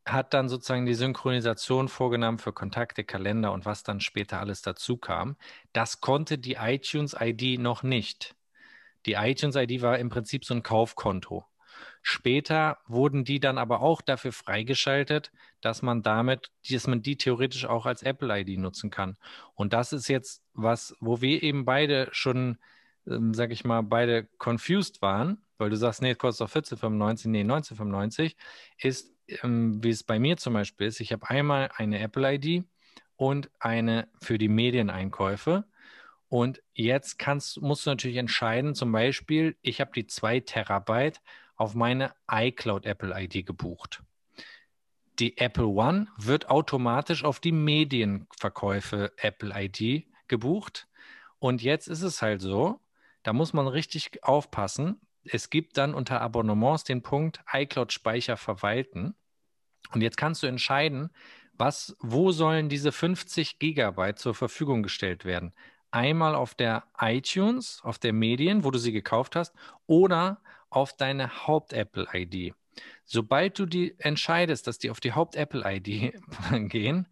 hat 0.05 0.33
dann 0.33 0.49
sozusagen 0.49 0.85
die 0.85 0.95
Synchronisation 0.95 1.87
vorgenommen 1.87 2.37
für 2.39 2.53
Kontakte, 2.53 3.03
Kalender 3.03 3.53
und 3.53 3.65
was 3.65 3.83
dann 3.83 4.01
später 4.01 4.39
alles 4.39 4.61
dazu 4.61 4.97
kam. 4.97 5.37
Das 5.71 6.01
konnte 6.01 6.37
die 6.37 6.53
iTunes 6.53 7.15
ID 7.19 7.59
noch 7.59 7.83
nicht. 7.83 8.35
Die 9.05 9.13
iTunes 9.13 9.55
ID 9.55 9.81
war 9.81 9.99
im 9.99 10.09
Prinzip 10.09 10.45
so 10.45 10.53
ein 10.53 10.63
Kaufkonto. 10.63 11.45
Später 12.01 12.77
wurden 12.85 13.23
die 13.23 13.39
dann 13.39 13.57
aber 13.57 13.81
auch 13.81 14.01
dafür 14.01 14.33
freigeschaltet, 14.33 15.31
dass 15.61 15.81
man 15.81 16.03
damit, 16.03 16.51
dass 16.69 16.87
man 16.87 17.01
die 17.01 17.17
theoretisch 17.17 17.65
auch 17.65 17.85
als 17.85 18.03
Apple 18.03 18.41
ID 18.41 18.59
nutzen 18.59 18.89
kann. 18.89 19.17
Und 19.55 19.73
das 19.73 19.93
ist 19.93 20.09
jetzt 20.09 20.43
was, 20.53 20.95
wo 20.99 21.21
wir 21.21 21.41
eben 21.41 21.65
beide 21.65 22.09
schon, 22.11 22.57
ähm, 23.07 23.33
sag 23.33 23.51
ich 23.51 23.63
mal, 23.63 23.81
beide 23.81 24.27
confused 24.37 25.01
waren, 25.01 25.41
weil 25.57 25.69
du 25.69 25.77
sagst, 25.77 26.01
nee, 26.01 26.13
kostet 26.15 26.47
doch 26.47 26.53
14,95, 26.53 27.29
nee, 27.29 27.43
19,95, 27.43 28.35
ist, 28.77 29.12
ähm, 29.43 29.83
wie 29.83 29.89
es 29.89 30.03
bei 30.03 30.19
mir 30.19 30.37
zum 30.37 30.53
Beispiel 30.53 30.87
ist, 30.87 30.99
ich 30.99 31.11
habe 31.11 31.29
einmal 31.29 31.69
eine 31.75 31.99
Apple 31.99 32.35
ID 32.35 32.65
und 33.15 33.49
eine 33.59 34.07
für 34.21 34.37
die 34.37 34.49
Medieneinkäufe. 34.49 35.65
Und 36.29 36.61
jetzt 36.73 37.19
kannst, 37.19 37.61
musst 37.61 37.85
du 37.85 37.91
natürlich 37.91 38.17
entscheiden, 38.17 38.73
zum 38.75 38.91
Beispiel, 38.91 39.55
ich 39.61 39.79
habe 39.79 39.91
die 39.95 40.07
2 40.07 40.39
Terabyte 40.41 41.21
auf 41.55 41.75
meine 41.75 42.13
iCloud 42.29 42.85
Apple 42.85 43.13
ID 43.15 43.45
gebucht. 43.45 44.01
Die 45.19 45.37
Apple 45.37 45.67
One 45.67 46.07
wird 46.17 46.49
automatisch 46.49 47.23
auf 47.23 47.39
die 47.39 47.51
Medienverkäufe 47.51 49.13
Apple 49.17 49.53
ID 49.55 50.07
gebucht. 50.27 50.87
Und 51.37 51.61
jetzt 51.61 51.87
ist 51.87 52.01
es 52.01 52.21
halt 52.21 52.41
so, 52.41 52.79
da 53.21 53.31
muss 53.31 53.53
man 53.53 53.67
richtig 53.67 54.23
aufpassen. 54.23 54.99
Es 55.23 55.49
gibt 55.49 55.77
dann 55.77 55.93
unter 55.93 56.19
Abonnements 56.21 56.83
den 56.83 57.03
Punkt 57.03 57.41
iCloud-Speicher 57.51 58.37
verwalten. 58.37 59.15
Und 59.91 60.01
jetzt 60.01 60.17
kannst 60.17 60.43
du 60.43 60.47
entscheiden, 60.47 61.11
was, 61.57 61.95
wo 61.99 62.31
sollen 62.31 62.69
diese 62.69 62.91
50 62.91 63.59
Gigabyte 63.59 64.17
zur 64.17 64.33
Verfügung 64.33 64.83
gestellt 64.83 65.23
werden? 65.25 65.53
Einmal 65.91 66.33
auf 66.33 66.55
der 66.55 66.85
iTunes, 66.99 67.79
auf 67.83 67.99
der 67.99 68.13
Medien, 68.13 68.63
wo 68.63 68.71
du 68.71 68.79
sie 68.79 68.91
gekauft 68.91 69.35
hast, 69.35 69.53
oder 69.85 70.41
auf 70.69 70.93
deine 70.93 71.45
Haupt-Apple-ID. 71.47 72.55
Sobald 73.05 73.59
du 73.59 73.67
die 73.67 73.95
entscheidest, 73.99 74.65
dass 74.65 74.79
die 74.79 74.89
auf 74.89 74.99
die 74.99 75.13
Haupt-Apple-ID 75.13 76.13
gehen, 76.69 77.07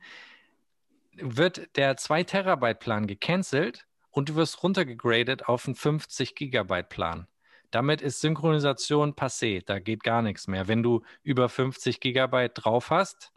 wird 1.13 1.75
der 1.77 1.97
2 1.97 2.23
Terabyte 2.23 2.79
Plan 2.79 3.05
gecancelt 3.05 3.86
und 4.10 4.29
du 4.29 4.36
wirst 4.36 4.63
runtergegradet 4.63 5.47
auf 5.47 5.67
einen 5.67 5.75
50 5.75 6.36
Gigabyte 6.36 6.89
Plan. 6.89 7.27
Damit 7.71 8.01
ist 8.01 8.21
Synchronisation 8.21 9.13
passé, 9.13 9.63
da 9.65 9.79
geht 9.79 10.03
gar 10.03 10.21
nichts 10.21 10.47
mehr. 10.47 10.67
Wenn 10.67 10.84
du 10.84 11.01
über 11.23 11.49
50 11.49 11.99
Gigabyte 11.99 12.51
drauf 12.53 12.89
hast, 12.89 13.31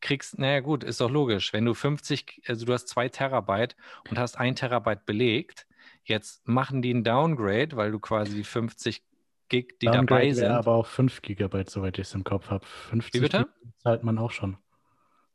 kriegst, 0.00 0.38
naja 0.38 0.60
gut, 0.60 0.82
ist 0.82 1.00
doch 1.00 1.10
logisch. 1.10 1.52
Wenn 1.52 1.66
du 1.66 1.74
50, 1.74 2.42
also 2.46 2.64
du 2.64 2.72
hast 2.72 2.88
2 2.88 3.10
Terabyte 3.10 3.76
und 4.08 4.18
hast 4.18 4.38
1 4.38 4.58
Terabyte 4.58 5.04
belegt, 5.04 5.66
jetzt 6.04 6.46
machen 6.48 6.82
die 6.82 6.90
einen 6.90 7.04
Downgrade, 7.04 7.76
weil 7.76 7.92
du 7.92 7.98
quasi 7.98 8.34
die 8.34 8.44
50 8.44 9.02
Gig, 9.48 9.78
die 9.80 9.86
Downgrade 9.86 10.06
dabei 10.06 10.32
sind. 10.32 10.46
aber 10.46 10.72
auch 10.72 10.86
5 10.86 11.22
Gigabyte, 11.22 11.68
soweit 11.70 11.98
ich 11.98 12.06
es 12.06 12.14
im 12.14 12.24
Kopf 12.24 12.50
habe. 12.50 12.64
50 12.64 13.14
Wie 13.14 13.20
bitte? 13.20 13.48
zahlt 13.78 14.04
man 14.04 14.18
auch 14.18 14.30
schon. 14.30 14.56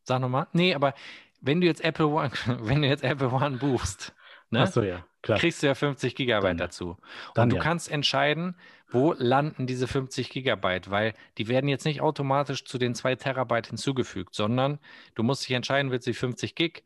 Sag 0.03 0.21
nochmal. 0.21 0.47
Nee, 0.53 0.73
aber 0.73 0.93
wenn 1.41 1.61
du 1.61 1.67
jetzt 1.67 1.83
Apple 1.83 2.07
One, 2.07 2.31
wenn 2.61 2.81
du 2.81 2.87
jetzt 2.87 3.03
Apple 3.03 3.29
One 3.29 3.57
buchst, 3.57 4.15
ne, 4.49 4.65
so, 4.67 4.81
ja, 4.81 5.05
kriegst 5.25 5.63
du 5.63 5.67
ja 5.67 5.75
50 5.75 6.15
Gigabyte 6.15 6.51
dann, 6.51 6.57
dazu. 6.57 6.97
Dann, 7.33 7.43
Und 7.43 7.49
du 7.51 7.55
ja. 7.57 7.61
kannst 7.63 7.89
entscheiden, 7.89 8.55
wo 8.89 9.13
landen 9.17 9.67
diese 9.67 9.87
50 9.87 10.29
Gigabyte, 10.29 10.89
weil 10.91 11.13
die 11.37 11.47
werden 11.47 11.67
jetzt 11.67 11.85
nicht 11.85 12.01
automatisch 12.01 12.65
zu 12.65 12.77
den 12.77 12.95
2 12.95 13.15
Terabyte 13.15 13.67
hinzugefügt, 13.67 14.35
sondern 14.35 14.79
du 15.15 15.23
musst 15.23 15.43
dich 15.47 15.55
entscheiden, 15.55 15.91
willst 15.91 16.07
du 16.07 16.11
die 16.11 16.17
50 16.17 16.55
Gig 16.55 16.83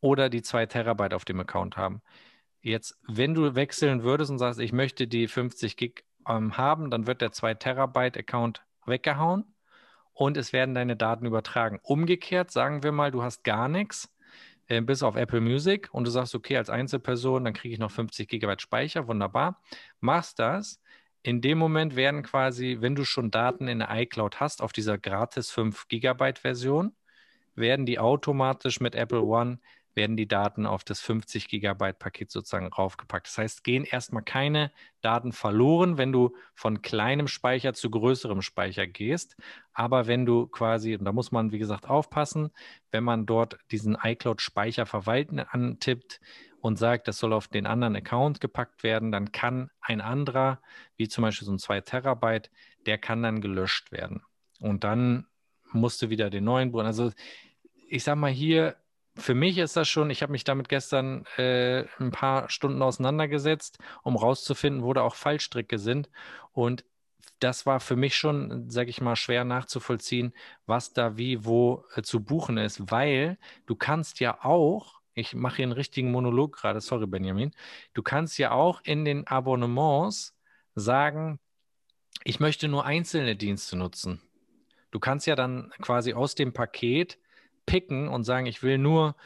oder 0.00 0.28
die 0.28 0.42
2 0.42 0.66
Terabyte 0.66 1.14
auf 1.14 1.24
dem 1.24 1.40
Account 1.40 1.76
haben. 1.76 2.02
Jetzt, 2.62 2.98
wenn 3.06 3.34
du 3.34 3.54
wechseln 3.54 4.02
würdest 4.02 4.30
und 4.30 4.38
sagst, 4.38 4.60
ich 4.60 4.72
möchte 4.72 5.06
die 5.06 5.28
50 5.28 5.76
Gig 5.76 6.04
ähm, 6.28 6.56
haben, 6.56 6.90
dann 6.90 7.06
wird 7.06 7.20
der 7.20 7.32
2 7.32 7.54
Terabyte 7.54 8.16
Account 8.16 8.62
weggehauen 8.86 9.44
und 10.12 10.36
es 10.36 10.52
werden 10.52 10.74
deine 10.74 10.96
Daten 10.96 11.26
übertragen. 11.26 11.80
Umgekehrt, 11.82 12.50
sagen 12.50 12.82
wir 12.82 12.92
mal, 12.92 13.10
du 13.10 13.22
hast 13.22 13.44
gar 13.44 13.68
nichts, 13.68 14.12
äh, 14.72 14.80
bis 14.80 15.02
auf 15.02 15.16
Apple 15.16 15.40
Music 15.40 15.88
und 15.92 16.04
du 16.06 16.10
sagst, 16.10 16.34
okay, 16.34 16.56
als 16.56 16.70
Einzelperson, 16.70 17.44
dann 17.44 17.52
kriege 17.52 17.74
ich 17.74 17.80
noch 17.80 17.90
50 17.90 18.28
Gigabyte 18.28 18.62
Speicher, 18.62 19.06
wunderbar. 19.06 19.60
Machst 20.00 20.38
das. 20.38 20.80
In 21.22 21.40
dem 21.40 21.58
Moment 21.58 21.94
werden 21.94 22.22
quasi, 22.22 22.78
wenn 22.80 22.94
du 22.94 23.04
schon 23.04 23.30
Daten 23.30 23.68
in 23.68 23.80
der 23.80 23.90
iCloud 23.90 24.40
hast, 24.40 24.62
auf 24.62 24.72
dieser 24.72 24.98
gratis 24.98 25.50
5 25.50 25.88
Gigabyte 25.88 26.38
Version, 26.38 26.96
werden 27.54 27.84
die 27.86 27.98
automatisch 27.98 28.80
mit 28.80 28.94
Apple 28.94 29.22
One 29.22 29.58
werden 29.94 30.16
die 30.16 30.28
Daten 30.28 30.66
auf 30.66 30.84
das 30.84 31.00
50 31.00 31.48
Gigabyte 31.48 31.98
Paket 31.98 32.30
sozusagen 32.30 32.68
raufgepackt. 32.68 33.26
Das 33.26 33.38
heißt, 33.38 33.64
gehen 33.64 33.84
erstmal 33.84 34.22
keine 34.22 34.72
Daten 35.00 35.32
verloren, 35.32 35.98
wenn 35.98 36.12
du 36.12 36.34
von 36.54 36.82
kleinem 36.82 37.28
Speicher 37.28 37.74
zu 37.74 37.90
größerem 37.90 38.42
Speicher 38.42 38.86
gehst. 38.86 39.36
Aber 39.72 40.06
wenn 40.06 40.24
du 40.26 40.46
quasi, 40.46 40.96
und 40.96 41.04
da 41.04 41.12
muss 41.12 41.32
man, 41.32 41.52
wie 41.52 41.58
gesagt, 41.58 41.88
aufpassen, 41.88 42.50
wenn 42.90 43.04
man 43.04 43.26
dort 43.26 43.58
diesen 43.70 43.96
iCloud-Speicher 44.02 44.86
verwalten 44.86 45.40
antippt 45.40 46.20
und 46.60 46.78
sagt, 46.78 47.08
das 47.08 47.18
soll 47.18 47.32
auf 47.32 47.48
den 47.48 47.66
anderen 47.66 47.96
Account 47.96 48.40
gepackt 48.40 48.82
werden, 48.82 49.12
dann 49.12 49.32
kann 49.32 49.70
ein 49.80 50.00
anderer, 50.00 50.62
wie 50.96 51.08
zum 51.08 51.22
Beispiel 51.22 51.46
so 51.46 51.52
ein 51.52 51.58
2 51.58 51.80
Terabyte, 51.80 52.50
der 52.86 52.98
kann 52.98 53.22
dann 53.22 53.40
gelöscht 53.40 53.92
werden. 53.92 54.22
Und 54.60 54.84
dann 54.84 55.26
musst 55.72 56.02
du 56.02 56.10
wieder 56.10 56.30
den 56.30 56.44
neuen 56.44 56.70
buchen. 56.70 56.86
Also 56.86 57.12
ich 57.88 58.04
sag 58.04 58.16
mal 58.16 58.30
hier, 58.30 58.76
für 59.16 59.34
mich 59.34 59.58
ist 59.58 59.76
das 59.76 59.88
schon, 59.88 60.10
ich 60.10 60.22
habe 60.22 60.32
mich 60.32 60.44
damit 60.44 60.68
gestern 60.68 61.24
äh, 61.36 61.84
ein 61.98 62.10
paar 62.10 62.48
Stunden 62.48 62.82
auseinandergesetzt, 62.82 63.78
um 64.02 64.16
rauszufinden, 64.16 64.82
wo 64.82 64.92
da 64.92 65.02
auch 65.02 65.14
Fallstricke 65.14 65.78
sind. 65.78 66.08
Und 66.52 66.84
das 67.38 67.66
war 67.66 67.80
für 67.80 67.96
mich 67.96 68.16
schon, 68.16 68.70
sage 68.70 68.90
ich 68.90 69.00
mal, 69.00 69.16
schwer 69.16 69.44
nachzuvollziehen, 69.44 70.32
was 70.66 70.92
da 70.92 71.16
wie 71.16 71.44
wo 71.44 71.84
äh, 71.94 72.02
zu 72.02 72.22
buchen 72.22 72.56
ist, 72.56 72.90
weil 72.90 73.38
du 73.66 73.74
kannst 73.74 74.20
ja 74.20 74.42
auch, 74.44 75.00
ich 75.14 75.34
mache 75.34 75.56
hier 75.56 75.64
einen 75.64 75.72
richtigen 75.72 76.10
Monolog 76.10 76.56
gerade, 76.56 76.80
sorry 76.80 77.06
Benjamin, 77.06 77.52
du 77.94 78.02
kannst 78.02 78.38
ja 78.38 78.52
auch 78.52 78.80
in 78.84 79.04
den 79.04 79.26
Abonnements 79.26 80.34
sagen, 80.74 81.38
ich 82.24 82.40
möchte 82.40 82.68
nur 82.68 82.84
einzelne 82.86 83.36
Dienste 83.36 83.76
nutzen. 83.76 84.22
Du 84.90 85.00
kannst 85.00 85.26
ja 85.26 85.34
dann 85.34 85.72
quasi 85.80 86.12
aus 86.14 86.34
dem 86.34 86.52
Paket 86.52 87.18
picken 87.66 88.08
und 88.08 88.24
sagen, 88.24 88.46
ich 88.46 88.62
will 88.62 88.78
nur 88.78 89.16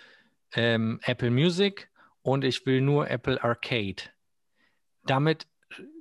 ähm, 0.55 1.01
Apple 1.03 1.31
Music 1.31 1.91
und 2.23 2.45
ich 2.45 2.67
will 2.67 2.81
nur 2.81 3.11
Apple 3.11 3.43
Arcade. 3.43 4.03
Damit 5.05 5.47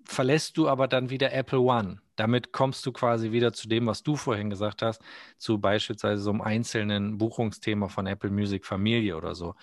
verlässt 0.06 0.58
du 0.58 0.68
aber 0.68 0.88
dann 0.88 1.10
wieder 1.10 1.34
Apple 1.34 1.60
One. 1.60 2.02
Damit 2.16 2.54
kommst 2.54 2.86
du 2.86 2.92
quasi 2.92 3.32
wieder 3.32 3.52
zu 3.52 3.68
dem, 3.68 3.88
was 3.88 4.04
du 4.04 4.16
vorhin 4.16 4.50
gesagt 4.50 4.82
hast, 4.82 5.02
zu 5.38 5.60
beispielsweise 5.60 6.22
so 6.22 6.30
einem 6.30 6.42
einzelnen 6.42 7.18
Buchungsthema 7.18 7.90
von 7.90 8.08
Apple 8.08 8.30
Music 8.30 8.66
Familie 8.66 9.18
oder 9.18 9.36
so. 9.36 9.56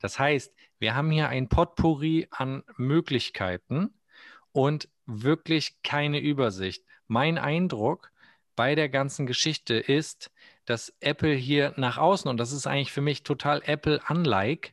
Das 0.00 0.18
heißt, 0.18 0.52
wir 0.78 0.94
haben 0.94 1.10
hier 1.10 1.28
ein 1.28 1.48
Potpourri 1.48 2.26
an 2.30 2.64
Möglichkeiten 2.76 3.94
und 4.52 4.88
wirklich 5.06 5.82
keine 5.82 6.18
Übersicht. 6.18 6.84
Mein 7.06 7.38
Eindruck 7.38 8.10
bei 8.56 8.74
der 8.74 8.88
ganzen 8.88 9.26
Geschichte 9.26 9.74
ist, 9.74 10.30
dass 10.64 10.94
Apple 11.00 11.34
hier 11.34 11.74
nach 11.76 11.98
außen, 11.98 12.30
und 12.30 12.36
das 12.38 12.52
ist 12.52 12.66
eigentlich 12.66 12.92
für 12.92 13.00
mich 13.00 13.22
total 13.22 13.62
Apple-unlike, 13.64 14.72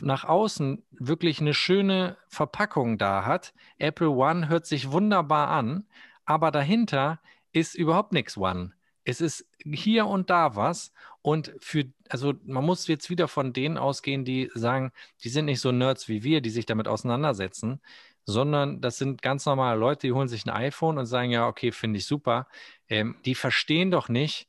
nach 0.00 0.24
außen 0.24 0.84
wirklich 0.92 1.40
eine 1.40 1.54
schöne 1.54 2.16
Verpackung 2.28 2.98
da 2.98 3.24
hat. 3.24 3.52
Apple 3.78 4.10
One 4.10 4.48
hört 4.48 4.66
sich 4.66 4.90
wunderbar 4.90 5.48
an, 5.48 5.86
aber 6.24 6.50
dahinter 6.50 7.20
ist 7.52 7.74
überhaupt 7.74 8.12
nichts 8.12 8.36
One. 8.36 8.72
Es 9.04 9.20
ist 9.20 9.46
hier 9.64 10.06
und 10.06 10.30
da 10.30 10.54
was. 10.54 10.92
Und 11.22 11.52
für, 11.60 11.84
also 12.08 12.34
man 12.44 12.64
muss 12.64 12.86
jetzt 12.86 13.10
wieder 13.10 13.26
von 13.26 13.52
denen 13.52 13.78
ausgehen, 13.78 14.24
die 14.24 14.50
sagen, 14.54 14.92
die 15.24 15.30
sind 15.30 15.46
nicht 15.46 15.60
so 15.60 15.72
Nerds 15.72 16.08
wie 16.08 16.22
wir, 16.22 16.40
die 16.40 16.50
sich 16.50 16.66
damit 16.66 16.88
auseinandersetzen, 16.88 17.80
sondern 18.24 18.80
das 18.80 18.98
sind 18.98 19.22
ganz 19.22 19.46
normale 19.46 19.78
Leute, 19.78 20.06
die 20.06 20.12
holen 20.12 20.28
sich 20.28 20.44
ein 20.44 20.50
iPhone 20.50 20.98
und 20.98 21.06
sagen, 21.06 21.30
ja, 21.30 21.48
okay, 21.48 21.72
finde 21.72 21.98
ich 21.98 22.06
super. 22.06 22.46
Ähm, 22.88 23.16
die 23.24 23.34
verstehen 23.34 23.90
doch 23.90 24.08
nicht, 24.10 24.48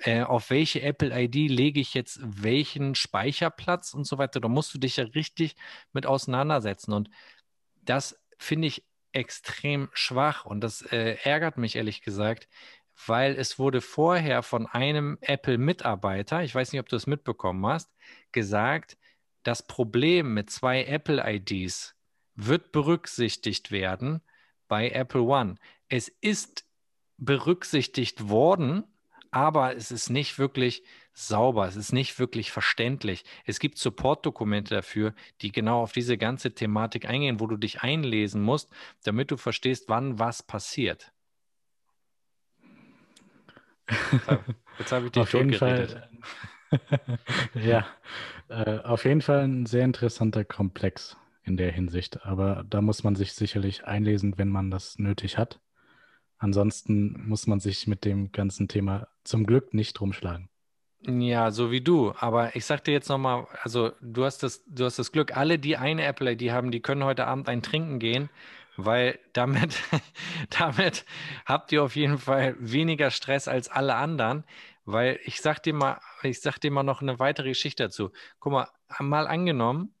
äh, 0.00 0.22
auf 0.22 0.50
welche 0.50 0.82
Apple-ID 0.82 1.50
lege 1.50 1.80
ich 1.80 1.94
jetzt 1.94 2.20
welchen 2.22 2.94
Speicherplatz 2.94 3.94
und 3.94 4.04
so 4.04 4.18
weiter. 4.18 4.40
Da 4.40 4.48
musst 4.48 4.72
du 4.74 4.78
dich 4.78 4.96
ja 4.96 5.04
richtig 5.04 5.56
mit 5.92 6.06
auseinandersetzen. 6.06 6.92
Und 6.92 7.10
das 7.82 8.20
finde 8.38 8.68
ich 8.68 8.84
extrem 9.12 9.88
schwach 9.92 10.44
und 10.44 10.60
das 10.60 10.82
äh, 10.82 11.16
ärgert 11.22 11.56
mich 11.56 11.76
ehrlich 11.76 12.02
gesagt, 12.02 12.48
weil 13.06 13.36
es 13.36 13.58
wurde 13.58 13.80
vorher 13.80 14.42
von 14.42 14.66
einem 14.66 15.18
Apple-Mitarbeiter, 15.20 16.42
ich 16.42 16.54
weiß 16.54 16.72
nicht, 16.72 16.80
ob 16.80 16.88
du 16.88 16.96
es 16.96 17.06
mitbekommen 17.06 17.64
hast, 17.66 17.90
gesagt, 18.32 18.98
das 19.42 19.66
Problem 19.66 20.34
mit 20.34 20.50
zwei 20.50 20.84
Apple-IDs 20.84 21.94
wird 22.34 22.72
berücksichtigt 22.72 23.70
werden 23.70 24.20
bei 24.68 24.90
Apple 24.90 25.22
One. 25.22 25.56
Es 25.88 26.08
ist 26.08 26.66
berücksichtigt 27.16 28.28
worden, 28.28 28.84
aber 29.30 29.76
es 29.76 29.90
ist 29.90 30.10
nicht 30.10 30.38
wirklich 30.38 30.82
sauber, 31.12 31.66
es 31.66 31.76
ist 31.76 31.92
nicht 31.92 32.18
wirklich 32.18 32.52
verständlich. 32.52 33.24
Es 33.44 33.58
gibt 33.58 33.78
Support-Dokumente 33.78 34.74
dafür, 34.74 35.14
die 35.40 35.52
genau 35.52 35.82
auf 35.82 35.92
diese 35.92 36.16
ganze 36.16 36.54
Thematik 36.54 37.08
eingehen, 37.08 37.40
wo 37.40 37.46
du 37.46 37.56
dich 37.56 37.82
einlesen 37.82 38.42
musst, 38.42 38.70
damit 39.04 39.30
du 39.30 39.36
verstehst, 39.36 39.84
wann 39.88 40.18
was 40.18 40.42
passiert. 40.42 41.12
Jetzt 44.78 44.92
habe 44.92 45.06
ich 45.06 45.12
dich 45.12 45.22
auf 45.22 45.32
jeden 45.32 45.54
Fall, 45.54 46.08
ja, 47.54 47.86
äh, 48.48 48.78
auf 48.80 49.04
jeden 49.04 49.22
Fall 49.22 49.44
ein 49.44 49.66
sehr 49.66 49.84
interessanter 49.84 50.44
Komplex 50.44 51.16
in 51.42 51.56
der 51.56 51.72
Hinsicht. 51.72 52.24
Aber 52.24 52.64
da 52.68 52.82
muss 52.82 53.02
man 53.02 53.16
sich 53.16 53.32
sicherlich 53.32 53.84
einlesen, 53.84 54.38
wenn 54.38 54.50
man 54.50 54.70
das 54.70 54.98
nötig 54.98 55.38
hat. 55.38 55.60
Ansonsten 56.38 57.28
muss 57.28 57.46
man 57.46 57.60
sich 57.60 57.86
mit 57.86 58.04
dem 58.04 58.30
ganzen 58.30 58.68
Thema 58.68 59.08
zum 59.24 59.44
Glück 59.44 59.74
nicht 59.74 60.00
rumschlagen. 60.00 60.48
Ja, 61.00 61.50
so 61.50 61.70
wie 61.70 61.80
du. 61.80 62.12
Aber 62.18 62.56
ich 62.56 62.64
sag 62.64 62.84
dir 62.84 62.92
jetzt 62.92 63.08
nochmal, 63.08 63.46
also 63.62 63.92
du 64.00 64.24
hast 64.24 64.42
das, 64.42 64.64
du 64.66 64.84
hast 64.84 64.98
das 64.98 65.12
Glück, 65.12 65.36
alle, 65.36 65.58
die 65.58 65.76
eine 65.76 66.04
Apple-ID 66.04 66.50
haben, 66.50 66.70
die 66.70 66.80
können 66.80 67.04
heute 67.04 67.26
Abend 67.26 67.48
ein 67.48 67.62
Trinken 67.62 67.98
gehen, 67.98 68.30
weil 68.76 69.18
damit, 69.32 69.80
damit 70.58 71.04
habt 71.44 71.72
ihr 71.72 71.82
auf 71.82 71.96
jeden 71.96 72.18
Fall 72.18 72.56
weniger 72.58 73.10
Stress 73.10 73.48
als 73.48 73.68
alle 73.68 73.96
anderen. 73.96 74.44
Weil 74.84 75.20
ich 75.24 75.40
sag 75.40 75.62
dir 75.62 75.74
mal, 75.74 76.00
ich 76.22 76.40
sag 76.40 76.58
dir 76.58 76.70
mal 76.70 76.82
noch 76.82 77.02
eine 77.02 77.18
weitere 77.18 77.48
Geschichte 77.48 77.84
dazu. 77.84 78.10
Guck 78.38 78.52
mal, 78.52 78.68
mal 79.00 79.26
angenommen, 79.26 79.92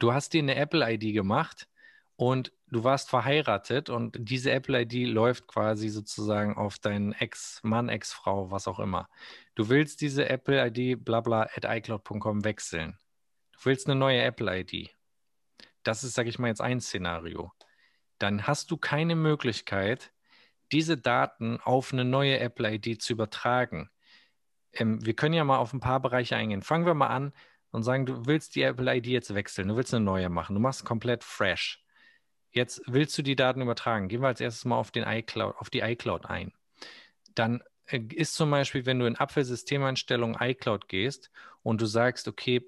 du 0.00 0.12
hast 0.12 0.32
dir 0.32 0.42
eine 0.42 0.54
Apple-ID 0.54 1.12
gemacht 1.12 1.66
und 2.16 2.52
du 2.68 2.82
warst 2.82 3.10
verheiratet 3.10 3.90
und 3.90 4.16
diese 4.18 4.50
Apple-ID 4.50 5.06
läuft 5.08 5.46
quasi 5.46 5.88
sozusagen 5.88 6.56
auf 6.56 6.78
deinen 6.78 7.12
Ex-Mann, 7.12 7.88
Ex-Frau, 7.88 8.50
was 8.50 8.66
auch 8.66 8.80
immer. 8.80 9.08
Du 9.54 9.68
willst 9.68 10.00
diese 10.00 10.28
Apple-ID 10.28 11.04
blabla 11.04 11.42
at 11.54 11.64
iCloud.com 11.64 12.44
wechseln. 12.44 12.98
Du 13.52 13.58
willst 13.64 13.86
eine 13.86 13.96
neue 13.96 14.22
Apple-ID. 14.22 14.90
Das 15.82 16.02
ist, 16.04 16.14
sage 16.14 16.28
ich 16.28 16.38
mal, 16.38 16.48
jetzt 16.48 16.60
ein 16.60 16.80
Szenario. 16.80 17.52
Dann 18.18 18.46
hast 18.46 18.70
du 18.70 18.76
keine 18.76 19.14
Möglichkeit, 19.14 20.12
diese 20.72 20.96
Daten 20.96 21.60
auf 21.60 21.92
eine 21.92 22.04
neue 22.04 22.38
Apple-ID 22.40 23.00
zu 23.00 23.12
übertragen. 23.12 23.90
Ähm, 24.72 25.04
wir 25.04 25.14
können 25.14 25.34
ja 25.34 25.44
mal 25.44 25.58
auf 25.58 25.72
ein 25.72 25.80
paar 25.80 26.00
Bereiche 26.00 26.36
eingehen. 26.36 26.62
Fangen 26.62 26.86
wir 26.86 26.94
mal 26.94 27.08
an 27.08 27.32
und 27.70 27.82
sagen, 27.82 28.06
du 28.06 28.26
willst 28.26 28.56
die 28.56 28.62
Apple-ID 28.62 29.06
jetzt 29.06 29.34
wechseln, 29.34 29.68
du 29.68 29.76
willst 29.76 29.94
eine 29.94 30.04
neue 30.04 30.28
machen, 30.30 30.54
du 30.54 30.60
machst 30.60 30.84
komplett 30.84 31.22
fresh. 31.22 31.85
Jetzt 32.56 32.80
willst 32.86 33.16
du 33.18 33.22
die 33.22 33.36
Daten 33.36 33.60
übertragen. 33.60 34.08
Gehen 34.08 34.22
wir 34.22 34.28
als 34.28 34.40
erstes 34.40 34.64
mal 34.64 34.78
auf, 34.78 34.90
den 34.90 35.04
iCloud, 35.06 35.56
auf 35.58 35.68
die 35.68 35.80
iCloud 35.80 36.24
ein. 36.24 36.54
Dann 37.34 37.62
äh, 37.84 38.00
ist 38.14 38.34
zum 38.34 38.50
Beispiel, 38.50 38.86
wenn 38.86 38.98
du 38.98 39.04
in 39.04 39.14
Apfelsystemeinstellungen 39.14 40.38
iCloud 40.40 40.88
gehst 40.88 41.30
und 41.62 41.82
du 41.82 41.86
sagst, 41.86 42.28
okay, 42.28 42.62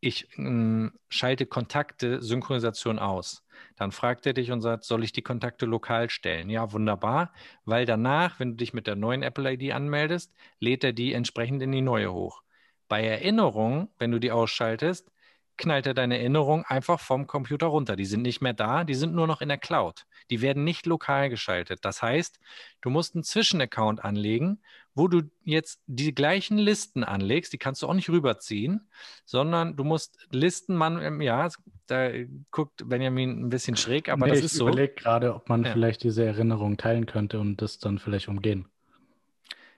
ich 0.00 0.38
äh, 0.38 0.88
schalte 1.10 1.44
Kontakte 1.44 2.22
Synchronisation 2.22 2.98
aus. 2.98 3.44
Dann 3.76 3.92
fragt 3.92 4.24
er 4.24 4.32
dich 4.32 4.52
und 4.52 4.62
sagt, 4.62 4.84
soll 4.84 5.04
ich 5.04 5.12
die 5.12 5.22
Kontakte 5.22 5.66
lokal 5.66 6.08
stellen? 6.08 6.48
Ja, 6.48 6.72
wunderbar, 6.72 7.30
weil 7.66 7.84
danach, 7.84 8.40
wenn 8.40 8.52
du 8.52 8.56
dich 8.56 8.72
mit 8.72 8.86
der 8.86 8.96
neuen 8.96 9.22
Apple 9.22 9.52
ID 9.52 9.72
anmeldest, 9.72 10.32
lädt 10.60 10.82
er 10.82 10.94
die 10.94 11.12
entsprechend 11.12 11.62
in 11.62 11.72
die 11.72 11.82
neue 11.82 12.10
hoch. 12.10 12.42
Bei 12.88 13.04
Erinnerungen, 13.04 13.90
wenn 13.98 14.12
du 14.12 14.18
die 14.18 14.32
ausschaltest, 14.32 15.10
knallt 15.56 15.86
er 15.86 15.94
deine 15.94 16.18
Erinnerung 16.18 16.64
einfach 16.64 17.00
vom 17.00 17.26
Computer 17.26 17.66
runter. 17.66 17.96
Die 17.96 18.04
sind 18.04 18.22
nicht 18.22 18.40
mehr 18.40 18.52
da, 18.52 18.84
die 18.84 18.94
sind 18.94 19.14
nur 19.14 19.26
noch 19.26 19.40
in 19.40 19.48
der 19.48 19.58
Cloud. 19.58 20.06
Die 20.30 20.40
werden 20.40 20.64
nicht 20.64 20.86
lokal 20.86 21.30
geschaltet. 21.30 21.84
Das 21.84 22.02
heißt, 22.02 22.38
du 22.80 22.90
musst 22.90 23.14
einen 23.14 23.24
Zwischenaccount 23.24 24.04
anlegen, 24.04 24.60
wo 24.94 25.08
du 25.08 25.22
jetzt 25.44 25.82
die 25.86 26.14
gleichen 26.14 26.58
Listen 26.58 27.04
anlegst. 27.04 27.52
Die 27.52 27.58
kannst 27.58 27.82
du 27.82 27.86
auch 27.86 27.94
nicht 27.94 28.08
rüberziehen, 28.10 28.88
sondern 29.24 29.76
du 29.76 29.84
musst 29.84 30.26
Listen, 30.30 30.74
man, 30.74 31.20
ja, 31.20 31.48
da 31.86 32.10
guckt 32.50 32.88
Benjamin 32.88 33.46
ein 33.46 33.48
bisschen 33.48 33.76
schräg, 33.76 34.08
aber 34.08 34.26
nee, 34.26 34.32
das 34.32 34.42
ist 34.42 34.54
so. 34.54 34.66
Ich 34.68 34.72
überlege 34.74 34.94
gerade, 34.94 35.34
ob 35.34 35.48
man 35.48 35.64
ja. 35.64 35.72
vielleicht 35.72 36.02
diese 36.02 36.24
Erinnerung 36.24 36.76
teilen 36.76 37.06
könnte 37.06 37.38
und 37.38 37.62
das 37.62 37.78
dann 37.78 37.98
vielleicht 37.98 38.28
umgehen. 38.28 38.66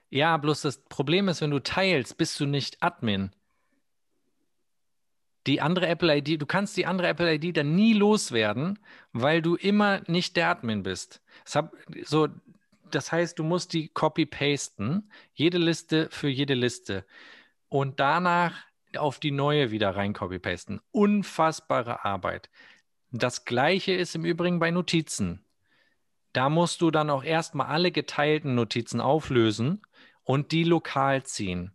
Ja, 0.09 0.37
bloß 0.37 0.61
das 0.61 0.83
Problem 0.85 1.27
ist, 1.27 1.41
wenn 1.41 1.51
du 1.51 1.59
teilst, 1.59 2.17
bist 2.17 2.39
du 2.39 2.47
nicht 2.47 2.81
Admin 2.81 3.31
die 5.47 5.61
andere 5.61 5.87
Apple 5.87 6.15
ID, 6.17 6.41
du 6.41 6.45
kannst 6.45 6.75
die 6.77 6.85
andere 6.85 7.07
Apple 7.07 7.33
ID 7.33 7.57
dann 7.57 7.75
nie 7.75 7.93
loswerden, 7.93 8.79
weil 9.13 9.41
du 9.41 9.55
immer 9.55 10.01
nicht 10.07 10.35
der 10.35 10.49
Admin 10.49 10.83
bist. 10.83 11.21
Das, 11.45 11.55
hab, 11.55 11.75
so, 12.03 12.27
das 12.91 13.11
heißt, 13.11 13.39
du 13.39 13.43
musst 13.43 13.73
die 13.73 13.89
copy-pasten, 13.89 15.11
jede 15.33 15.57
Liste 15.57 16.09
für 16.11 16.29
jede 16.29 16.53
Liste 16.53 17.05
und 17.69 17.99
danach 17.99 18.55
auf 18.97 19.19
die 19.19 19.31
neue 19.31 19.71
wieder 19.71 19.95
rein 19.95 20.13
copy-pasten. 20.13 20.81
Unfassbare 20.91 22.03
Arbeit. 22.03 22.49
Das 23.11 23.45
gleiche 23.45 23.93
ist 23.93 24.15
im 24.15 24.25
Übrigen 24.25 24.59
bei 24.59 24.71
Notizen. 24.71 25.45
Da 26.33 26.49
musst 26.49 26.81
du 26.81 26.91
dann 26.91 27.09
auch 27.09 27.23
erstmal 27.23 27.67
alle 27.67 27.91
geteilten 27.91 28.55
Notizen 28.55 29.01
auflösen 29.01 29.81
und 30.23 30.51
die 30.51 30.63
lokal 30.63 31.23
ziehen. 31.23 31.71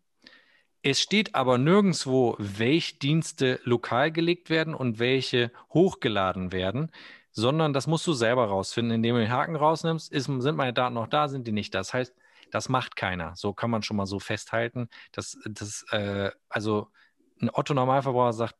Es 0.86 1.00
steht 1.00 1.34
aber 1.34 1.56
nirgendwo, 1.56 2.36
welche 2.38 2.96
Dienste 2.96 3.58
lokal 3.64 4.12
gelegt 4.12 4.50
werden 4.50 4.74
und 4.74 4.98
welche 4.98 5.50
hochgeladen 5.72 6.52
werden, 6.52 6.92
sondern 7.30 7.72
das 7.72 7.86
musst 7.86 8.06
du 8.06 8.12
selber 8.12 8.44
rausfinden, 8.48 8.96
indem 8.96 9.14
du 9.14 9.22
den 9.22 9.32
Haken 9.32 9.56
rausnimmst. 9.56 10.12
Ist, 10.12 10.26
sind 10.26 10.56
meine 10.56 10.74
Daten 10.74 10.94
noch 10.94 11.06
da, 11.06 11.28
sind 11.28 11.46
die 11.46 11.52
nicht? 11.52 11.74
Das 11.74 11.94
heißt, 11.94 12.14
das 12.50 12.68
macht 12.68 12.96
keiner. 12.96 13.34
So 13.34 13.54
kann 13.54 13.70
man 13.70 13.82
schon 13.82 13.96
mal 13.96 14.04
so 14.04 14.20
festhalten. 14.20 14.90
Dass, 15.12 15.38
das, 15.46 15.86
äh, 15.90 16.30
also 16.50 16.88
ein 17.40 17.48
Otto-Normalverbraucher 17.50 18.34
sagt, 18.34 18.56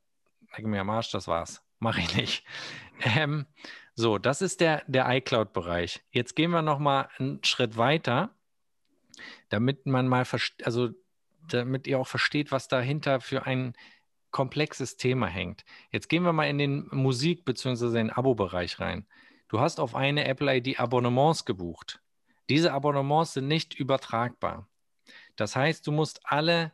leck 0.57 0.65
mir 0.65 0.81
am 0.81 0.89
Arsch, 0.89 1.11
das 1.11 1.29
war's. 1.29 1.63
Mache 1.79 2.01
ich 2.01 2.17
nicht. 2.17 2.45
Ähm, 3.01 3.45
so, 3.97 4.19
das 4.19 4.41
ist 4.41 4.61
der, 4.61 4.85
der 4.87 5.09
iCloud-Bereich. 5.09 6.05
Jetzt 6.13 6.37
gehen 6.37 6.53
wir 6.53 6.63
noch 6.63 6.79
mal 6.79 7.09
einen 7.19 7.43
Schritt 7.43 7.77
weiter, 7.77 8.31
damit 9.49 9.85
man 9.85 10.07
mal, 10.07 10.25
also 10.63 10.91
damit 11.48 11.87
ihr 11.87 11.98
auch 11.98 12.07
versteht, 12.07 12.52
was 12.52 12.68
dahinter 12.68 13.20
für 13.20 13.46
ein 13.46 13.74
komplexes 14.30 14.96
Thema 14.96 15.26
hängt. 15.26 15.64
Jetzt 15.90 16.09
gehen 16.09 16.24
wir 16.24 16.33
mal 16.33 16.48
in 16.48 16.59
den 16.59 16.88
Musik- 16.90 17.44
bzw. 17.44 17.92
den 17.92 18.11
Abo-Bereich 18.11 18.80
rein. 18.80 19.07
Du 19.48 19.61
hast 19.61 19.78
auf 19.78 19.94
eine 19.94 20.26
Apple 20.26 20.57
ID 20.57 20.80
Abonnements 20.80 21.44
gebucht. 21.44 22.00
Diese 22.48 22.72
Abonnements 22.72 23.35
sind 23.35 23.46
nicht 23.46 23.74
übertragbar. 23.74 24.68
Das 25.37 25.54
heißt, 25.54 25.87
du 25.87 25.92
musst 25.92 26.20
alle 26.24 26.72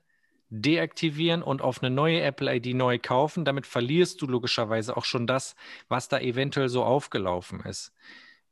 deaktivieren 0.48 1.42
und 1.42 1.62
auf 1.62 1.82
eine 1.82 1.94
neue 1.94 2.22
Apple 2.22 2.54
ID 2.54 2.74
neu 2.74 2.98
kaufen. 2.98 3.44
Damit 3.44 3.66
verlierst 3.66 4.20
du 4.20 4.26
logischerweise 4.26 4.96
auch 4.96 5.04
schon 5.04 5.26
das, 5.26 5.54
was 5.88 6.08
da 6.08 6.18
eventuell 6.18 6.68
so 6.68 6.82
aufgelaufen 6.84 7.60
ist. 7.60 7.92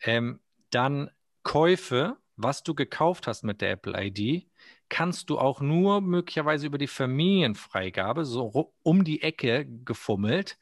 Ähm, 0.02 0.40
dann 0.70 1.10
Käufe, 1.42 2.16
was 2.36 2.62
du 2.62 2.74
gekauft 2.74 3.26
hast 3.26 3.42
mit 3.42 3.60
der 3.60 3.72
Apple 3.72 3.94
ID, 4.00 4.47
kannst 4.88 5.30
du 5.30 5.38
auch 5.38 5.60
nur 5.60 6.00
möglicherweise 6.00 6.66
über 6.66 6.78
die 6.78 6.86
Familienfreigabe, 6.86 8.24
so 8.24 8.72
um 8.82 9.04
die 9.04 9.22
Ecke 9.22 9.66
gefummelt, 9.84 10.58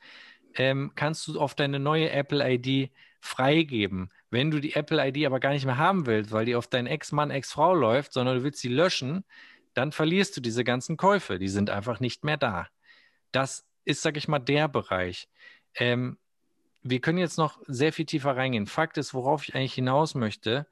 ähm, 0.54 0.92
kannst 0.94 1.26
du 1.28 1.40
auf 1.40 1.54
deine 1.54 1.78
neue 1.78 2.10
Apple-ID 2.10 2.90
freigeben. 3.20 4.10
Wenn 4.30 4.50
du 4.50 4.60
die 4.60 4.74
Apple-ID 4.74 5.26
aber 5.26 5.40
gar 5.40 5.50
nicht 5.50 5.66
mehr 5.66 5.78
haben 5.78 6.06
willst, 6.06 6.32
weil 6.32 6.44
die 6.44 6.56
auf 6.56 6.66
deinen 6.66 6.86
Ex-Mann, 6.86 7.30
Ex-Frau 7.30 7.74
läuft, 7.74 8.12
sondern 8.12 8.38
du 8.38 8.42
willst 8.42 8.60
sie 8.60 8.68
löschen, 8.68 9.24
dann 9.74 9.92
verlierst 9.92 10.36
du 10.36 10.40
diese 10.40 10.64
ganzen 10.64 10.96
Käufe. 10.96 11.38
Die 11.38 11.48
sind 11.48 11.70
einfach 11.70 12.00
nicht 12.00 12.24
mehr 12.24 12.36
da. 12.36 12.68
Das 13.32 13.66
ist, 13.84 14.02
sag 14.02 14.16
ich 14.16 14.28
mal, 14.28 14.38
der 14.38 14.68
Bereich. 14.68 15.28
Ähm, 15.74 16.18
wir 16.82 17.00
können 17.00 17.18
jetzt 17.18 17.36
noch 17.36 17.60
sehr 17.66 17.92
viel 17.92 18.06
tiefer 18.06 18.36
reingehen. 18.36 18.66
Fakt 18.66 18.96
ist, 18.96 19.12
worauf 19.12 19.46
ich 19.46 19.54
eigentlich 19.54 19.74
hinaus 19.74 20.14
möchte, 20.14 20.66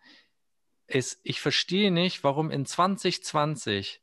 ist, 0.86 1.20
ich 1.22 1.40
verstehe 1.40 1.90
nicht, 1.90 2.24
warum 2.24 2.50
in 2.50 2.66
2020 2.66 4.00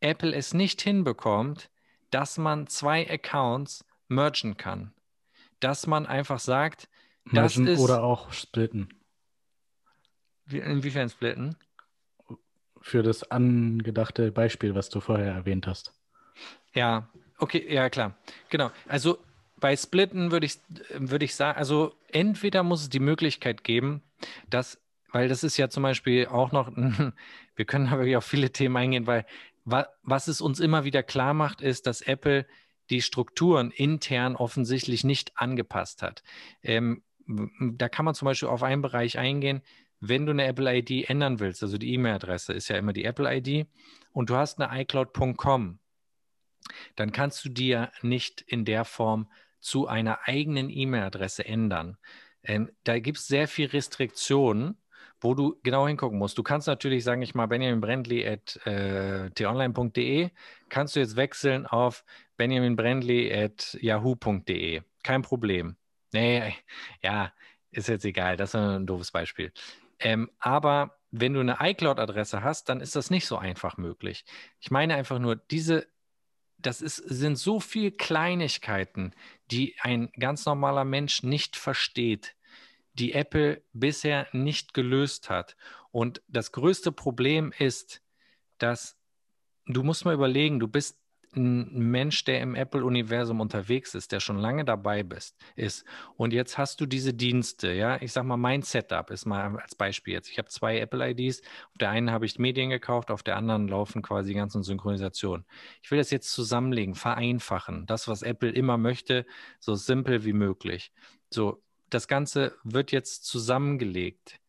Apple 0.00 0.34
es 0.34 0.54
nicht 0.54 0.80
hinbekommt, 0.80 1.70
dass 2.10 2.38
man 2.38 2.66
zwei 2.66 3.08
Accounts 3.10 3.84
mergen 4.08 4.56
kann. 4.56 4.92
Dass 5.60 5.86
man 5.86 6.06
einfach 6.06 6.40
sagt, 6.40 6.88
mergen 7.24 7.66
das 7.66 7.74
ist. 7.74 7.80
Oder 7.80 8.02
auch 8.02 8.32
splitten. 8.32 8.88
Inwiefern 10.48 11.08
splitten? 11.08 11.56
Für 12.80 13.02
das 13.02 13.30
angedachte 13.30 14.32
Beispiel, 14.32 14.74
was 14.74 14.88
du 14.88 15.00
vorher 15.00 15.32
erwähnt 15.32 15.66
hast. 15.66 15.92
Ja, 16.74 17.08
okay, 17.38 17.72
ja 17.72 17.90
klar. 17.90 18.16
Genau. 18.48 18.70
Also 18.88 19.18
bei 19.60 19.76
Splitten 19.76 20.32
würde 20.32 20.46
ich, 20.46 20.58
würde 20.94 21.24
ich 21.24 21.34
sagen, 21.34 21.58
also 21.58 21.94
entweder 22.08 22.62
muss 22.62 22.82
es 22.82 22.88
die 22.88 23.00
Möglichkeit 23.00 23.62
geben, 23.62 24.02
dass, 24.48 24.80
weil 25.12 25.28
das 25.28 25.44
ist 25.44 25.56
ja 25.56 25.68
zum 25.68 25.82
Beispiel 25.82 26.26
auch 26.26 26.52
noch, 26.52 26.70
wir 27.56 27.64
können 27.64 27.86
da 27.86 27.92
wirklich 27.92 28.16
auf 28.16 28.24
viele 28.24 28.50
Themen 28.50 28.76
eingehen, 28.76 29.06
weil 29.06 29.26
was 29.64 30.28
es 30.28 30.40
uns 30.40 30.58
immer 30.58 30.84
wieder 30.84 31.02
klar 31.02 31.34
macht, 31.34 31.60
ist, 31.60 31.86
dass 31.86 32.00
Apple 32.00 32.46
die 32.88 33.02
Strukturen 33.02 33.70
intern 33.70 34.34
offensichtlich 34.36 35.04
nicht 35.04 35.32
angepasst 35.36 36.02
hat. 36.02 36.22
Ähm, 36.62 37.02
da 37.26 37.88
kann 37.88 38.04
man 38.04 38.14
zum 38.14 38.26
Beispiel 38.26 38.48
auf 38.48 38.62
einen 38.62 38.82
Bereich 38.82 39.18
eingehen, 39.18 39.62
wenn 40.00 40.24
du 40.24 40.32
eine 40.32 40.46
Apple 40.46 40.78
ID 40.78 41.08
ändern 41.08 41.40
willst, 41.40 41.62
also 41.62 41.76
die 41.76 41.92
E-Mail-Adresse 41.92 42.54
ist 42.54 42.68
ja 42.68 42.76
immer 42.76 42.92
die 42.92 43.04
Apple 43.04 43.32
ID 43.32 43.68
und 44.12 44.30
du 44.30 44.36
hast 44.36 44.60
eine 44.60 44.80
iCloud.com, 44.80 45.78
dann 46.96 47.12
kannst 47.12 47.44
du 47.44 47.50
dir 47.50 47.92
nicht 48.02 48.40
in 48.40 48.64
der 48.64 48.84
Form 48.84 49.30
zu 49.60 49.86
einer 49.86 50.20
eigenen 50.26 50.70
E-Mail-Adresse 50.70 51.44
ändern. 51.44 51.98
Ähm, 52.42 52.70
da 52.84 52.98
gibt 52.98 53.18
es 53.18 53.26
sehr 53.26 53.46
viel 53.46 53.66
Restriktionen, 53.66 54.78
wo 55.20 55.34
du 55.34 55.56
genau 55.62 55.86
hingucken 55.86 56.18
musst. 56.18 56.36
Du 56.38 56.42
kannst 56.42 56.66
natürlich, 56.66 57.04
sage 57.04 57.22
ich 57.22 57.34
mal, 57.34 57.46
Benjamin 57.46 57.80
Brendley 57.80 58.26
at 58.26 58.56
äh, 58.66 59.30
t-online.de, 59.30 60.30
kannst 60.68 60.96
du 60.96 61.00
jetzt 61.00 61.16
wechseln 61.16 61.66
auf 61.66 62.04
Benjamin 62.36 62.76
yahoo.de. 62.76 64.82
Kein 65.02 65.22
Problem. 65.22 65.76
Nee, 66.12 66.54
ja, 67.02 67.32
ist 67.70 67.88
jetzt 67.88 68.04
egal, 68.04 68.36
das 68.36 68.50
ist 68.50 68.56
ein 68.56 68.86
doofes 68.86 69.12
Beispiel. 69.12 69.52
Ähm, 69.98 70.30
aber 70.38 70.98
wenn 71.10 71.34
du 71.34 71.40
eine 71.40 71.58
iCloud-Adresse 71.60 72.42
hast, 72.42 72.68
dann 72.68 72.80
ist 72.80 72.96
das 72.96 73.10
nicht 73.10 73.26
so 73.26 73.36
einfach 73.36 73.76
möglich. 73.76 74.24
Ich 74.60 74.70
meine 74.70 74.94
einfach 74.94 75.18
nur, 75.18 75.36
diese, 75.36 75.86
das 76.58 76.80
ist, 76.80 76.96
sind 76.96 77.36
so 77.36 77.60
viele 77.60 77.92
Kleinigkeiten, 77.92 79.14
die 79.50 79.76
ein 79.80 80.10
ganz 80.18 80.46
normaler 80.46 80.84
Mensch 80.84 81.22
nicht 81.22 81.56
versteht, 81.56 82.34
die 83.00 83.14
Apple 83.14 83.62
bisher 83.72 84.28
nicht 84.32 84.74
gelöst 84.74 85.30
hat. 85.30 85.56
Und 85.90 86.22
das 86.28 86.52
größte 86.52 86.92
Problem 86.92 87.52
ist, 87.58 88.02
dass 88.58 88.96
du 89.66 89.82
musst 89.82 90.04
mal 90.04 90.14
überlegen, 90.14 90.60
du 90.60 90.68
bist 90.68 90.98
ein 91.36 91.90
Mensch, 91.90 92.24
der 92.24 92.40
im 92.40 92.56
Apple-Universum 92.56 93.40
unterwegs 93.40 93.94
ist, 93.94 94.10
der 94.10 94.18
schon 94.18 94.38
lange 94.38 94.64
dabei 94.64 95.04
bist, 95.04 95.36
ist. 95.54 95.84
Und 96.16 96.32
jetzt 96.32 96.58
hast 96.58 96.80
du 96.80 96.86
diese 96.86 97.14
Dienste, 97.14 97.72
ja. 97.72 98.02
Ich 98.02 98.12
sag 98.12 98.24
mal, 98.24 98.36
mein 98.36 98.62
Setup 98.62 99.10
ist 99.10 99.26
mal 99.26 99.56
als 99.58 99.76
Beispiel 99.76 100.14
jetzt. 100.14 100.28
Ich 100.28 100.38
habe 100.38 100.48
zwei 100.48 100.80
Apple-IDs. 100.80 101.40
Auf 101.42 101.78
der 101.78 101.90
einen 101.90 102.10
habe 102.10 102.26
ich 102.26 102.38
Medien 102.40 102.68
gekauft, 102.68 103.12
auf 103.12 103.22
der 103.22 103.36
anderen 103.36 103.68
laufen 103.68 104.02
quasi 104.02 104.30
die 104.30 104.38
ganzen 104.38 104.64
Synchronisationen. 104.64 105.46
Ich 105.82 105.90
will 105.92 105.98
das 105.98 106.10
jetzt 106.10 106.32
zusammenlegen, 106.32 106.96
vereinfachen. 106.96 107.86
Das, 107.86 108.08
was 108.08 108.22
Apple 108.22 108.50
immer 108.50 108.76
möchte, 108.76 109.24
so 109.60 109.76
simpel 109.76 110.24
wie 110.24 110.32
möglich. 110.32 110.90
So, 111.30 111.62
das 111.90 112.08
Ganze 112.08 112.56
wird 112.64 112.92
jetzt 112.92 113.24
zusammengelegt. 113.24 114.40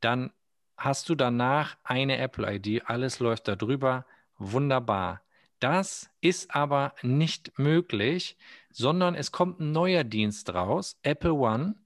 Dann 0.00 0.32
hast 0.76 1.08
du 1.08 1.14
danach 1.14 1.76
eine 1.84 2.18
Apple-ID, 2.18 2.86
alles 2.86 3.18
läuft 3.18 3.48
da 3.48 3.56
drüber. 3.56 4.06
Wunderbar. 4.38 5.22
Das 5.60 6.10
ist 6.20 6.54
aber 6.54 6.94
nicht 7.02 7.56
möglich, 7.58 8.36
sondern 8.70 9.14
es 9.14 9.30
kommt 9.30 9.60
ein 9.60 9.70
neuer 9.70 10.02
Dienst 10.02 10.52
raus, 10.52 10.98
Apple 11.02 11.34
One. 11.34 11.76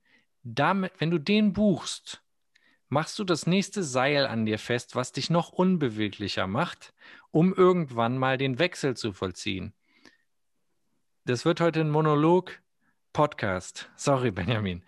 Damit, 0.43 0.93
wenn 0.99 1.11
du 1.11 1.19
den 1.19 1.53
buchst, 1.53 2.23
machst 2.89 3.19
du 3.19 3.25
das 3.25 3.47
nächste 3.47 3.83
Seil 3.83 4.27
an 4.27 4.47
dir 4.47 4.59
fest, 4.59 4.95
was 4.95 5.13
dich 5.13 5.29
noch 5.29 5.51
unbeweglicher 5.51 6.47
macht, 6.47 6.95
um 7.31 7.53
irgendwann 7.53 8.17
mal 8.17 8.39
den 8.39 8.59
Wechsel 8.59 8.97
zu 8.97 9.13
vollziehen. 9.13 9.75
Das 11.27 11.45
wird 11.45 11.61
heute 11.61 11.81
ein 11.81 11.91
Monolog 11.91 12.63
Podcast. 13.17 13.89
Sorry, 13.97 14.31
Benjamin. 14.31 14.85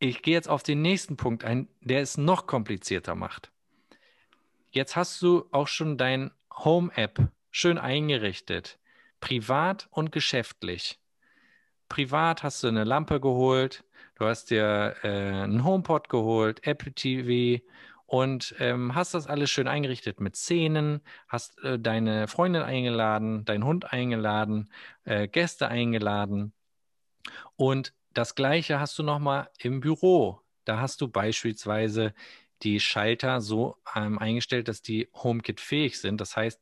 Ich 0.00 0.22
gehe 0.22 0.34
jetzt 0.34 0.48
auf 0.48 0.64
den 0.64 0.82
nächsten 0.82 1.16
Punkt 1.16 1.44
ein, 1.44 1.68
der 1.80 2.00
es 2.00 2.18
noch 2.18 2.48
komplizierter 2.48 3.14
macht. 3.14 3.52
Jetzt 4.72 4.96
hast 4.96 5.22
du 5.22 5.46
auch 5.52 5.68
schon 5.68 5.96
dein 5.96 6.32
Home-App 6.52 7.28
schön 7.52 7.78
eingerichtet, 7.78 8.80
privat 9.20 9.86
und 9.92 10.10
geschäftlich. 10.10 10.98
Privat 11.88 12.42
hast 12.42 12.64
du 12.64 12.66
eine 12.66 12.82
Lampe 12.82 13.20
geholt, 13.20 13.84
du 14.16 14.26
hast 14.26 14.50
dir 14.50 14.96
äh, 15.04 15.08
einen 15.08 15.62
HomePod 15.62 16.08
geholt, 16.08 16.66
Apple 16.66 16.92
TV 16.92 17.62
und 18.06 18.56
ähm, 18.58 18.96
hast 18.96 19.14
das 19.14 19.28
alles 19.28 19.52
schön 19.52 19.68
eingerichtet 19.68 20.18
mit 20.18 20.34
Szenen, 20.34 21.00
hast 21.28 21.62
äh, 21.62 21.78
deine 21.78 22.26
Freundin 22.26 22.62
eingeladen, 22.62 23.44
deinen 23.44 23.64
Hund 23.64 23.92
eingeladen, 23.92 24.68
äh, 25.04 25.28
Gäste 25.28 25.68
eingeladen 25.68 26.52
und 27.56 27.94
das 28.14 28.34
gleiche 28.34 28.80
hast 28.80 28.98
du 28.98 29.02
nochmal 29.02 29.48
im 29.58 29.80
Büro. 29.80 30.40
Da 30.64 30.80
hast 30.80 31.00
du 31.00 31.08
beispielsweise 31.08 32.14
die 32.62 32.78
Schalter 32.78 33.40
so 33.40 33.76
ähm, 33.94 34.18
eingestellt, 34.18 34.68
dass 34.68 34.82
die 34.82 35.08
HomeKit 35.14 35.60
fähig 35.60 36.00
sind. 36.00 36.20
Das 36.20 36.36
heißt, 36.36 36.60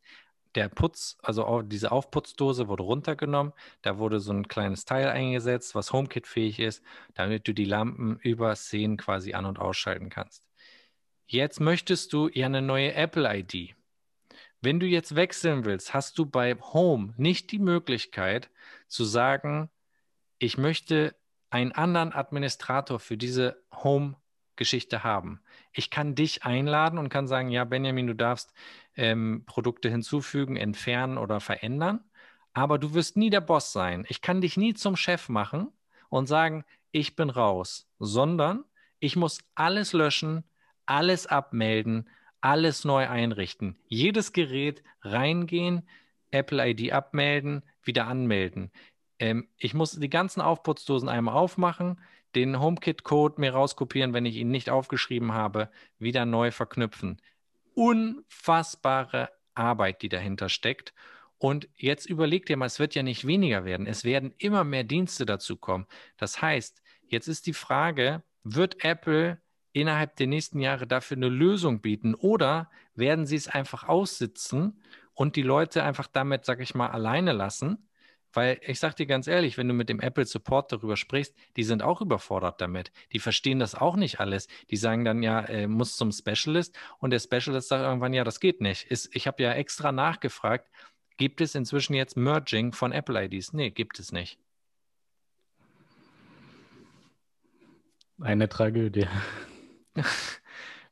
der 0.55 0.69
Putz, 0.69 1.17
also 1.23 1.63
diese 1.63 1.93
Aufputzdose 1.93 2.69
wurde 2.69 2.83
runtergenommen. 2.83 3.53
Da 3.83 3.99
wurde 3.99 4.21
so 4.21 4.33
ein 4.33 4.49
kleines 4.49 4.85
Teil 4.85 5.09
eingesetzt, 5.09 5.75
was 5.75 5.93
HomeKit-fähig 5.93 6.59
ist, 6.59 6.83
damit 7.15 7.47
du 7.47 7.53
die 7.53 7.65
Lampen 7.65 8.19
über 8.21 8.55
Szenen 8.57 8.97
quasi 8.97 9.35
an- 9.35 9.47
und 9.47 9.59
ausschalten 9.59 10.09
kannst. 10.09 10.47
Jetzt 11.27 11.61
möchtest 11.61 12.13
du 12.13 12.29
ja 12.29 12.47
eine 12.47 12.63
neue 12.63 12.95
Apple-ID. 12.95 13.77
Wenn 14.61 14.81
du 14.81 14.87
jetzt 14.87 15.15
wechseln 15.15 15.65
willst, 15.65 15.95
hast 15.95 16.19
du 16.19 16.27
bei 16.27 16.55
Home 16.55 17.15
nicht 17.17 17.53
die 17.53 17.61
Möglichkeit 17.61 18.51
zu 18.89 19.05
sagen, 19.05 19.71
ich 20.41 20.59
möchte 20.59 21.15
einen 21.51 21.73
anderen 21.73 22.13
Administrator 22.13 22.99
für 22.99 23.17
diese 23.17 23.63
Home-Geschichte 23.73 25.05
haben. 25.05 25.41
Ich 25.73 25.91
kann 25.91 26.15
dich 26.15 26.45
einladen 26.45 26.99
und 26.99 27.11
kann 27.11 27.29
sagen, 27.29 27.51
ja, 27.51 27.65
Benjamin, 27.65 28.07
du 28.07 28.15
darfst 28.15 28.53
ähm, 28.97 29.45
Produkte 29.47 29.89
hinzufügen, 29.91 30.57
entfernen 30.57 31.19
oder 31.19 31.41
verändern. 31.41 32.01
Aber 32.53 32.79
du 32.79 32.95
wirst 32.95 33.17
nie 33.17 33.31
der 33.31 33.43
Boss 33.43 33.73
sein. 33.73 34.05
Ich 34.09 34.23
kann 34.23 34.41
dich 34.41 34.57
nie 34.57 34.75
zum 34.75 34.97
Chef 34.97 35.29
machen 35.29 35.69
und 36.09 36.27
sagen, 36.27 36.65
ich 36.91 37.15
bin 37.15 37.31
raus, 37.31 37.87
sondern 37.99 38.65
ich 38.99 39.15
muss 39.15 39.41
alles 39.55 39.93
löschen, 39.93 40.43
alles 40.87 41.27
abmelden, 41.27 42.09
alles 42.41 42.85
neu 42.85 43.09
einrichten. 43.09 43.77
Jedes 43.87 44.33
Gerät 44.33 44.83
reingehen, 45.03 45.87
Apple 46.31 46.71
ID 46.71 46.93
abmelden, 46.93 47.63
wieder 47.83 48.07
anmelden. 48.07 48.71
Ähm, 49.21 49.49
ich 49.57 49.75
muss 49.75 49.93
die 49.93 50.11
ganzen 50.11 50.41
Aufputzdosen 50.41 51.09
einmal 51.09 51.37
aufmachen, 51.37 52.01
den 52.35 52.59
HomeKit-Code 52.59 53.41
mir 53.41 53.53
rauskopieren, 53.53 54.13
wenn 54.13 54.27
ich 54.27 54.37
ihn 54.37 54.51
nicht 54.51 54.71
aufgeschrieben 54.71 55.33
habe, 55.33 55.71
wieder 55.99 56.27
neu 56.27 56.51
verknüpfen 56.51 57.21
unfassbare 57.75 59.31
Arbeit, 59.55 60.03
die 60.03 60.09
dahinter 60.09 60.49
steckt. 60.49 60.93
Und 61.39 61.69
jetzt 61.77 62.05
überleg 62.05 62.45
dir 62.45 62.59
mal, 62.59 62.67
es 62.67 62.79
wird 62.79 62.95
ja 62.95 63.03
nicht 63.03 63.27
weniger 63.27 63.65
werden. 63.65 63.87
Es 63.87 64.05
werden 64.05 64.35
immer 64.37 64.65
mehr 64.65 64.85
Dienste 64.85 65.25
dazu 65.25 65.57
kommen. 65.57 65.87
Das 66.19 66.43
heißt, 66.43 66.83
jetzt 67.07 67.29
ist 67.29 67.47
die 67.47 67.55
Frage, 67.55 68.23
wird 68.45 68.85
Apple 68.85 69.41
innerhalb 69.73 70.17
der 70.17 70.27
nächsten 70.27 70.61
Jahre 70.61 70.87
dafür 70.87 71.17
eine 71.17 71.29
Lösung 71.29 71.81
bieten 71.81 72.15
oder 72.15 72.71
werden 72.95 73.25
sie 73.25 73.37
es 73.37 73.49
einfach 73.49 73.85
aussitzen 73.89 74.83
und 75.15 75.37
die 75.37 75.43
Leute 75.43 75.83
einfach 75.83 76.09
damit, 76.09 76.45
sag 76.45 76.61
ich 76.61 76.75
mal, 76.75 76.89
alleine 76.89 77.33
lassen 77.33 77.89
weil 78.33 78.61
ich 78.63 78.79
sage 78.79 78.95
dir 78.95 79.07
ganz 79.07 79.27
ehrlich, 79.27 79.59
wenn 79.59 79.69
du 79.69 79.75
mit 79.75 79.89
dem 79.89 80.01
Apple 80.01 80.25
Support 80.25 80.73
darüber 80.73 80.97
sprichst, 80.97 81.35
die 81.57 81.65
sind 81.65 81.83
auch 81.83 82.01
überfordert 82.01 82.61
damit. 82.61 82.93
Die 83.13 83.19
verstehen 83.19 83.59
das 83.59 83.75
auch 83.75 83.97
nicht 83.97 84.21
alles. 84.21 84.49
Die 84.71 84.77
sagen 84.77 85.05
dann 85.05 85.23
ja, 85.23 85.41
äh, 85.41 85.67
muss 85.67 85.97
zum 85.97 86.13
Specialist 86.13 86.79
und 86.99 87.11
der 87.11 87.21
Specialist 87.21 87.69
sagt 87.69 87.83
irgendwann, 87.83 88.15
ja, 88.15 88.25
das 88.25 88.41
geht 88.41 88.61
nicht. 88.61 88.85
Ist, 88.91 89.15
ich 89.15 89.27
habe 89.27 89.43
ja 89.43 89.53
extra 89.53 89.93
nachgefragt, 89.93 90.71
gibt 91.17 91.41
es 91.41 91.55
inzwischen 91.55 91.95
jetzt 91.95 92.17
Merging 92.17 92.73
von 92.73 92.93
Apple 92.93 93.23
IDs? 93.25 93.53
Nee, 93.53 93.71
gibt 93.71 93.99
es 93.99 94.13
nicht. 94.13 94.39
Eine 98.21 98.49
Tragödie. 98.49 99.07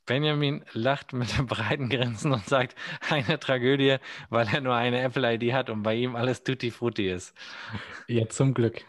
Benjamin 0.08 0.64
lacht 0.72 1.12
mit 1.12 1.28
breiten 1.46 1.88
Grenzen 1.88 2.32
und 2.32 2.44
sagt, 2.46 2.74
eine 3.10 3.38
Tragödie, 3.38 3.98
weil 4.30 4.48
er 4.48 4.60
nur 4.60 4.74
eine 4.74 5.00
Apple-ID 5.00 5.52
hat 5.52 5.70
und 5.70 5.84
bei 5.84 5.94
ihm 5.94 6.16
alles 6.16 6.42
tutti 6.42 6.72
frutti 6.72 7.08
ist. 7.08 7.36
Ja, 8.08 8.28
zum 8.28 8.54
Glück. 8.54 8.84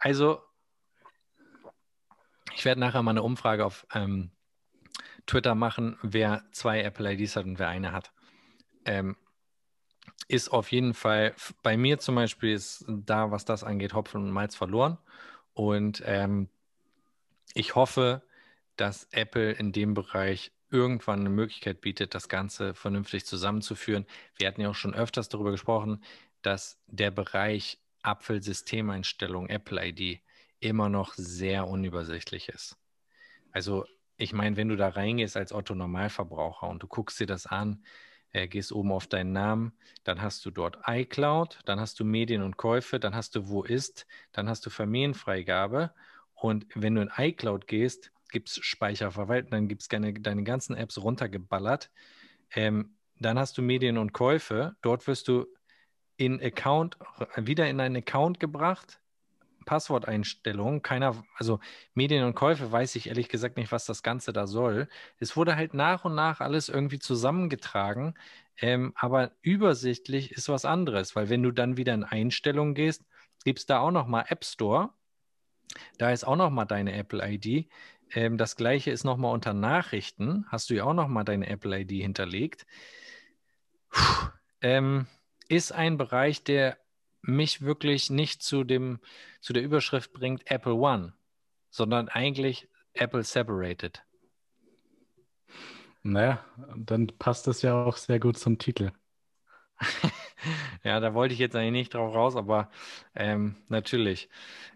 Also, 0.00 0.40
ich 2.54 2.64
werde 2.64 2.80
nachher 2.80 3.02
mal 3.02 3.12
eine 3.12 3.22
Umfrage 3.22 3.64
auf 3.64 3.86
ähm, 3.94 4.30
Twitter 5.26 5.54
machen, 5.54 5.98
wer 6.02 6.44
zwei 6.52 6.82
Apple-IDs 6.82 7.36
hat 7.36 7.46
und 7.46 7.58
wer 7.58 7.68
eine 7.68 7.92
hat. 7.92 8.12
Ähm, 8.84 9.16
ist 10.26 10.50
auf 10.50 10.72
jeden 10.72 10.94
Fall, 10.94 11.34
bei 11.62 11.76
mir 11.76 11.98
zum 11.98 12.14
Beispiel 12.14 12.52
ist 12.52 12.84
da, 12.88 13.30
was 13.30 13.44
das 13.44 13.64
angeht, 13.64 13.94
Hopfen 13.94 14.22
und 14.22 14.30
Malz 14.30 14.54
verloren. 14.54 14.98
Und 15.52 16.02
ähm, 16.06 16.48
ich 17.54 17.74
hoffe, 17.74 18.22
dass 18.78 19.08
Apple 19.10 19.52
in 19.52 19.72
dem 19.72 19.94
Bereich 19.94 20.52
irgendwann 20.70 21.20
eine 21.20 21.30
Möglichkeit 21.30 21.80
bietet, 21.80 22.14
das 22.14 22.28
Ganze 22.28 22.74
vernünftig 22.74 23.26
zusammenzuführen. 23.26 24.06
Wir 24.36 24.48
hatten 24.48 24.60
ja 24.60 24.70
auch 24.70 24.74
schon 24.74 24.94
öfters 24.94 25.28
darüber 25.28 25.50
gesprochen, 25.50 26.02
dass 26.42 26.78
der 26.86 27.10
Bereich 27.10 27.78
Apfel-Systemeinstellung, 28.02 29.48
Apple 29.48 29.84
ID, 29.84 30.20
immer 30.60 30.88
noch 30.88 31.14
sehr 31.14 31.66
unübersichtlich 31.68 32.48
ist. 32.48 32.76
Also, 33.50 33.84
ich 34.16 34.32
meine, 34.32 34.56
wenn 34.56 34.68
du 34.68 34.76
da 34.76 34.88
reingehst 34.88 35.36
als 35.36 35.52
Otto-Normalverbraucher 35.52 36.68
und 36.68 36.82
du 36.82 36.86
guckst 36.86 37.18
dir 37.20 37.26
das 37.26 37.46
an, 37.46 37.84
äh, 38.32 38.48
gehst 38.48 38.72
oben 38.72 38.92
auf 38.92 39.06
deinen 39.06 39.32
Namen, 39.32 39.72
dann 40.04 40.20
hast 40.20 40.44
du 40.44 40.50
dort 40.50 40.78
iCloud, 40.86 41.60
dann 41.64 41.80
hast 41.80 41.98
du 42.00 42.04
Medien 42.04 42.42
und 42.42 42.56
Käufe, 42.56 43.00
dann 43.00 43.14
hast 43.14 43.34
du 43.34 43.48
Wo 43.48 43.62
ist, 43.62 44.06
dann 44.32 44.48
hast 44.48 44.66
du 44.66 44.70
Familienfreigabe. 44.70 45.94
Und 46.34 46.66
wenn 46.74 46.94
du 46.94 47.02
in 47.02 47.10
iCloud 47.16 47.66
gehst, 47.66 48.12
gibt 48.30 48.48
es 48.48 48.58
Speicherverwalten, 48.64 49.50
dann 49.50 49.68
gibt 49.68 49.82
es 49.82 49.88
deine, 49.88 50.12
deine 50.12 50.44
ganzen 50.44 50.76
Apps 50.76 50.98
runtergeballert. 50.98 51.90
Ähm, 52.54 52.96
dann 53.18 53.38
hast 53.38 53.58
du 53.58 53.62
Medien 53.62 53.98
und 53.98 54.12
Käufe. 54.12 54.76
Dort 54.82 55.06
wirst 55.06 55.28
du 55.28 55.46
in 56.16 56.42
Account, 56.42 56.98
wieder 57.36 57.68
in 57.68 57.80
einen 57.80 57.96
Account 57.96 58.40
gebracht. 58.40 59.00
Passworteinstellungen, 59.66 60.80
keiner, 60.80 61.22
also 61.36 61.60
Medien 61.92 62.24
und 62.24 62.34
Käufe 62.34 62.72
weiß 62.72 62.96
ich 62.96 63.08
ehrlich 63.08 63.28
gesagt 63.28 63.58
nicht, 63.58 63.70
was 63.70 63.84
das 63.84 64.02
Ganze 64.02 64.32
da 64.32 64.46
soll. 64.46 64.88
Es 65.18 65.36
wurde 65.36 65.56
halt 65.56 65.74
nach 65.74 66.06
und 66.06 66.14
nach 66.14 66.40
alles 66.40 66.70
irgendwie 66.70 66.98
zusammengetragen, 66.98 68.14
ähm, 68.56 68.94
aber 68.96 69.32
übersichtlich 69.42 70.32
ist 70.32 70.48
was 70.48 70.64
anderes, 70.64 71.14
weil 71.14 71.28
wenn 71.28 71.42
du 71.42 71.50
dann 71.50 71.76
wieder 71.76 71.92
in 71.92 72.02
Einstellungen 72.02 72.74
gehst, 72.74 73.04
gibt 73.44 73.58
es 73.58 73.66
da 73.66 73.80
auch 73.80 73.90
nochmal 73.90 74.24
App 74.28 74.42
Store. 74.44 74.90
Da 75.98 76.12
ist 76.12 76.24
auch 76.24 76.36
nochmal 76.36 76.66
deine 76.66 76.94
Apple 76.94 77.22
ID. 77.22 77.68
Ähm, 78.12 78.38
das 78.38 78.56
gleiche 78.56 78.90
ist 78.90 79.04
nochmal 79.04 79.32
unter 79.32 79.54
Nachrichten. 79.54 80.46
Hast 80.48 80.70
du 80.70 80.74
ja 80.74 80.84
auch 80.84 80.94
nochmal 80.94 81.24
deine 81.24 81.48
Apple 81.48 81.80
ID 81.80 82.02
hinterlegt. 82.02 82.66
Puh, 83.90 84.28
ähm, 84.60 85.06
ist 85.48 85.72
ein 85.72 85.96
Bereich, 85.96 86.44
der 86.44 86.78
mich 87.22 87.62
wirklich 87.62 88.10
nicht 88.10 88.42
zu 88.42 88.64
dem, 88.64 89.00
zu 89.40 89.52
der 89.52 89.62
Überschrift 89.62 90.12
bringt 90.12 90.50
Apple 90.50 90.74
One, 90.74 91.14
sondern 91.70 92.08
eigentlich 92.08 92.68
Apple 92.94 93.22
Separated. 93.22 94.02
Naja, 96.02 96.44
dann 96.76 97.08
passt 97.18 97.46
das 97.46 97.62
ja 97.62 97.84
auch 97.84 97.96
sehr 97.96 98.20
gut 98.20 98.38
zum 98.38 98.58
Titel. 98.58 98.92
ja, 100.84 101.00
da 101.00 101.14
wollte 101.14 101.34
ich 101.34 101.40
jetzt 101.40 101.54
eigentlich 101.54 101.72
nicht 101.72 101.94
drauf 101.94 102.14
raus, 102.14 102.36
aber 102.36 102.70
ähm, 103.14 103.56
natürlich. 103.68 104.28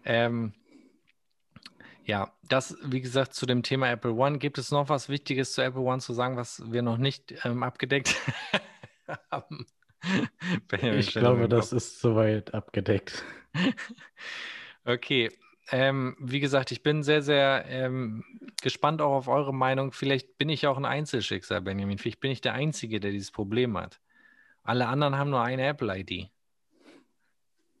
Ähm, 0.05 0.53
ja, 2.05 2.33
das, 2.47 2.77
wie 2.83 3.01
gesagt, 3.01 3.33
zu 3.33 3.45
dem 3.45 3.63
Thema 3.63 3.89
Apple 3.89 4.13
One. 4.13 4.37
Gibt 4.37 4.57
es 4.57 4.71
noch 4.71 4.89
was 4.89 5.09
Wichtiges 5.09 5.53
zu 5.53 5.61
Apple 5.61 5.81
One 5.81 5.99
zu 5.99 6.13
sagen, 6.13 6.37
was 6.37 6.63
wir 6.71 6.81
noch 6.81 6.97
nicht 6.97 7.33
ähm, 7.45 7.63
abgedeckt 7.63 8.15
haben? 9.31 9.65
ich 10.81 11.11
glaube, 11.13 11.47
das 11.47 11.71
ist 11.71 11.99
soweit 11.99 12.53
abgedeckt. 12.53 13.23
okay. 14.85 15.31
Ähm, 15.71 16.17
wie 16.19 16.41
gesagt, 16.41 16.71
ich 16.71 16.83
bin 16.83 17.03
sehr, 17.03 17.21
sehr 17.21 17.65
ähm, 17.69 18.25
gespannt 18.61 19.01
auch 19.01 19.13
auf 19.13 19.27
eure 19.29 19.53
Meinung. 19.53 19.93
Vielleicht 19.93 20.37
bin 20.37 20.49
ich 20.49 20.67
auch 20.67 20.77
ein 20.77 20.85
Einzelschicksal, 20.85 21.61
Benjamin. 21.61 21.97
Vielleicht 21.97 22.19
bin 22.19 22.31
ich 22.31 22.41
der 22.41 22.53
Einzige, 22.53 22.99
der 22.99 23.11
dieses 23.11 23.31
Problem 23.31 23.77
hat. 23.77 24.01
Alle 24.63 24.87
anderen 24.87 25.17
haben 25.17 25.29
nur 25.29 25.41
eine 25.41 25.65
Apple-ID. 25.65 26.29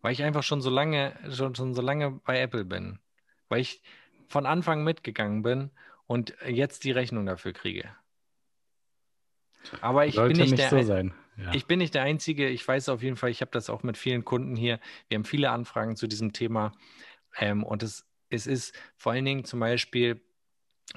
Weil 0.01 0.13
ich 0.13 0.23
einfach 0.23 0.43
schon 0.43 0.61
so 0.61 0.69
lange, 0.69 1.13
schon, 1.29 1.55
schon 1.55 1.73
so 1.73 1.81
lange 1.81 2.21
bei 2.25 2.39
Apple 2.39 2.63
bin. 2.63 2.99
Weil 3.49 3.61
ich 3.61 3.83
von 4.33 4.47
Anfang 4.47 4.83
mitgegangen 4.83 5.43
bin 5.43 5.69
und 6.07 6.35
jetzt 6.47 6.83
die 6.85 6.91
Rechnung 6.91 7.27
dafür 7.27 7.53
kriege. 7.53 7.95
Aber 9.79 10.07
ich 10.07 10.15
Sollte 10.15 10.33
bin 10.33 10.41
nicht, 10.41 10.51
nicht 10.51 10.71
der, 10.71 10.81
so 10.81 10.81
sein. 10.81 11.13
Ja. 11.37 11.53
Ich 11.53 11.67
bin 11.67 11.77
nicht 11.77 11.93
der 11.93 12.01
Einzige. 12.01 12.49
Ich 12.49 12.67
weiß 12.67 12.89
auf 12.89 13.03
jeden 13.03 13.15
Fall, 13.15 13.29
ich 13.29 13.41
habe 13.41 13.51
das 13.51 13.69
auch 13.69 13.83
mit 13.83 13.95
vielen 13.95 14.25
Kunden 14.25 14.55
hier. 14.55 14.79
Wir 15.07 15.17
haben 15.17 15.23
viele 15.23 15.51
Anfragen 15.51 15.95
zu 15.95 16.07
diesem 16.07 16.33
Thema. 16.33 16.71
Ähm, 17.37 17.63
und 17.63 17.83
es, 17.83 18.07
es 18.29 18.47
ist 18.47 18.75
vor 18.97 19.11
allen 19.11 19.23
Dingen 19.23 19.45
zum 19.45 19.59
Beispiel, 19.59 20.19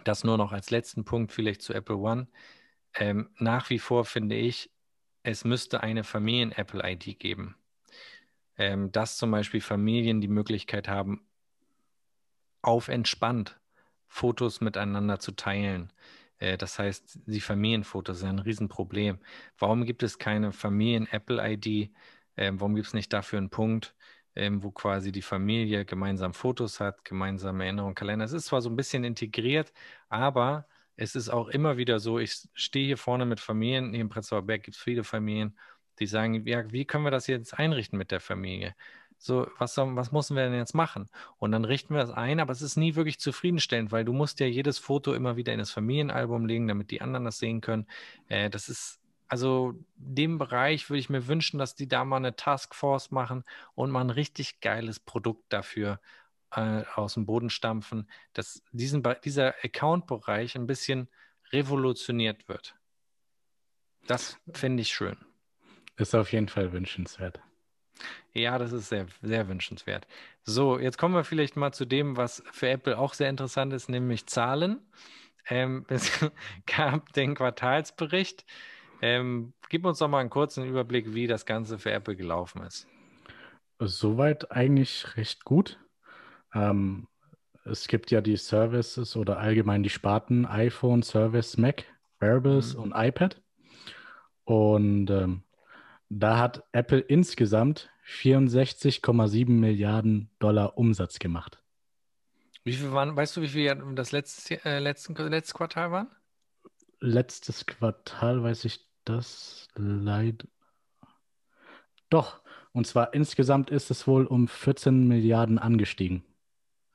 das 0.05 0.25
nur 0.25 0.39
noch 0.39 0.53
als 0.53 0.71
letzten 0.71 1.05
Punkt 1.05 1.31
vielleicht 1.31 1.61
zu 1.61 1.75
Apple 1.75 1.97
One. 1.97 2.29
Ähm, 2.95 3.29
nach 3.39 3.69
wie 3.69 3.79
vor 3.79 4.07
finde 4.07 4.37
ich, 4.37 4.71
es 5.25 5.45
müsste 5.45 5.83
eine 5.83 6.05
Familien-Apple-ID 6.05 7.19
geben. 7.19 7.57
Ähm, 8.57 8.91
dass 8.93 9.19
zum 9.19 9.31
Beispiel 9.31 9.61
Familien 9.61 10.23
die 10.23 10.29
Möglichkeit 10.29 10.89
haben, 10.89 11.27
auf 12.63 12.89
entspannt 12.89 13.61
Fotos 14.09 14.61
miteinander 14.61 15.19
zu 15.19 15.33
teilen. 15.33 15.93
Äh, 16.39 16.57
das 16.59 16.79
heißt, 16.79 17.21
die 17.27 17.41
Familienfotos 17.41 18.21
sind 18.21 18.29
ein 18.31 18.39
Riesenproblem. 18.41 19.19
Warum 19.59 19.85
gibt 19.85 20.03
es 20.03 20.19
keine 20.19 20.53
Familien-Apple-ID? 20.53 21.93
Ähm, 22.37 22.61
warum 22.61 22.75
gibt 22.75 22.89
es 22.89 22.95
nicht 22.95 23.13
dafür 23.13 23.39
einen 23.39 23.51
Punkt, 23.51 23.95
ähm, 24.35 24.63
wo 24.63 24.71
quasi 24.71 25.13
die 25.13 25.23
Familie 25.23 25.85
gemeinsam 25.85 26.35
Fotos 26.35 26.81
hat, 26.81 27.05
gemeinsame 27.05 27.65
Erinnerungen, 27.65 27.95
Kalender? 27.95 28.25
Es 28.25 28.33
ist 28.33 28.47
zwar 28.47 28.63
so 28.63 28.71
ein 28.71 28.77
bisschen 28.77 29.05
integriert, 29.05 29.73
aber 30.09 30.67
es 30.97 31.15
ist 31.15 31.29
auch 31.29 31.49
immer 31.49 31.77
wieder 31.77 31.99
so, 32.01 32.19
ich 32.19 32.49
stehe 32.55 32.87
hier 32.87 32.97
vorne 32.99 33.27
mit 33.27 33.41
Familien, 33.41 33.93
hier 33.93 34.01
im 34.01 34.09
Prenzlauer 34.09 34.43
Berg 34.43 34.63
gibt 34.65 34.77
es 34.77 34.83
viele 34.83 35.05
Familien, 35.05 35.59
die 35.99 36.07
sagen, 36.07 36.47
ja, 36.47 36.71
wie 36.73 36.85
können 36.87 37.05
wir 37.05 37.11
das 37.11 37.27
jetzt 37.27 37.55
einrichten 37.55 37.99
mit 37.99 38.11
der 38.11 38.21
Familie? 38.21 38.75
So, 39.19 39.49
was, 39.59 39.77
was 39.77 40.13
müssen 40.13 40.37
wir 40.37 40.45
denn 40.45 40.55
jetzt 40.55 40.75
machen? 40.75 41.09
Und 41.39 41.53
dann 41.53 41.65
richten 41.65 41.95
wir 41.95 42.01
das 42.01 42.11
ein, 42.11 42.41
aber 42.41 42.53
es 42.53 42.63
ist 42.63 42.77
nie 42.77 42.95
wirklich 42.95 43.19
zufriedenstellend, 43.19 43.93
weil 43.93 44.05
du 44.05 44.13
musst 44.13 44.41
ja 44.41 44.47
jedes 44.47 44.79
Foto 44.79 45.15
immer 45.15 45.37
wieder 45.37 45.53
in 45.53 45.59
das 45.59 45.71
Familienalbum 45.71 46.47
legen, 46.47 46.69
damit 46.69 46.91
die 46.91 47.01
anderen 47.01 47.25
das 47.25 47.39
sehen 47.39 47.61
können. 47.61 47.87
Äh, 48.29 48.51
das 48.51 48.69
ist, 48.69 49.01
also 49.29 49.75
dem 49.97 50.39
Bereich 50.39 50.89
würde 50.91 51.01
ich 51.01 51.11
mir 51.11 51.27
wünschen, 51.27 51.59
dass 51.59 51.75
die 51.75 51.89
da 51.89 52.05
mal 52.05 52.17
eine 52.17 52.37
Taskforce 52.37 53.11
machen 53.11 53.45
und 53.75 53.91
mal 53.91 54.03
ein 54.03 54.11
richtig 54.11 54.61
geiles 54.61 55.01
Produkt 55.01 55.45
dafür 55.49 56.01
äh, 56.53 56.85
aus 56.95 57.15
dem 57.15 57.27
Boden 57.27 57.51
stampfen, 57.51 58.09
dass 58.33 58.63
diesen, 58.73 59.03
dieser 59.25 59.55
Account-Bereich 59.65 60.57
ein 60.57 60.67
bisschen 60.67 61.09
revolutioniert 61.53 62.49
wird. 62.49 62.77
Das 64.07 64.39
finde 64.53 64.83
ich 64.83 64.93
schön. 64.93 65.17
Ist 65.97 66.15
auf 66.15 66.33
jeden 66.33 66.49
Fall 66.49 66.73
wünschenswert. 66.73 67.41
Ja, 68.33 68.59
das 68.59 68.73
ist 68.73 68.89
sehr, 68.89 69.07
sehr 69.23 69.49
wünschenswert. 69.49 70.07
So, 70.43 70.79
jetzt 70.79 70.99
kommen 70.99 71.15
wir 71.15 71.25
vielleicht 71.25 71.57
mal 71.57 71.73
zu 71.73 71.85
dem, 71.85 72.17
was 72.17 72.43
für 72.53 72.69
Apple 72.69 72.99
auch 72.99 73.15
sehr 73.15 73.31
interessant 73.31 73.73
ist, 73.73 73.89
nämlich 73.89 74.27
Zahlen. 74.27 74.81
Ähm, 75.49 75.87
es 75.89 76.11
gab 76.67 77.13
den 77.15 77.35
Quartalsbericht. 77.35 78.45
Ähm, 79.03 79.53
gib 79.69 79.85
uns 79.85 79.99
doch 79.99 80.09
mal 80.09 80.21
einen 80.21 80.31
kurzen 80.31 80.67
Überblick, 80.67 81.15
wie 81.15 81.27
das 81.27 81.47
Ganze 81.47 81.79
für 81.79 81.93
Apple 81.93 82.17
gelaufen 82.17 82.63
ist. 82.63 82.87
Soweit 83.79 84.51
eigentlich 84.51 85.17
recht 85.17 85.45
gut. 85.45 85.79
Ähm, 86.55 87.09
es 87.65 87.89
gibt 87.89 88.11
ja 88.11 88.21
die 88.21 88.37
Services 88.37 89.17
oder 89.17 89.39
allgemein 89.39 89.83
die 89.83 89.91
Sparten 89.91 90.47
iPhone, 90.47 91.03
Service, 91.03 91.57
Mac, 91.59 91.85
Wearables 92.21 92.75
mhm. 92.75 92.83
und 92.83 92.93
iPad. 92.95 93.43
Und 94.45 95.11
ähm, 95.11 95.43
da 96.09 96.39
hat 96.39 96.65
Apple 96.73 97.01
insgesamt 97.01 97.91
64,7 98.07 99.51
Milliarden 99.51 100.31
Dollar 100.39 100.79
Umsatz 100.79 101.19
gemacht. 101.19 101.63
Wie 102.65 102.73
viel 102.73 102.93
waren, 102.93 103.15
weißt 103.15 103.37
du, 103.37 103.43
wie 103.43 103.49
viel 103.49 103.75
das 103.95 104.13
letzte, 104.13 104.65
äh, 104.65 104.79
letzten, 104.79 105.15
letztes 105.15 105.55
Quartal 105.55 105.91
waren? 105.93 106.09
Letztes 107.01 107.67
Quartal 107.67 108.43
weiß 108.43 108.65
ich 108.65 108.81
das 109.05 109.69
leider. 109.75 110.47
Doch, 112.11 112.43
und 112.73 112.87
zwar 112.87 113.15
insgesamt 113.15 113.71
ist 113.71 113.91
es 113.91 114.07
wohl 114.07 114.27
um 114.27 114.49
14 114.49 115.07
Milliarden 115.07 115.59
angestiegen. 115.59 116.25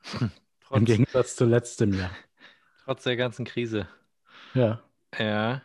Trotz, 0.02 0.78
Im 0.78 0.84
Gegensatz 0.84 1.36
zu 1.36 1.44
letztem 1.44 1.94
Jahr. 1.94 2.10
Trotz 2.84 3.04
der 3.04 3.16
ganzen 3.16 3.44
Krise. 3.44 3.88
Ja. 4.54 4.82
Ja. 5.18 5.62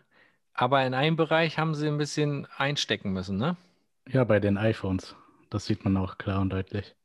Aber 0.58 0.84
in 0.86 0.96
einem 0.96 1.16
Bereich 1.16 1.60
haben 1.60 1.76
sie 1.76 1.88
ein 1.88 2.00
bisschen 2.00 2.48
einstecken 2.58 3.14
müssen, 3.14 3.38
ne? 3.38 3.56
Ja, 4.10 4.24
bei 4.24 4.40
den 4.40 4.58
iPhones. 4.58 5.16
Das 5.52 5.68
sieht 5.68 5.86
man 5.86 5.96
auch 5.96 6.18
klar 6.18 6.42
und 6.42 6.50
deutlich. 6.50 6.96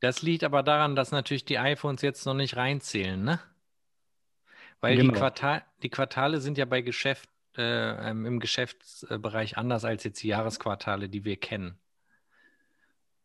Das 0.00 0.22
liegt 0.22 0.42
aber 0.42 0.62
daran, 0.62 0.96
dass 0.96 1.12
natürlich 1.12 1.44
die 1.44 1.58
iPhones 1.58 2.00
jetzt 2.00 2.24
noch 2.24 2.34
nicht 2.34 2.56
reinzählen, 2.56 3.22
ne? 3.22 3.40
Weil 4.80 4.96
genau. 4.96 5.12
die, 5.12 5.18
Quartal, 5.18 5.64
die 5.82 5.90
Quartale 5.90 6.40
sind 6.40 6.56
ja 6.56 6.64
bei 6.64 6.80
Geschäft, 6.80 7.28
äh, 7.56 8.10
ähm, 8.10 8.24
im 8.24 8.40
Geschäftsbereich 8.40 9.58
anders 9.58 9.84
als 9.84 10.04
jetzt 10.04 10.22
die 10.22 10.28
Jahresquartale, 10.28 11.10
die 11.10 11.24
wir 11.24 11.36
kennen. 11.36 11.78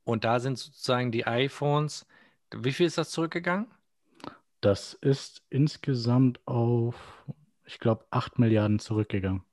Und 0.04 0.26
da 0.26 0.40
sind 0.40 0.58
sozusagen 0.58 1.12
die 1.12 1.26
iPhones, 1.26 2.06
wie 2.54 2.74
viel 2.74 2.86
ist 2.86 2.98
das 2.98 3.12
zurückgegangen? 3.12 3.68
Das 4.60 4.94
ist 4.94 5.42
insgesamt 5.50 6.46
auf 6.46 7.24
ich 7.72 7.80
glaube, 7.80 8.06
8 8.12 8.38
Milliarden 8.38 8.80
zurückgegangen. 8.80 9.44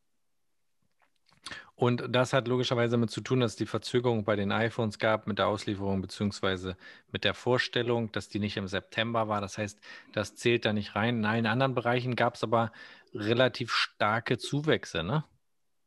Und 1.77 2.05
das 2.11 2.33
hat 2.33 2.49
logischerweise 2.49 2.93
damit 2.93 3.11
zu 3.11 3.21
tun, 3.21 3.39
dass 3.39 3.53
es 3.53 3.57
die 3.57 3.67
Verzögerung 3.67 4.25
bei 4.25 4.35
den 4.35 4.51
iPhones 4.51 4.99
gab 4.99 5.29
mit 5.29 5.39
der 5.39 5.47
Auslieferung 5.47 6.03
beziehungsweise 6.03 6.77
mit 7.13 7.23
der 7.23 7.35
Vorstellung, 7.35 8.11
dass 8.11 8.29
die 8.29 8.41
nicht 8.41 8.57
im 8.57 8.67
September 8.67 9.29
war. 9.29 9.41
Das 9.41 9.59
heißt, 9.59 9.81
das 10.13 10.35
zählt 10.35 10.65
da 10.65 10.73
nicht 10.73 10.97
rein. 10.97 11.19
In 11.19 11.25
allen 11.25 11.47
anderen 11.47 11.77
Bereichen 11.77 12.17
gab 12.17 12.35
es 12.35 12.43
aber 12.43 12.73
relativ 13.15 13.71
starke 13.71 14.39
Zuwächse, 14.39 15.05
ne? 15.05 15.25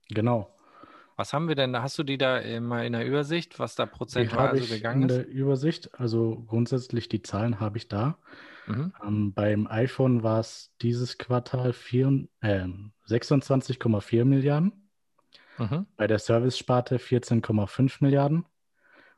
Genau. 0.08 0.50
Was 1.18 1.34
haben 1.34 1.50
wir 1.50 1.56
denn? 1.56 1.76
Hast 1.76 2.00
du 2.00 2.04
die 2.04 2.18
da 2.18 2.42
mal 2.62 2.86
in 2.86 2.94
der 2.94 3.06
Übersicht, 3.06 3.60
was 3.60 3.76
da 3.76 3.86
prozentual 3.86 4.58
so 4.58 4.74
gegangen 4.74 5.04
in 5.04 5.10
ist? 5.10 5.16
der 5.18 5.28
Übersicht. 5.28 6.00
Also 6.00 6.42
grundsätzlich 6.48 7.10
die 7.10 7.22
Zahlen 7.22 7.60
habe 7.60 7.78
ich 7.78 7.90
da. 7.90 8.18
Mhm. 8.72 8.94
Ähm, 9.06 9.34
beim 9.34 9.68
iPhone 9.68 10.24
war 10.24 10.40
es 10.40 10.74
dieses 10.82 11.18
Quartal 11.18 11.74
vier, 11.74 12.28
äh, 12.42 12.68
26,4 13.08 14.26
Milliarden. 14.26 14.90
Mhm. 15.58 15.86
Bei 15.98 16.08
der 16.08 16.20
Service-Sparte 16.20 16.98
14,5 16.98 17.98
Milliarden. 18.02 18.46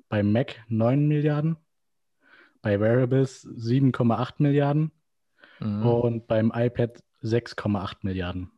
Beim 0.10 0.32
Mac 0.32 0.56
9 0.68 1.08
Milliarden. 1.08 1.58
Bei 2.62 2.80
Wearables 2.80 3.46
7,8 3.46 4.36
Milliarden. 4.40 4.92
Mhm. 5.60 5.86
Und 5.86 6.28
beim 6.28 6.52
iPad 6.54 7.04
6,8 7.22 7.98
Milliarden. 8.02 8.52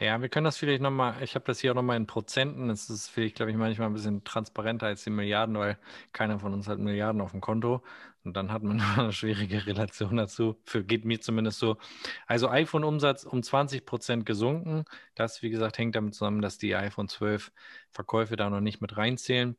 Ja, 0.00 0.22
wir 0.22 0.28
können 0.28 0.44
das 0.44 0.56
vielleicht 0.56 0.80
nochmal, 0.80 1.14
ich 1.22 1.34
habe 1.34 1.44
das 1.44 1.58
hier 1.58 1.72
auch 1.72 1.74
nochmal 1.74 1.96
in 1.96 2.06
Prozenten. 2.06 2.70
Es 2.70 2.88
ist 2.88 3.08
vielleicht, 3.08 3.34
glaube 3.34 3.50
ich, 3.50 3.56
manchmal 3.56 3.88
ein 3.88 3.94
bisschen 3.94 4.22
transparenter 4.22 4.86
als 4.86 5.02
die 5.02 5.10
Milliarden, 5.10 5.58
weil 5.58 5.76
keiner 6.12 6.38
von 6.38 6.54
uns 6.54 6.68
hat 6.68 6.78
Milliarden 6.78 7.20
auf 7.20 7.32
dem 7.32 7.40
Konto. 7.40 7.82
Und 8.28 8.34
dann 8.36 8.52
hat 8.52 8.62
man 8.62 8.80
eine 8.98 9.12
schwierige 9.12 9.66
Relation 9.66 10.16
dazu. 10.16 10.60
Für 10.64 10.84
geht 10.84 11.04
mir 11.06 11.20
zumindest 11.20 11.58
so. 11.58 11.78
Also 12.26 12.48
iPhone-Umsatz 12.50 13.24
um 13.24 13.42
20 13.42 13.86
Prozent 13.86 14.26
gesunken. 14.26 14.84
Das, 15.14 15.42
wie 15.42 15.50
gesagt, 15.50 15.78
hängt 15.78 15.96
damit 15.96 16.14
zusammen, 16.14 16.42
dass 16.42 16.58
die 16.58 16.76
iPhone 16.76 17.08
12 17.08 17.50
Verkäufe 17.90 18.36
da 18.36 18.50
noch 18.50 18.60
nicht 18.60 18.80
mit 18.82 18.96
reinzählen. 18.98 19.56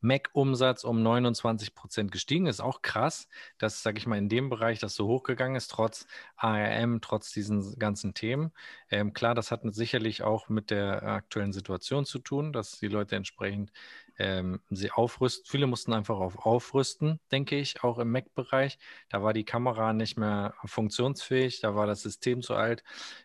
Mac-Umsatz 0.00 0.84
um 0.84 1.02
29 1.02 1.74
Prozent 1.74 2.10
gestiegen. 2.10 2.46
Ist 2.46 2.60
auch 2.60 2.82
krass, 2.82 3.28
dass, 3.58 3.82
sage 3.82 3.98
ich 3.98 4.06
mal, 4.06 4.16
in 4.16 4.30
dem 4.30 4.48
Bereich 4.48 4.78
das 4.78 4.94
so 4.94 5.06
hochgegangen 5.06 5.56
ist, 5.56 5.70
trotz 5.70 6.06
ARM, 6.36 7.00
trotz 7.02 7.30
diesen 7.32 7.78
ganzen 7.78 8.14
Themen. 8.14 8.52
Ähm, 8.90 9.12
klar, 9.12 9.34
das 9.34 9.50
hat 9.50 9.60
sicherlich 9.74 10.22
auch 10.22 10.48
mit 10.48 10.70
der 10.70 11.02
aktuellen 11.02 11.52
Situation 11.52 12.06
zu 12.06 12.18
tun, 12.18 12.52
dass 12.54 12.78
die 12.78 12.88
Leute 12.88 13.16
entsprechend 13.16 13.70
ähm, 14.18 14.60
sie 14.70 14.90
aufrüsten. 14.90 15.44
Viele 15.46 15.66
mussten 15.66 15.92
einfach 15.92 16.16
auf 16.16 16.44
aufrüsten, 16.46 17.20
denke 17.30 17.56
ich, 17.56 17.82
auch 17.82 17.98
im 17.98 18.10
Mac-Bereich. 18.10 18.78
Da 19.08 19.22
war 19.22 19.32
die 19.32 19.44
Kamera 19.44 19.92
nicht 19.92 20.16
mehr 20.16 20.54
funktionsfähig, 20.64 21.60
da 21.60 21.74
war 21.74 21.86
das 21.86 22.02
System 22.02 22.42
zu 22.42 22.54
alt. 22.54 22.82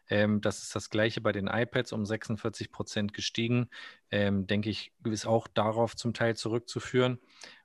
Ähm, 0.09 0.41
das 0.41 0.61
ist 0.61 0.75
das 0.75 0.89
gleiche 0.89 1.21
bei 1.21 1.31
den 1.31 1.47
iPads 1.47 1.93
um 1.93 2.05
46 2.05 2.71
Prozent 2.71 3.13
gestiegen. 3.13 3.69
Ähm, 4.11 4.47
denke 4.47 4.69
ich, 4.69 4.91
ist 5.05 5.25
auch 5.25 5.47
darauf 5.47 5.95
zum 5.95 6.13
Teil 6.13 6.35
zurückzuführen. 6.35 7.19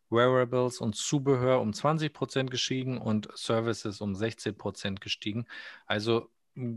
Wearables 0.09 0.81
und 0.81 0.95
Zubehör 0.95 1.61
um 1.61 1.73
20 1.73 2.13
Prozent 2.13 2.51
gestiegen 2.51 2.99
und 2.99 3.29
Services 3.35 4.01
um 4.01 4.15
16 4.15 4.57
Prozent 4.57 5.01
gestiegen. 5.01 5.47
Also 5.87 6.31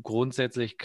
grundsätzlich 0.04 0.78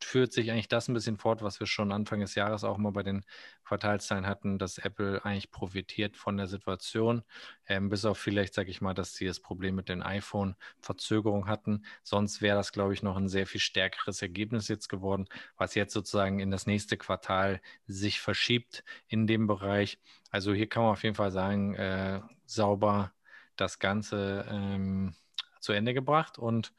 führt 0.00 0.32
sich 0.32 0.50
eigentlich 0.50 0.68
das 0.68 0.88
ein 0.88 0.94
bisschen 0.94 1.18
fort, 1.18 1.42
was 1.42 1.60
wir 1.60 1.66
schon 1.68 1.92
Anfang 1.92 2.20
des 2.20 2.34
Jahres 2.34 2.64
auch 2.64 2.76
mal 2.76 2.90
bei 2.90 3.04
den 3.04 3.24
Quartalszahlen 3.64 4.26
hatten, 4.26 4.58
dass 4.58 4.78
Apple 4.78 5.24
eigentlich 5.24 5.52
profitiert 5.52 6.16
von 6.16 6.36
der 6.36 6.48
Situation, 6.48 7.22
ähm, 7.66 7.88
bis 7.88 8.04
auf 8.04 8.18
vielleicht, 8.18 8.54
sage 8.54 8.70
ich 8.70 8.80
mal, 8.80 8.94
dass 8.94 9.14
sie 9.14 9.26
das 9.26 9.38
Problem 9.40 9.76
mit 9.76 9.88
den 9.88 10.02
iPhone-Verzögerungen 10.02 11.48
hatten. 11.48 11.84
Sonst 12.02 12.42
wäre 12.42 12.56
das, 12.56 12.72
glaube 12.72 12.92
ich, 12.92 13.02
noch 13.02 13.16
ein 13.16 13.28
sehr 13.28 13.46
viel 13.46 13.60
stärkeres 13.60 14.20
Ergebnis 14.20 14.66
jetzt 14.68 14.88
geworden, 14.88 15.26
was 15.56 15.76
jetzt 15.76 15.92
sozusagen 15.92 16.40
in 16.40 16.50
das 16.50 16.66
nächste 16.66 16.96
Quartal 16.96 17.60
sich 17.86 18.20
verschiebt 18.20 18.84
in 19.06 19.28
dem 19.28 19.46
Bereich. 19.46 19.98
Also 20.30 20.52
hier 20.52 20.68
kann 20.68 20.82
man 20.82 20.92
auf 20.92 21.04
jeden 21.04 21.14
Fall 21.14 21.30
sagen, 21.30 21.74
äh, 21.74 22.20
sauber 22.46 23.12
das 23.56 23.78
Ganze 23.78 24.44
ähm, 24.50 25.14
zu 25.60 25.72
Ende 25.72 25.94
gebracht 25.94 26.38
und 26.38 26.72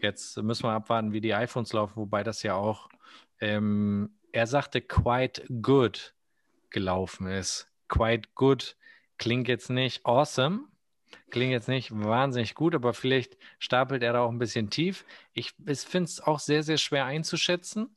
Jetzt 0.00 0.36
müssen 0.42 0.64
wir 0.64 0.72
abwarten, 0.72 1.12
wie 1.12 1.20
die 1.20 1.34
iPhones 1.34 1.72
laufen, 1.72 1.96
wobei 1.96 2.22
das 2.22 2.42
ja 2.42 2.54
auch, 2.54 2.88
ähm, 3.40 4.10
er 4.32 4.46
sagte, 4.46 4.80
quite 4.80 5.44
good 5.62 6.14
gelaufen 6.70 7.26
ist. 7.26 7.70
Quite 7.88 8.28
good 8.34 8.76
klingt 9.18 9.48
jetzt 9.48 9.70
nicht 9.70 10.04
awesome, 10.04 10.64
klingt 11.30 11.52
jetzt 11.52 11.68
nicht 11.68 11.90
wahnsinnig 11.92 12.54
gut, 12.54 12.74
aber 12.74 12.94
vielleicht 12.94 13.36
stapelt 13.58 14.02
er 14.02 14.12
da 14.12 14.20
auch 14.20 14.30
ein 14.30 14.38
bisschen 14.38 14.70
tief. 14.70 15.04
Ich, 15.32 15.52
finde 15.52 16.04
es 16.04 16.20
auch 16.20 16.38
sehr, 16.38 16.62
sehr 16.62 16.78
schwer 16.78 17.04
einzuschätzen. 17.04 17.94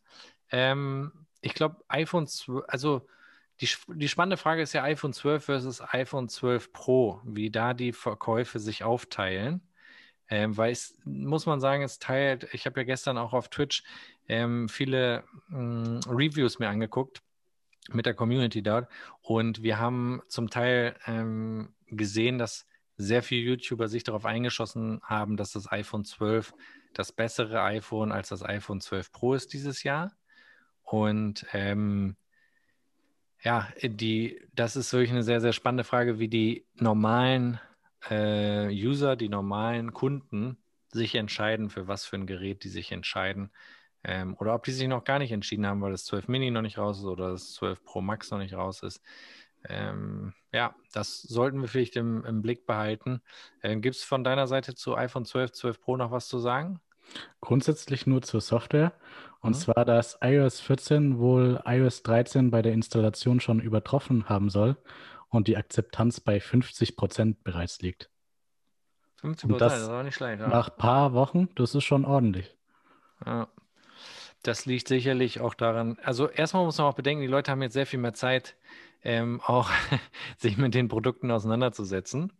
Ähm, 0.51 1.11
ich 1.41 1.53
glaube, 1.53 1.77
iPhone 1.87 2.27
12, 2.27 2.65
also 2.67 3.07
die, 3.61 3.69
die 3.87 4.07
spannende 4.07 4.37
Frage 4.37 4.61
ist 4.61 4.73
ja 4.73 4.83
iPhone 4.83 5.13
12 5.13 5.43
versus 5.43 5.81
iPhone 5.81 6.29
12 6.29 6.71
Pro, 6.73 7.21
wie 7.25 7.49
da 7.49 7.73
die 7.73 7.91
Verkäufe 7.91 8.59
sich 8.59 8.83
aufteilen. 8.83 9.61
Ähm, 10.29 10.57
weil 10.57 10.71
es, 10.71 10.97
muss 11.05 11.45
man 11.45 11.59
sagen, 11.59 11.83
es 11.83 11.99
teilt, 11.99 12.47
ich 12.53 12.65
habe 12.65 12.81
ja 12.81 12.83
gestern 12.83 13.17
auch 13.17 13.33
auf 13.33 13.49
Twitch 13.49 13.83
ähm, 14.27 14.67
viele 14.67 15.23
mh, 15.49 15.59
mm, 15.59 15.99
Reviews 16.09 16.59
mir 16.59 16.69
angeguckt 16.69 17.21
mit 17.93 18.05
der 18.05 18.13
Community 18.13 18.61
dort 18.61 18.89
und 19.21 19.63
wir 19.63 19.79
haben 19.79 20.21
zum 20.27 20.49
Teil 20.49 20.95
ähm, 21.05 21.73
gesehen, 21.87 22.37
dass 22.37 22.65
sehr 22.97 23.23
viele 23.23 23.41
YouTuber 23.41 23.87
sich 23.87 24.03
darauf 24.03 24.25
eingeschossen 24.25 24.99
haben, 25.03 25.37
dass 25.37 25.51
das 25.51 25.71
iPhone 25.71 26.03
12 26.03 26.53
das 26.93 27.11
bessere 27.11 27.61
iPhone 27.61 28.11
als 28.11 28.29
das 28.29 28.43
iPhone 28.43 28.81
12 28.81 29.11
Pro 29.11 29.33
ist 29.35 29.53
dieses 29.53 29.83
Jahr. 29.83 30.11
Und 30.81 31.45
ähm, 31.53 32.15
ja, 33.43 33.67
die, 33.83 34.41
das 34.53 34.75
ist 34.75 34.91
wirklich 34.93 35.11
eine 35.11 35.23
sehr, 35.23 35.41
sehr 35.41 35.53
spannende 35.53 35.83
Frage, 35.83 36.17
wie 36.17 36.27
die 36.27 36.65
normalen 36.75 37.59
äh, 38.09 38.67
User, 38.69 39.15
die 39.15 39.29
normalen 39.29 39.93
Kunden, 39.93 40.57
sich 40.91 41.15
entscheiden, 41.15 41.69
für 41.69 41.87
was 41.87 42.05
für 42.05 42.15
ein 42.15 42.27
Gerät 42.27 42.63
die 42.63 42.69
sich 42.69 42.91
entscheiden. 42.91 43.51
Ähm, 44.03 44.35
oder 44.39 44.53
ob 44.53 44.63
die 44.63 44.71
sich 44.71 44.87
noch 44.87 45.03
gar 45.03 45.19
nicht 45.19 45.31
entschieden 45.31 45.65
haben, 45.65 45.81
weil 45.81 45.91
das 45.91 46.05
12 46.05 46.27
Mini 46.27 46.51
noch 46.51 46.61
nicht 46.61 46.77
raus 46.77 46.99
ist 46.99 47.05
oder 47.05 47.31
das 47.31 47.53
12 47.53 47.83
Pro 47.83 48.01
Max 48.01 48.31
noch 48.31 48.37
nicht 48.37 48.53
raus 48.53 48.83
ist. 48.83 49.01
Ähm, 49.67 50.33
ja, 50.53 50.75
das 50.93 51.21
sollten 51.21 51.61
wir 51.61 51.67
vielleicht 51.67 51.95
im, 51.95 52.23
im 52.25 52.41
Blick 52.41 52.65
behalten. 52.65 53.21
Ähm, 53.61 53.81
Gibt 53.81 53.95
es 53.95 54.03
von 54.03 54.23
deiner 54.23 54.47
Seite 54.47 54.75
zu 54.75 54.95
iPhone 54.95 55.25
12, 55.25 55.51
12 55.51 55.81
Pro 55.81 55.97
noch 55.97 56.11
was 56.11 56.27
zu 56.27 56.39
sagen? 56.39 56.79
Grundsätzlich 57.41 58.05
nur 58.05 58.21
zur 58.21 58.41
Software. 58.41 58.93
Und 59.41 59.51
mhm. 59.51 59.59
zwar, 59.59 59.85
dass 59.85 60.17
iOS 60.21 60.61
14 60.61 61.19
wohl 61.19 61.61
iOS 61.65 62.03
13 62.03 62.51
bei 62.51 62.61
der 62.61 62.73
Installation 62.73 63.39
schon 63.39 63.59
übertroffen 63.59 64.29
haben 64.29 64.49
soll 64.49 64.77
und 65.29 65.47
die 65.47 65.57
Akzeptanz 65.57 66.19
bei 66.19 66.39
50 66.39 66.95
Prozent 66.95 67.43
bereits 67.43 67.81
liegt. 67.81 68.09
50 69.17 69.49
Prozent, 69.49 69.61
das, 69.61 69.73
das 69.73 69.81
ist 69.83 69.89
auch 69.89 70.03
nicht 70.03 70.15
schlecht. 70.15 70.41
Ja. 70.41 70.47
Nach 70.47 70.69
ein 70.69 70.77
paar 70.77 71.13
Wochen, 71.13 71.49
das 71.55 71.75
ist 71.75 71.83
schon 71.83 72.05
ordentlich. 72.05 72.55
Ja. 73.25 73.47
Das 74.43 74.65
liegt 74.65 74.87
sicherlich 74.87 75.41
auch 75.41 75.55
daran, 75.55 75.97
also 76.03 76.29
erstmal 76.29 76.63
muss 76.63 76.77
man 76.77 76.87
auch 76.87 76.93
bedenken, 76.93 77.21
die 77.21 77.27
Leute 77.27 77.51
haben 77.51 77.61
jetzt 77.61 77.73
sehr 77.73 77.87
viel 77.87 77.99
mehr 77.99 78.13
Zeit, 78.13 78.55
ähm, 79.03 79.41
auch 79.43 79.71
sich 80.37 80.57
mit 80.57 80.73
den 80.73 80.87
Produkten 80.87 81.31
auseinanderzusetzen. 81.31 82.31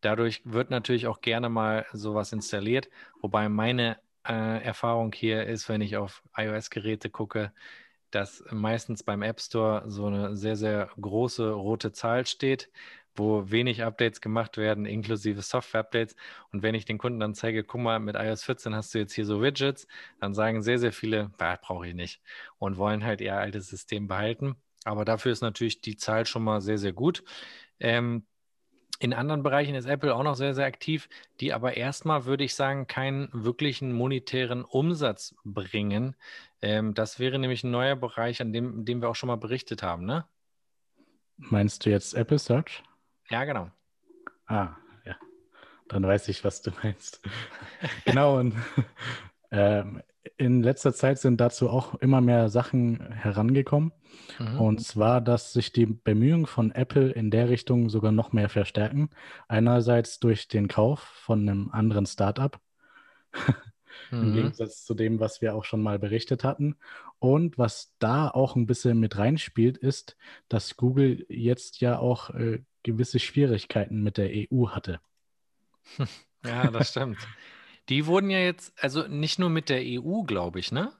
Dadurch 0.00 0.42
wird 0.44 0.70
natürlich 0.70 1.06
auch 1.06 1.20
gerne 1.20 1.48
mal 1.48 1.86
sowas 1.92 2.32
installiert, 2.32 2.88
wobei 3.20 3.48
meine 3.48 3.98
äh, 4.26 4.62
Erfahrung 4.62 5.12
hier 5.12 5.46
ist, 5.46 5.68
wenn 5.68 5.80
ich 5.80 5.96
auf 5.96 6.22
iOS-Geräte 6.36 7.10
gucke, 7.10 7.52
dass 8.16 8.42
meistens 8.50 9.02
beim 9.02 9.20
App 9.22 9.40
Store 9.40 9.84
so 9.86 10.06
eine 10.06 10.36
sehr, 10.36 10.56
sehr 10.56 10.88
große 10.98 11.50
rote 11.50 11.92
Zahl 11.92 12.26
steht, 12.26 12.70
wo 13.14 13.50
wenig 13.50 13.84
Updates 13.84 14.22
gemacht 14.22 14.56
werden, 14.56 14.86
inklusive 14.86 15.42
Software-Updates. 15.42 16.16
Und 16.50 16.62
wenn 16.62 16.74
ich 16.74 16.86
den 16.86 16.96
Kunden 16.96 17.20
dann 17.20 17.34
zeige, 17.34 17.62
guck 17.62 17.82
mal, 17.82 17.98
mit 18.00 18.16
iOS 18.16 18.44
14 18.44 18.74
hast 18.74 18.94
du 18.94 18.98
jetzt 18.98 19.12
hier 19.12 19.26
so 19.26 19.42
Widgets, 19.42 19.86
dann 20.18 20.32
sagen 20.32 20.62
sehr, 20.62 20.78
sehr 20.78 20.92
viele, 20.92 21.30
brauche 21.36 21.86
ich 21.88 21.94
nicht 21.94 22.22
und 22.58 22.78
wollen 22.78 23.04
halt 23.04 23.20
ihr 23.20 23.36
altes 23.36 23.68
System 23.68 24.08
behalten. 24.08 24.56
Aber 24.84 25.04
dafür 25.04 25.32
ist 25.32 25.42
natürlich 25.42 25.82
die 25.82 25.96
Zahl 25.96 26.24
schon 26.24 26.42
mal 26.42 26.62
sehr, 26.62 26.78
sehr 26.78 26.94
gut. 26.94 27.22
Ähm, 27.80 28.24
in 28.98 29.12
anderen 29.12 29.42
Bereichen 29.42 29.74
ist 29.74 29.86
Apple 29.86 30.14
auch 30.14 30.22
noch 30.22 30.36
sehr, 30.36 30.54
sehr 30.54 30.66
aktiv, 30.66 31.08
die 31.40 31.52
aber 31.52 31.76
erstmal, 31.76 32.24
würde 32.24 32.44
ich 32.44 32.54
sagen, 32.54 32.86
keinen 32.86 33.28
wirklichen 33.32 33.92
monetären 33.92 34.64
Umsatz 34.64 35.34
bringen. 35.44 36.16
Ähm, 36.62 36.94
das 36.94 37.18
wäre 37.18 37.38
nämlich 37.38 37.64
ein 37.64 37.70
neuer 37.70 37.96
Bereich, 37.96 38.40
an 38.40 38.52
dem, 38.52 38.84
dem 38.84 39.02
wir 39.02 39.08
auch 39.08 39.16
schon 39.16 39.28
mal 39.28 39.36
berichtet 39.36 39.82
haben, 39.82 40.04
ne? 40.04 40.24
Meinst 41.38 41.84
du 41.84 41.90
jetzt 41.90 42.14
Apple 42.14 42.38
Search? 42.38 42.82
Ja, 43.28 43.44
genau. 43.44 43.70
Ah, 44.46 44.76
ja. 45.04 45.16
Dann 45.88 46.02
weiß 46.06 46.28
ich, 46.28 46.44
was 46.44 46.62
du 46.62 46.70
meinst. 46.82 47.20
genau, 48.06 48.38
und 48.38 48.54
ähm, 49.50 50.02
in 50.36 50.62
letzter 50.62 50.92
Zeit 50.92 51.18
sind 51.18 51.40
dazu 51.40 51.68
auch 51.68 51.94
immer 51.96 52.20
mehr 52.20 52.48
Sachen 52.48 53.12
herangekommen. 53.12 53.92
Mhm. 54.38 54.60
Und 54.60 54.80
zwar, 54.84 55.20
dass 55.20 55.52
sich 55.52 55.72
die 55.72 55.86
Bemühungen 55.86 56.46
von 56.46 56.70
Apple 56.72 57.10
in 57.10 57.30
der 57.30 57.48
Richtung 57.48 57.88
sogar 57.88 58.12
noch 58.12 58.32
mehr 58.32 58.48
verstärken. 58.48 59.10
Einerseits 59.48 60.18
durch 60.20 60.48
den 60.48 60.68
Kauf 60.68 61.00
von 61.00 61.48
einem 61.48 61.70
anderen 61.70 62.06
Startup. 62.06 62.58
Im 64.10 64.30
mhm. 64.30 64.34
Gegensatz 64.34 64.84
zu 64.84 64.94
dem, 64.94 65.20
was 65.20 65.40
wir 65.40 65.54
auch 65.54 65.64
schon 65.64 65.82
mal 65.82 65.98
berichtet 65.98 66.44
hatten. 66.44 66.76
Und 67.18 67.58
was 67.58 67.94
da 67.98 68.28
auch 68.28 68.56
ein 68.56 68.66
bisschen 68.66 69.00
mit 69.00 69.16
reinspielt, 69.18 69.78
ist, 69.78 70.16
dass 70.48 70.76
Google 70.76 71.24
jetzt 71.28 71.80
ja 71.80 71.98
auch 71.98 72.30
äh, 72.30 72.62
gewisse 72.82 73.18
Schwierigkeiten 73.18 74.02
mit 74.02 74.16
der 74.16 74.30
EU 74.30 74.68
hatte. 74.68 75.00
Ja, 76.44 76.70
das 76.70 76.90
stimmt. 76.90 77.18
Die 77.88 78.06
wurden 78.06 78.30
ja 78.30 78.40
jetzt, 78.40 78.72
also 78.82 79.06
nicht 79.06 79.38
nur 79.38 79.50
mit 79.50 79.68
der 79.68 79.82
EU, 79.84 80.22
glaube 80.22 80.58
ich, 80.58 80.72
ne? 80.72 80.92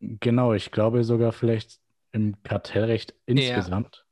Genau, 0.00 0.52
ich 0.52 0.70
glaube 0.70 1.04
sogar 1.04 1.32
vielleicht 1.32 1.80
im 2.12 2.42
Kartellrecht 2.42 3.14
insgesamt? 3.26 4.04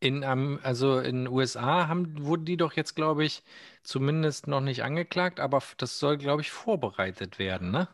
In, 0.00 0.22
ähm, 0.22 0.58
also 0.62 0.98
in 0.98 1.24
den 1.24 1.28
USA 1.28 1.88
haben, 1.88 2.24
wurden 2.24 2.44
die 2.44 2.56
doch 2.56 2.72
jetzt, 2.74 2.94
glaube 2.94 3.24
ich, 3.24 3.42
zumindest 3.82 4.48
noch 4.48 4.60
nicht 4.60 4.82
angeklagt, 4.82 5.40
aber 5.40 5.62
das 5.78 5.98
soll, 5.98 6.18
glaube 6.18 6.42
ich, 6.42 6.50
vorbereitet 6.50 7.38
werden, 7.38 7.70
ne? 7.70 7.88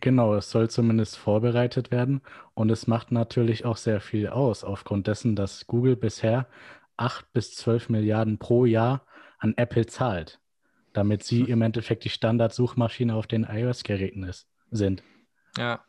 Genau, 0.00 0.34
es 0.34 0.50
soll 0.50 0.70
zumindest 0.70 1.18
vorbereitet 1.18 1.90
werden 1.90 2.22
und 2.54 2.70
es 2.70 2.86
macht 2.86 3.12
natürlich 3.12 3.66
auch 3.66 3.76
sehr 3.76 4.00
viel 4.00 4.28
aus, 4.28 4.64
aufgrund 4.64 5.06
dessen, 5.06 5.36
dass 5.36 5.66
Google 5.66 5.96
bisher 5.96 6.46
8 6.96 7.30
bis 7.32 7.54
12 7.56 7.90
Milliarden 7.90 8.38
pro 8.38 8.64
Jahr 8.64 9.04
an 9.38 9.54
Apple 9.56 9.86
zahlt, 9.86 10.40
damit 10.92 11.22
sie 11.22 11.42
im 11.42 11.62
Endeffekt 11.62 12.04
die 12.04 12.10
Standardsuchmaschine 12.10 13.14
auf 13.14 13.26
den 13.26 13.44
iOS-Geräten 13.44 14.24
ist, 14.24 14.46
sind. 14.70 15.02
Ja. 15.56 15.84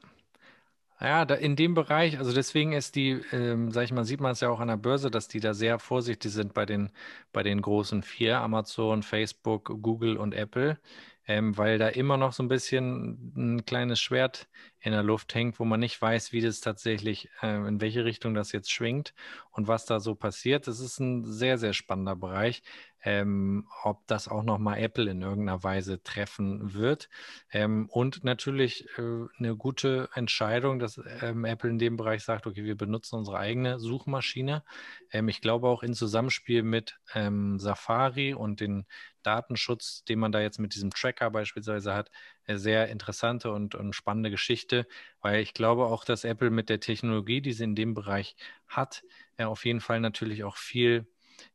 Ja, 1.00 1.26
da 1.26 1.34
in 1.34 1.56
dem 1.56 1.74
Bereich, 1.74 2.20
also 2.20 2.32
deswegen 2.32 2.74
ist 2.74 2.96
die, 2.96 3.20
ähm, 3.32 3.72
sag 3.72 3.86
ich 3.86 3.92
mal, 3.92 4.06
sieht 4.06 4.22
man 4.22 4.34
es 4.34 4.42
ja 4.42 4.50
auch 4.50 4.60
an 4.60 4.68
der 4.68 4.78
Börse, 4.78 5.10
dass 5.10 5.28
die 5.28 5.40
da 5.40 5.56
sehr 5.56 5.80
vorsichtig 5.80 6.32
sind 6.32 6.54
bei 6.54 6.68
den, 6.68 6.92
bei 7.34 7.42
den 7.42 7.60
großen 7.60 8.04
vier, 8.04 8.40
Amazon, 8.40 9.02
Facebook, 9.02 9.74
Google 9.82 10.18
und 10.18 10.36
Apple, 10.36 10.80
ähm, 11.26 11.58
weil 11.58 11.80
da 11.80 11.88
immer 11.88 12.18
noch 12.18 12.34
so 12.34 12.44
ein 12.44 12.50
bisschen 12.50 13.34
ein 13.36 13.66
kleines 13.66 14.00
Schwert 14.00 14.48
in 14.80 14.92
der 14.92 15.02
Luft 15.02 15.34
hängt, 15.34 15.60
wo 15.60 15.66
man 15.66 15.80
nicht 15.80 16.00
weiß, 16.00 16.34
wie 16.34 16.42
das 16.42 16.62
tatsächlich, 16.62 17.30
äh, 17.42 17.68
in 17.68 17.82
welche 17.82 18.06
Richtung 18.06 18.36
das 18.36 18.52
jetzt 18.52 18.72
schwingt 18.72 19.16
und 19.50 19.68
was 19.68 19.86
da 19.86 20.00
so 20.00 20.14
passiert. 20.14 20.68
Das 20.68 20.80
ist 20.80 21.00
ein 21.00 21.26
sehr, 21.26 21.58
sehr 21.58 21.74
spannender 21.74 22.16
Bereich. 22.16 22.62
Ähm, 23.04 23.68
ob 23.84 24.06
das 24.08 24.28
auch 24.28 24.44
nochmal 24.44 24.80
Apple 24.80 25.10
in 25.10 25.22
irgendeiner 25.22 25.64
Weise 25.64 26.04
treffen 26.04 26.74
wird. 26.74 27.10
Ähm, 27.52 27.88
und 27.90 28.24
natürlich 28.24 28.88
äh, 28.98 29.26
eine 29.38 29.56
gute 29.56 30.10
Entscheidung, 30.14 30.80
dass 30.80 31.02
ähm, 31.22 31.46
Apple 31.46 31.70
in 31.70 31.80
dem 31.80 31.98
Bereich 31.98 32.24
sagt, 32.24 32.48
okay, 32.48 32.64
wir 32.64 32.76
benutzen 32.76 33.16
unsere 33.16 33.38
eigene 33.38 33.80
Suchmaschine. 33.80 34.64
Ähm, 35.12 35.30
ich 35.30 35.42
glaube 35.42 35.68
auch 35.68 35.84
in 35.84 35.94
Zusammenspiel 35.94 36.64
mit 36.64 37.00
ähm, 37.14 37.60
Safari 37.60 38.34
und 38.34 38.60
den 38.60 38.86
Datenschutz, 39.24 40.04
den 40.04 40.20
man 40.20 40.32
da 40.32 40.42
jetzt 40.42 40.60
mit 40.60 40.74
diesem 40.76 40.92
Tracker 40.92 41.30
beispielsweise 41.30 41.94
hat, 41.94 42.10
sehr 42.48 42.90
interessante 42.90 43.52
und, 43.52 43.76
und 43.76 43.94
spannende 43.94 44.32
Geschichte, 44.32 44.88
weil 45.22 45.42
ich 45.42 45.54
glaube 45.54 45.86
auch, 45.86 46.04
dass 46.04 46.24
Apple 46.24 46.50
mit 46.50 46.70
der 46.70 46.80
Technologie, 46.80 47.42
die 47.42 47.54
sie 47.54 47.64
in 47.64 47.76
dem 47.76 47.94
Bereich 47.94 48.36
hat, 48.68 49.04
äh, 49.38 49.44
auf 49.44 49.66
jeden 49.66 49.82
Fall 49.82 50.00
natürlich 50.00 50.44
auch 50.44 50.58
viel 50.58 51.08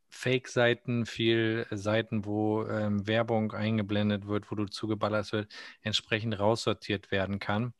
Fake-Seiten, 0.09 1.05
viel 1.05 1.67
Seiten, 1.71 2.25
wo 2.25 2.65
ähm, 2.65 3.07
Werbung 3.07 3.51
eingeblendet 3.51 4.27
wird, 4.27 4.51
wo 4.51 4.55
du 4.55 4.65
zugeballert 4.65 5.31
wird, 5.31 5.51
entsprechend 5.81 6.39
raussortiert 6.39 7.11
werden 7.11 7.39
kann. 7.39 7.73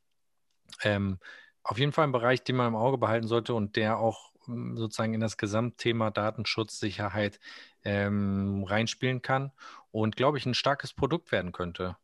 Ähm, 0.83 1.19
auf 1.63 1.79
jeden 1.79 1.91
Fall 1.91 2.05
ein 2.05 2.11
Bereich, 2.11 2.43
den 2.43 2.55
man 2.55 2.67
im 2.67 2.75
Auge 2.75 2.97
behalten 2.97 3.27
sollte 3.27 3.53
und 3.53 3.75
der 3.75 3.99
auch 3.99 4.33
ähm, 4.47 4.77
sozusagen 4.77 5.13
in 5.13 5.21
das 5.21 5.37
Gesamtthema 5.37 6.11
Datenschutz, 6.11 6.79
Sicherheit 6.79 7.39
ähm, 7.83 8.63
reinspielen 8.63 9.21
kann 9.21 9.51
und, 9.91 10.15
glaube 10.15 10.37
ich, 10.37 10.45
ein 10.45 10.53
starkes 10.53 10.93
Produkt 10.93 11.31
werden 11.31 11.51
könnte. 11.51 11.97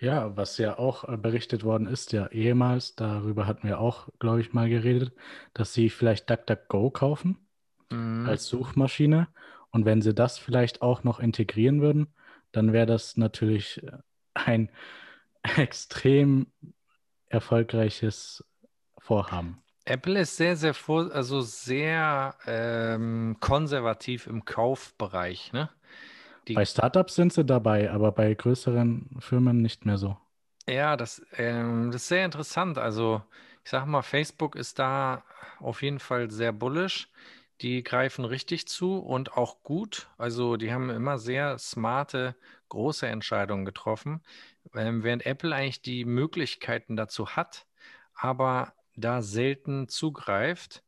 Ja, 0.00 0.36
was 0.36 0.58
ja 0.58 0.78
auch 0.78 1.08
äh, 1.08 1.16
berichtet 1.16 1.64
worden 1.64 1.88
ist, 1.88 2.12
ja 2.12 2.28
ehemals, 2.28 2.94
darüber 2.94 3.46
hatten 3.46 3.66
wir 3.66 3.80
auch, 3.80 4.08
glaube 4.20 4.40
ich, 4.40 4.52
mal 4.52 4.68
geredet, 4.68 5.12
dass 5.54 5.74
sie 5.74 5.90
vielleicht 5.90 6.30
DuckDuckGo 6.30 6.90
kaufen 6.90 7.47
Mhm. 7.90 8.28
als 8.28 8.46
Suchmaschine. 8.46 9.28
Und 9.70 9.84
wenn 9.84 10.02
sie 10.02 10.14
das 10.14 10.38
vielleicht 10.38 10.82
auch 10.82 11.04
noch 11.04 11.20
integrieren 11.20 11.80
würden, 11.80 12.08
dann 12.52 12.72
wäre 12.72 12.86
das 12.86 13.16
natürlich 13.16 13.82
äh, 13.82 13.92
ein 14.34 14.70
extrem 15.56 16.46
erfolgreiches 17.28 18.44
Vorhaben. 18.98 19.58
Apple 19.84 20.20
ist 20.20 20.36
sehr, 20.36 20.56
sehr 20.56 20.74
vor, 20.74 21.10
also 21.12 21.40
sehr 21.40 22.34
ähm, 22.46 23.36
konservativ 23.40 24.26
im 24.26 24.44
Kaufbereich, 24.44 25.52
ne? 25.52 25.70
Die 26.48 26.54
Bei 26.54 26.64
Startups 26.66 27.14
sind 27.14 27.32
sie 27.32 27.44
dabei, 27.44 27.90
aber 27.90 28.12
bei 28.12 28.34
größeren 28.34 29.16
Firmen 29.20 29.62
nicht 29.62 29.86
mehr 29.86 29.96
so. 29.96 30.18
Ja, 30.68 30.96
das, 30.96 31.22
ähm, 31.36 31.90
das 31.90 32.02
ist 32.02 32.08
sehr 32.08 32.24
interessant. 32.24 32.78
Also, 32.78 33.22
ich 33.64 33.70
sag 33.70 33.86
mal, 33.86 34.02
Facebook 34.02 34.54
ist 34.54 34.78
da 34.78 35.24
auf 35.60 35.82
jeden 35.82 35.98
Fall 35.98 36.30
sehr 36.30 36.52
bullish. 36.52 37.08
Die 37.60 37.82
greifen 37.82 38.24
richtig 38.24 38.68
zu 38.68 38.98
und 38.98 39.32
auch 39.36 39.62
gut. 39.62 40.08
Also, 40.16 40.56
die 40.56 40.72
haben 40.72 40.90
immer 40.90 41.18
sehr 41.18 41.58
smarte, 41.58 42.36
große 42.68 43.06
Entscheidungen 43.06 43.64
getroffen, 43.64 44.22
ähm, 44.74 45.02
während 45.02 45.26
Apple 45.26 45.54
eigentlich 45.54 45.82
die 45.82 46.04
Möglichkeiten 46.04 46.96
dazu 46.96 47.30
hat, 47.30 47.66
aber 48.14 48.74
da 48.96 49.22
selten 49.22 49.88
zugreift. 49.88 50.84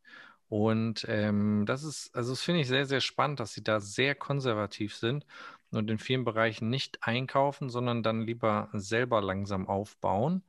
Und 0.48 1.06
ähm, 1.08 1.64
das 1.66 1.84
ist, 1.84 2.14
also 2.14 2.32
das 2.32 2.42
finde 2.42 2.60
ich 2.60 2.68
sehr, 2.68 2.86
sehr 2.86 3.00
spannend, 3.00 3.40
dass 3.40 3.54
sie 3.54 3.62
da 3.62 3.80
sehr 3.80 4.14
konservativ 4.16 4.96
sind 4.96 5.24
und 5.70 5.90
in 5.90 5.98
vielen 5.98 6.24
Bereichen 6.24 6.70
nicht 6.70 7.04
einkaufen, 7.04 7.70
sondern 7.70 8.02
dann 8.02 8.22
lieber 8.22 8.68
selber 8.72 9.22
langsam 9.22 9.68
aufbauen. 9.68 10.42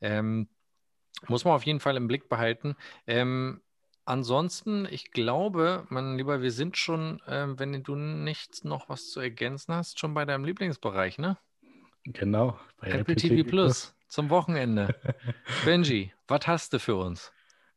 Ähm, 0.00 0.48
muss 1.28 1.44
man 1.44 1.54
auf 1.54 1.64
jeden 1.64 1.80
Fall 1.80 1.96
im 1.96 2.08
Blick 2.08 2.28
behalten. 2.28 2.76
Ähm, 3.06 3.62
ansonsten, 4.06 4.86
ich 4.90 5.10
glaube, 5.10 5.86
mein 5.90 6.16
Lieber, 6.16 6.42
wir 6.42 6.50
sind 6.52 6.76
schon, 6.76 7.22
ähm, 7.26 7.58
wenn 7.58 7.82
du 7.82 7.96
nicht 7.96 8.64
noch 8.64 8.88
was 8.88 9.10
zu 9.10 9.20
ergänzen 9.20 9.74
hast, 9.74 9.98
schon 9.98 10.14
bei 10.14 10.24
deinem 10.24 10.44
Lieblingsbereich, 10.44 11.18
ne? 11.18 11.38
Genau, 12.04 12.58
bei 12.78 12.90
Apple 12.90 13.16
TV 13.16 13.16
TV 13.16 13.44
Plus. 13.44 13.52
Plus 13.60 13.96
zum 14.08 14.30
Wochenende. 14.30 14.94
Benji, 15.60 16.12
was 16.28 16.46
hast 16.46 16.72
du 16.72 16.78
für 16.78 16.96
uns? 16.96 17.32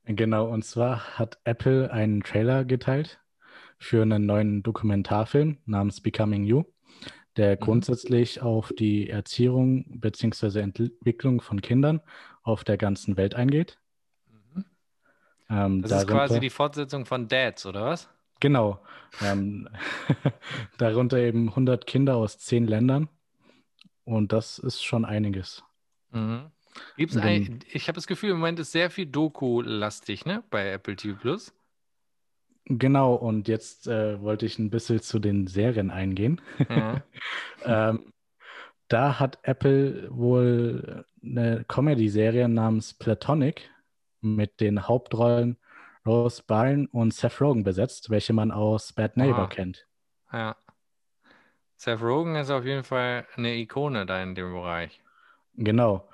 Genau, 0.06 0.48
und 0.50 0.64
zwar 0.64 1.18
hat 1.20 1.40
Apple 1.44 1.92
einen 1.92 2.24
Trailer 2.24 2.64
geteilt 2.66 3.20
für 3.80 4.02
einen 4.02 4.26
neuen 4.26 4.64
Dokumentarfilm 4.64 5.60
namens 5.66 6.02
Becoming 6.02 6.46
You, 6.46 6.64
der 7.38 7.58
Mhm. 7.58 7.58
grundsätzlich 7.58 8.42
auf 8.42 8.74
die 8.78 9.10
Erziehung 9.10 9.86
bzw. 10.00 10.62
Entwicklung 10.62 11.42
von 11.42 11.62
Kindern 11.62 12.02
auf 12.44 12.64
der 12.64 12.78
ganzen 12.78 13.18
Welt 13.18 13.36
eingeht. 13.36 13.80
Mhm. 15.50 15.56
Ähm, 15.58 15.82
Das 15.82 15.94
ist 15.94 16.08
quasi 16.08 16.08
darunter, 16.08 16.40
die 16.40 16.50
Fortsetzung 16.50 17.06
von 17.06 17.28
Dads, 17.28 17.66
oder 17.66 17.86
was? 17.86 18.10
genau, 18.40 18.80
ähm, 19.20 19.68
darunter 20.78 21.18
eben 21.18 21.50
100 21.50 21.86
Kinder 21.88 22.16
aus 22.18 22.38
10 22.40 22.66
Ländern 22.68 23.10
und 24.06 24.34
das 24.34 24.60
ist 24.60 24.84
schon 24.84 25.06
einiges. 25.06 25.64
Mhm. 26.12 26.52
Gibt's 26.96 27.18
ein, 27.18 27.60
ich 27.72 27.88
habe 27.88 27.96
das 27.96 28.08
Gefühl, 28.08 28.32
im 28.32 28.38
Moment 28.38 28.60
ist 28.60 28.72
sehr 28.72 28.92
viel 28.92 29.08
Doku-lastig, 29.08 30.26
ne, 30.26 30.44
bei 30.50 30.72
Apple 30.72 30.96
TV 30.96 31.18
Plus. 31.20 31.54
Genau, 32.66 33.14
und 33.16 33.48
jetzt 33.48 33.88
äh, 33.88 34.22
wollte 34.22 34.46
ich 34.46 34.60
ein 34.60 34.70
bisschen 34.70 35.02
zu 35.02 35.20
den 35.20 35.48
Serien 35.48 35.92
eingehen. 35.92 36.42
Ja. 36.70 37.04
Ähm, 37.64 38.14
da 38.88 39.20
hat 39.20 39.40
Apple 39.44 40.08
wohl 40.12 41.06
eine 41.24 41.66
Comedy-Serie 41.68 42.48
namens 42.50 42.94
Platonic 42.94 43.70
mit 44.22 44.60
den 44.60 44.88
Hauptrollen 44.88 45.58
Rose 46.06 46.42
Byrne 46.46 46.88
und 46.92 47.14
Seth 47.14 47.42
Rogen 47.42 47.64
besetzt, 47.64 48.10
welche 48.10 48.34
man 48.34 48.52
aus 48.52 48.94
Bad 48.94 49.18
Neighbor 49.18 49.40
Aha. 49.40 49.48
kennt. 49.48 49.88
Ja. 50.32 50.56
Seth 51.76 52.02
Rogen 52.02 52.36
ist 52.36 52.50
auf 52.50 52.66
jeden 52.66 52.84
Fall 52.84 53.28
eine 53.36 53.56
Ikone 53.56 54.06
da 54.06 54.22
in 54.24 54.34
dem 54.34 54.52
Bereich. 54.54 55.02
Genau, 55.56 56.08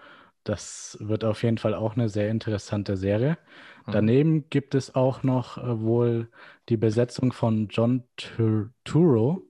das 0.43 0.97
wird 0.99 1.23
auf 1.23 1.43
jeden 1.43 1.57
Fall 1.57 1.73
auch 1.73 1.95
eine 1.95 2.09
sehr 2.09 2.29
interessante 2.29 2.97
Serie. 2.97 3.37
Mhm. 3.85 3.91
Daneben 3.91 4.49
gibt 4.49 4.75
es 4.75 4.95
auch 4.95 5.23
noch 5.23 5.57
äh, 5.57 5.79
wohl 5.81 6.29
die 6.69 6.77
Besetzung 6.77 7.31
von 7.31 7.67
John 7.69 8.03
Turturro, 8.17 9.43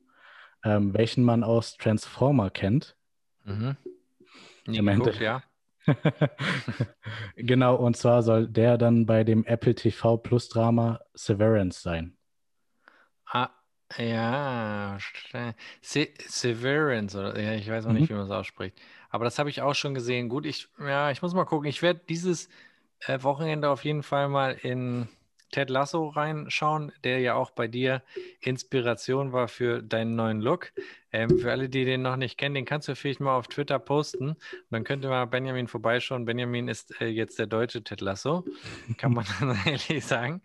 ähm, 0.63 0.93
welchen 0.93 1.23
man 1.23 1.43
aus 1.43 1.77
Transformer 1.77 2.49
kennt. 2.49 2.95
Mhm. 3.43 3.75
Nie 4.67 4.77
Im 4.77 4.87
Ende- 4.87 5.05
geguckt, 5.05 5.21
ja. 5.21 5.43
Genau, 7.35 7.75
und 7.75 7.97
zwar 7.97 8.23
soll 8.23 8.47
der 8.47 8.77
dann 8.77 9.05
bei 9.05 9.23
dem 9.23 9.45
Apple 9.45 9.75
TV 9.75 10.17
Plus 10.17 10.49
Drama 10.49 10.99
Severance 11.13 11.81
sein. 11.81 12.17
Ah, 13.25 13.49
ja. 13.97 14.97
Se 15.81 16.07
Severance, 16.27 17.15
oder 17.17 17.39
ja, 17.39 17.53
ich 17.53 17.69
weiß 17.69 17.85
noch 17.85 17.93
Mhm. 17.93 17.93
nicht, 17.93 18.09
wie 18.09 18.13
man 18.13 18.25
es 18.25 18.31
ausspricht. 18.31 18.79
Aber 19.09 19.25
das 19.25 19.39
habe 19.39 19.49
ich 19.49 19.61
auch 19.61 19.75
schon 19.75 19.93
gesehen. 19.93 20.29
Gut, 20.29 20.45
ich, 20.45 20.67
ja, 20.79 21.11
ich 21.11 21.21
muss 21.21 21.33
mal 21.33 21.45
gucken. 21.45 21.67
Ich 21.69 21.81
werde 21.81 22.01
dieses 22.09 22.49
äh, 23.01 23.21
Wochenende 23.23 23.69
auf 23.69 23.83
jeden 23.85 24.03
Fall 24.03 24.29
mal 24.29 24.53
in 24.53 25.09
Ted 25.53 25.69
Lasso 25.69 26.07
reinschauen, 26.07 26.91
der 27.03 27.19
ja 27.19 27.35
auch 27.35 27.51
bei 27.51 27.67
dir 27.67 28.01
Inspiration 28.41 29.31
war 29.33 29.47
für 29.47 29.83
deinen 29.83 30.15
neuen 30.15 30.41
Look. 30.41 30.73
Ähm, 31.11 31.37
für 31.37 31.51
alle, 31.51 31.69
die 31.69 31.85
den 31.85 32.01
noch 32.01 32.15
nicht 32.15 32.39
kennen, 32.39 32.55
den 32.55 32.65
kannst 32.65 32.87
du 32.87 32.95
vielleicht 32.95 33.19
mal 33.19 33.37
auf 33.37 33.47
Twitter 33.47 33.77
posten. 33.77 34.35
Dann 34.71 34.83
könnte 34.83 35.07
mal 35.09 35.25
Benjamin 35.25 35.67
vorbeischauen. 35.67 36.25
Benjamin 36.25 36.67
ist 36.67 36.99
äh, 36.99 37.05
jetzt 37.05 37.37
der 37.37 37.45
deutsche 37.45 37.83
Ted 37.83 38.01
Lasso, 38.01 38.43
kann 38.97 39.13
man 39.13 39.25
dann 39.39 39.55
ehrlich 39.65 40.03
sagen. 40.03 40.41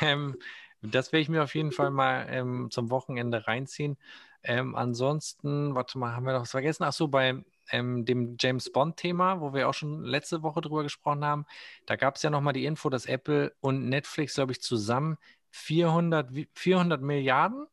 Ähm, 0.00 0.36
das 0.80 1.12
werde 1.12 1.20
ich 1.20 1.28
mir 1.28 1.42
auf 1.42 1.54
jeden 1.54 1.72
Fall 1.72 1.90
mal 1.90 2.26
ähm, 2.30 2.68
zum 2.70 2.90
Wochenende 2.90 3.46
reinziehen. 3.46 3.98
Ähm, 4.42 4.74
ansonsten, 4.74 5.74
warte 5.74 5.98
mal, 5.98 6.14
haben 6.16 6.24
wir 6.24 6.32
noch 6.32 6.42
was 6.42 6.50
vergessen? 6.50 6.84
Ach 6.84 6.94
so, 6.94 7.08
bei 7.08 7.44
ähm, 7.72 8.04
dem 8.04 8.36
James 8.38 8.70
Bond-Thema, 8.70 9.40
wo 9.40 9.54
wir 9.54 9.68
auch 9.68 9.74
schon 9.74 10.04
letzte 10.04 10.42
Woche 10.42 10.60
drüber 10.60 10.82
gesprochen 10.82 11.24
haben. 11.24 11.46
Da 11.86 11.96
gab 11.96 12.16
es 12.16 12.22
ja 12.22 12.30
nochmal 12.30 12.52
die 12.52 12.64
Info, 12.64 12.90
dass 12.90 13.06
Apple 13.06 13.52
und 13.60 13.88
Netflix, 13.88 14.34
glaube 14.34 14.52
ich, 14.52 14.60
zusammen 14.60 15.16
400, 15.50 16.30
400 16.54 17.02
Milliarden? 17.02 17.66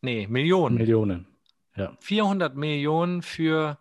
Nee, 0.00 0.26
Millionen. 0.26 0.76
Millionen, 0.76 1.26
ja. 1.76 1.96
400 2.00 2.56
Millionen 2.56 3.22
für 3.22 3.78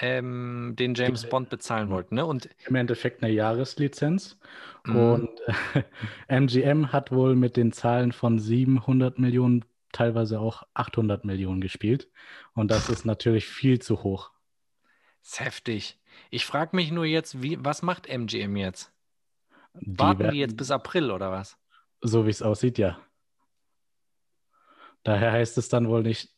ähm, 0.00 0.74
den 0.78 0.94
James 0.94 1.28
Bond 1.28 1.50
bezahlen 1.50 1.90
wollten. 1.90 2.14
Ne? 2.14 2.24
Und 2.24 2.48
Im 2.66 2.74
Endeffekt 2.74 3.22
eine 3.22 3.32
Jahreslizenz. 3.32 4.38
Mhm. 4.84 4.96
Und 4.96 5.30
äh, 5.74 6.40
MGM 6.40 6.92
hat 6.92 7.12
wohl 7.12 7.36
mit 7.36 7.56
den 7.56 7.72
Zahlen 7.72 8.12
von 8.12 8.38
700 8.38 9.18
Millionen, 9.18 9.64
teilweise 9.92 10.40
auch 10.40 10.62
800 10.74 11.24
Millionen 11.24 11.60
gespielt. 11.60 12.08
Und 12.54 12.70
das 12.70 12.88
ist 12.88 13.04
natürlich 13.04 13.46
viel 13.46 13.80
zu 13.80 14.02
hoch. 14.02 14.30
Das 15.20 15.32
ist 15.32 15.40
heftig. 15.40 16.00
Ich 16.30 16.46
frage 16.46 16.74
mich 16.74 16.90
nur 16.90 17.04
jetzt, 17.04 17.42
wie, 17.42 17.58
was 17.64 17.82
macht 17.82 18.08
MGM 18.08 18.56
jetzt? 18.56 18.92
Die 19.74 19.98
Warten 19.98 20.20
werden, 20.20 20.32
die 20.32 20.40
jetzt 20.40 20.56
bis 20.56 20.70
April 20.70 21.10
oder 21.10 21.30
was? 21.30 21.56
So 22.00 22.26
wie 22.26 22.30
es 22.30 22.42
aussieht, 22.42 22.78
ja. 22.78 22.98
Daher 25.04 25.32
heißt 25.32 25.58
es 25.58 25.68
dann 25.68 25.88
wohl 25.88 26.02
nicht 26.02 26.30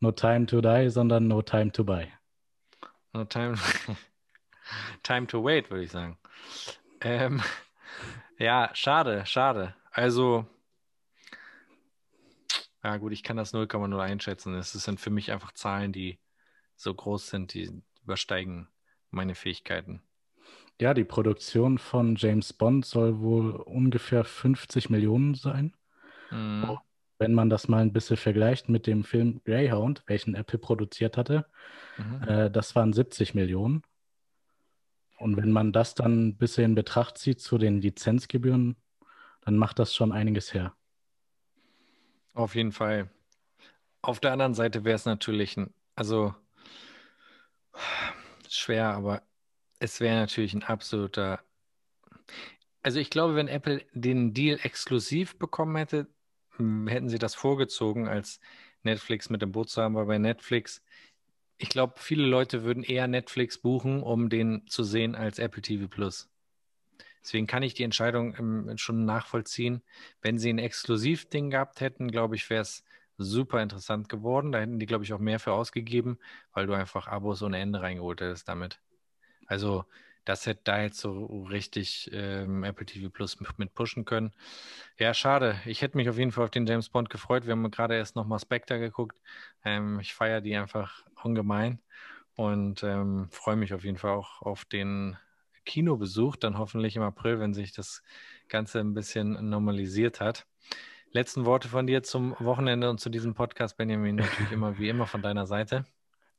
No 0.00 0.12
Time 0.12 0.46
to 0.46 0.60
Die, 0.60 0.90
sondern 0.90 1.28
No 1.28 1.42
Time 1.42 1.70
to 1.72 1.84
Buy. 1.84 2.08
No 3.12 3.24
Time, 3.24 3.56
time 5.02 5.26
to 5.26 5.44
Wait, 5.44 5.70
würde 5.70 5.84
ich 5.84 5.90
sagen. 5.90 6.18
Ähm, 7.00 7.42
ja, 8.38 8.70
schade, 8.74 9.24
schade. 9.26 9.74
Also, 9.90 10.46
ja 12.84 12.96
gut, 12.96 13.12
ich 13.12 13.22
kann 13.22 13.36
das 13.36 13.54
0,0 13.54 13.98
einschätzen. 13.98 14.54
Es 14.54 14.72
sind 14.72 15.00
für 15.00 15.10
mich 15.10 15.30
einfach 15.30 15.52
Zahlen, 15.52 15.92
die 15.92 16.18
so 16.76 16.92
groß 16.94 17.28
sind, 17.28 17.54
die 17.54 17.82
übersteigen 18.02 18.68
meine 19.10 19.34
Fähigkeiten. 19.34 20.02
Ja, 20.80 20.94
die 20.94 21.04
Produktion 21.04 21.78
von 21.78 22.16
James 22.16 22.52
Bond 22.52 22.84
soll 22.84 23.20
wohl 23.20 23.52
ungefähr 23.52 24.24
50 24.24 24.90
Millionen 24.90 25.34
sein. 25.34 25.76
Mhm. 26.30 26.78
Wenn 27.18 27.34
man 27.34 27.50
das 27.50 27.68
mal 27.68 27.82
ein 27.82 27.92
bisschen 27.92 28.16
vergleicht 28.16 28.68
mit 28.68 28.88
dem 28.88 29.04
Film 29.04 29.40
Greyhound, 29.44 30.02
welchen 30.06 30.34
Apple 30.34 30.58
produziert 30.58 31.16
hatte, 31.16 31.46
mhm. 31.98 32.22
äh, 32.26 32.50
das 32.50 32.74
waren 32.74 32.92
70 32.92 33.34
Millionen. 33.34 33.82
Und 35.18 35.36
wenn 35.36 35.52
man 35.52 35.72
das 35.72 35.94
dann 35.94 36.28
ein 36.28 36.36
bisschen 36.36 36.64
in 36.64 36.74
Betracht 36.74 37.16
zieht 37.16 37.40
zu 37.40 37.58
den 37.58 37.80
Lizenzgebühren, 37.80 38.76
dann 39.42 39.56
macht 39.56 39.78
das 39.78 39.94
schon 39.94 40.10
einiges 40.10 40.52
her. 40.52 40.74
Auf 42.34 42.54
jeden 42.54 42.72
Fall. 42.72 43.10
Auf 44.00 44.20
der 44.20 44.32
anderen 44.32 44.54
Seite 44.54 44.84
wäre 44.84 44.96
es 44.96 45.04
natürlich 45.04 45.56
ein, 45.56 45.72
also 45.94 46.34
schwer, 48.48 48.94
aber 48.94 49.22
es 49.78 50.00
wäre 50.00 50.16
natürlich 50.16 50.54
ein 50.54 50.62
absoluter. 50.62 51.40
Also 52.82 52.98
ich 52.98 53.10
glaube, 53.10 53.36
wenn 53.36 53.48
Apple 53.48 53.84
den 53.92 54.34
Deal 54.34 54.58
exklusiv 54.62 55.38
bekommen 55.38 55.76
hätte, 55.76 56.08
hätten 56.58 57.08
sie 57.08 57.18
das 57.18 57.34
vorgezogen, 57.34 58.08
als 58.08 58.40
Netflix 58.82 59.30
mit 59.30 59.42
dem 59.42 59.52
Boot 59.52 59.70
zu 59.70 59.82
haben, 59.82 59.94
weil 59.94 60.06
bei 60.06 60.18
Netflix, 60.18 60.82
ich 61.58 61.68
glaube, 61.68 61.94
viele 61.98 62.26
Leute 62.26 62.64
würden 62.64 62.82
eher 62.82 63.06
Netflix 63.06 63.58
buchen, 63.58 64.02
um 64.02 64.28
den 64.28 64.66
zu 64.66 64.82
sehen 64.84 65.14
als 65.14 65.38
Apple 65.38 65.62
TV 65.62 65.86
Plus. 65.88 66.31
Deswegen 67.22 67.46
kann 67.46 67.62
ich 67.62 67.74
die 67.74 67.84
Entscheidung 67.84 68.34
ähm, 68.38 68.76
schon 68.76 69.04
nachvollziehen. 69.04 69.82
Wenn 70.20 70.38
sie 70.38 70.52
ein 70.52 70.58
Exklusivding 70.58 71.50
gehabt 71.50 71.80
hätten, 71.80 72.10
glaube 72.10 72.36
ich, 72.36 72.48
wäre 72.50 72.62
es 72.62 72.84
super 73.18 73.62
interessant 73.62 74.08
geworden. 74.08 74.52
Da 74.52 74.58
hätten 74.60 74.78
die, 74.78 74.86
glaube 74.86 75.04
ich, 75.04 75.12
auch 75.12 75.18
mehr 75.18 75.38
für 75.38 75.52
ausgegeben, 75.52 76.18
weil 76.52 76.66
du 76.66 76.72
einfach 76.74 77.06
Abos 77.06 77.42
ohne 77.42 77.58
Ende 77.58 77.80
reingeholt 77.80 78.20
hättest 78.20 78.48
damit. 78.48 78.80
Also 79.46 79.84
das 80.24 80.46
hätte 80.46 80.62
da 80.64 80.82
jetzt 80.82 80.98
so 80.98 81.44
richtig 81.44 82.10
ähm, 82.12 82.62
Apple 82.64 82.86
TV 82.86 83.10
Plus 83.10 83.38
mit 83.56 83.74
pushen 83.74 84.04
können. 84.04 84.32
Ja, 84.98 85.14
schade. 85.14 85.60
Ich 85.66 85.82
hätte 85.82 85.96
mich 85.96 86.08
auf 86.08 86.18
jeden 86.18 86.32
Fall 86.32 86.44
auf 86.44 86.50
den 86.50 86.66
James 86.66 86.88
Bond 86.88 87.10
gefreut. 87.10 87.46
Wir 87.46 87.52
haben 87.52 87.70
gerade 87.70 87.96
erst 87.96 88.14
nochmal 88.14 88.38
Spectre 88.38 88.78
geguckt. 88.78 89.20
Ähm, 89.64 89.98
ich 90.00 90.14
feiere 90.14 90.40
die 90.40 90.56
einfach 90.56 91.04
ungemein 91.22 91.80
und 92.36 92.82
ähm, 92.82 93.28
freue 93.30 93.56
mich 93.56 93.74
auf 93.74 93.84
jeden 93.84 93.98
Fall 93.98 94.12
auch 94.12 94.42
auf 94.42 94.64
den 94.64 95.16
Kinobesuch, 95.64 96.36
dann 96.36 96.58
hoffentlich 96.58 96.96
im 96.96 97.02
April, 97.02 97.40
wenn 97.40 97.54
sich 97.54 97.72
das 97.72 98.02
Ganze 98.48 98.80
ein 98.80 98.94
bisschen 98.94 99.48
normalisiert 99.48 100.20
hat. 100.20 100.46
Letzten 101.10 101.44
Worte 101.44 101.68
von 101.68 101.86
dir 101.86 102.02
zum 102.02 102.34
Wochenende 102.38 102.88
und 102.88 102.98
zu 102.98 103.10
diesem 103.10 103.34
Podcast, 103.34 103.76
Benjamin, 103.76 104.16
natürlich 104.16 104.52
immer 104.52 104.78
wie 104.78 104.88
immer 104.88 105.06
von 105.06 105.22
deiner 105.22 105.46
Seite. 105.46 105.84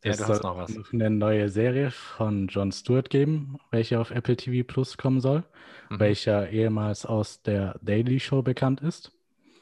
Ja, 0.04 0.12
es 0.12 0.18
du 0.18 0.28
hast 0.28 0.44
noch 0.44 0.58
was. 0.58 0.76
eine 0.92 1.10
neue 1.10 1.48
Serie 1.48 1.92
von 1.92 2.48
Jon 2.48 2.72
Stewart 2.72 3.10
geben, 3.10 3.58
welche 3.72 4.00
auf 4.00 4.12
Apple 4.12 4.36
TV 4.36 4.68
Plus 4.68 4.98
kommen 4.98 5.22
soll, 5.22 5.44
mhm. 5.90 6.00
welcher 6.00 6.50
ehemals 6.50 7.06
aus 7.06 7.42
der 7.42 7.80
Daily 7.82 8.20
Show 8.20 8.42
bekannt 8.42 8.82
ist. 8.82 9.12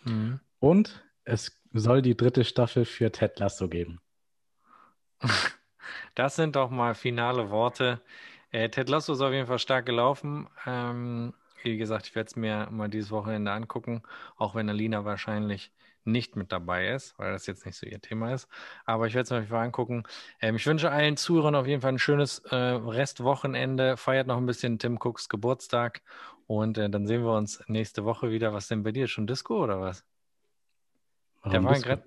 Mhm. 0.03 0.39
Und 0.59 1.03
es 1.25 1.61
soll 1.73 2.01
die 2.01 2.17
dritte 2.17 2.43
Staffel 2.43 2.85
für 2.85 3.11
Ted 3.11 3.39
Lasso 3.39 3.67
geben. 3.67 3.99
Das 6.13 6.35
sind 6.35 6.57
doch 6.57 6.69
mal 6.69 6.93
finale 6.93 7.49
Worte. 7.51 8.01
Äh, 8.51 8.69
Ted 8.69 8.89
Lasso 8.89 9.13
ist 9.13 9.21
auf 9.21 9.31
jeden 9.31 9.47
Fall 9.47 9.59
stark 9.59 9.85
gelaufen. 9.85 10.47
Ähm, 10.65 11.33
wie 11.63 11.77
gesagt, 11.77 12.07
ich 12.07 12.15
werde 12.15 12.27
es 12.27 12.35
mir 12.35 12.67
mal 12.71 12.89
dieses 12.89 13.11
Wochenende 13.11 13.51
angucken, 13.51 14.03
auch 14.35 14.55
wenn 14.55 14.69
Alina 14.69 15.05
wahrscheinlich 15.05 15.71
nicht 16.03 16.35
mit 16.35 16.51
dabei 16.51 16.89
ist, 16.89 17.17
weil 17.19 17.31
das 17.31 17.45
jetzt 17.45 17.65
nicht 17.65 17.77
so 17.77 17.85
ihr 17.85 18.01
Thema 18.01 18.33
ist. 18.33 18.47
Aber 18.85 19.07
ich 19.07 19.13
werde 19.13 19.23
es 19.23 19.29
mir 19.29 19.37
auf 19.37 19.43
jeden 19.43 19.51
Fall 19.51 19.65
angucken. 19.65 20.03
Ähm, 20.41 20.55
ich 20.55 20.65
wünsche 20.65 20.91
allen 20.91 21.17
Zuhörern 21.17 21.55
auf 21.55 21.67
jeden 21.67 21.81
Fall 21.81 21.93
ein 21.93 21.99
schönes 21.99 22.39
äh, 22.39 22.55
Restwochenende. 22.55 23.97
Feiert 23.97 24.27
noch 24.27 24.37
ein 24.37 24.45
bisschen 24.45 24.79
Tim 24.79 24.97
Cooks 24.97 25.29
Geburtstag 25.29 26.01
und 26.47 26.77
äh, 26.77 26.89
dann 26.89 27.05
sehen 27.05 27.23
wir 27.23 27.33
uns 27.33 27.63
nächste 27.67 28.03
Woche 28.03 28.31
wieder. 28.31 28.53
Was 28.53 28.67
denn 28.67 28.83
bei 28.83 28.91
dir? 28.91 29.07
Schon 29.07 29.27
Disco 29.27 29.63
oder 29.63 29.79
was? 29.79 30.03
Warum 31.43 31.51
Der 31.51 31.63
war 31.63 31.79
gerade. 31.79 32.03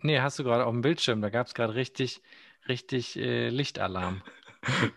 Nee, 0.00 0.20
hast 0.20 0.38
du 0.38 0.44
gerade 0.44 0.64
auf 0.64 0.72
dem 0.72 0.82
Bildschirm. 0.82 1.22
Da 1.22 1.30
gab 1.30 1.48
es 1.48 1.54
gerade 1.54 1.74
richtig, 1.74 2.22
richtig 2.68 3.18
äh, 3.18 3.48
Lichtalarm. 3.48 4.22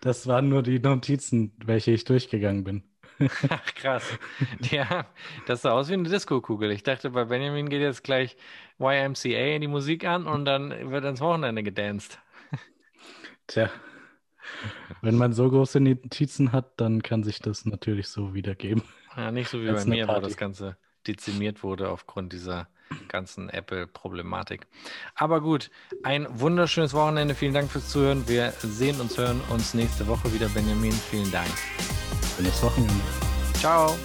Das 0.02 0.28
waren 0.28 0.50
nur 0.50 0.64
die 0.64 0.80
Notizen, 0.80 1.54
welche 1.64 1.92
ich 1.92 2.04
durchgegangen 2.04 2.64
bin. 2.64 2.84
Ach, 3.50 3.74
krass. 3.76 4.18
Ja, 4.72 5.06
das 5.46 5.62
sah 5.62 5.72
aus 5.72 5.90
wie 5.90 5.94
eine 5.94 6.10
Disco-Kugel. 6.10 6.72
Ich 6.72 6.84
dachte, 6.84 7.12
bei 7.12 7.26
Benjamin 7.26 7.70
geht 7.70 7.82
jetzt 7.82 8.04
gleich 8.04 8.36
YMCA 8.80 9.56
in 9.56 9.62
die 9.62 9.68
Musik 9.68 10.06
an 10.06 10.26
und 10.26 10.46
dann 10.46 10.92
wird 10.92 11.06
ans 11.06 11.22
Wochenende 11.22 11.64
gedanced. 11.64 12.20
Tja, 13.48 13.70
wenn 15.02 15.18
man 15.18 15.34
so 15.34 15.50
große 15.50 15.80
Notizen 15.80 16.52
hat, 16.52 16.80
dann 16.80 17.04
kann 17.04 17.24
sich 17.24 17.40
das 17.40 17.66
natürlich 17.66 18.08
so 18.08 18.34
wiedergeben. 18.34 18.84
Ja, 19.16 19.32
nicht 19.32 19.50
so 19.50 19.62
wie 19.62 19.72
bei 19.72 19.86
mir, 19.86 20.08
wo 20.08 20.20
das 20.20 20.38
Ganze 20.38 20.78
dezimiert 21.08 21.64
wurde 21.64 21.90
aufgrund 21.90 22.34
dieser 22.34 22.70
ganzen 23.08 23.50
Apple-Problematik. 23.50 24.68
Aber 25.16 25.42
gut, 25.42 25.70
ein 26.04 26.28
wunderschönes 26.30 26.94
Wochenende. 26.94 27.36
Vielen 27.36 27.54
Dank 27.54 27.72
fürs 27.72 27.90
Zuhören. 27.90 28.28
Wir 28.28 28.54
sehen 28.62 29.00
uns, 29.00 29.18
hören 29.18 29.42
uns 29.50 29.74
nächste 29.74 30.08
Woche 30.08 30.32
wieder. 30.34 30.50
Benjamin, 30.50 30.94
vielen 30.94 31.32
Dank. 31.32 31.50
Schönes 32.36 32.62
Wochenende. 32.64 33.04
Ciao. 33.56 33.96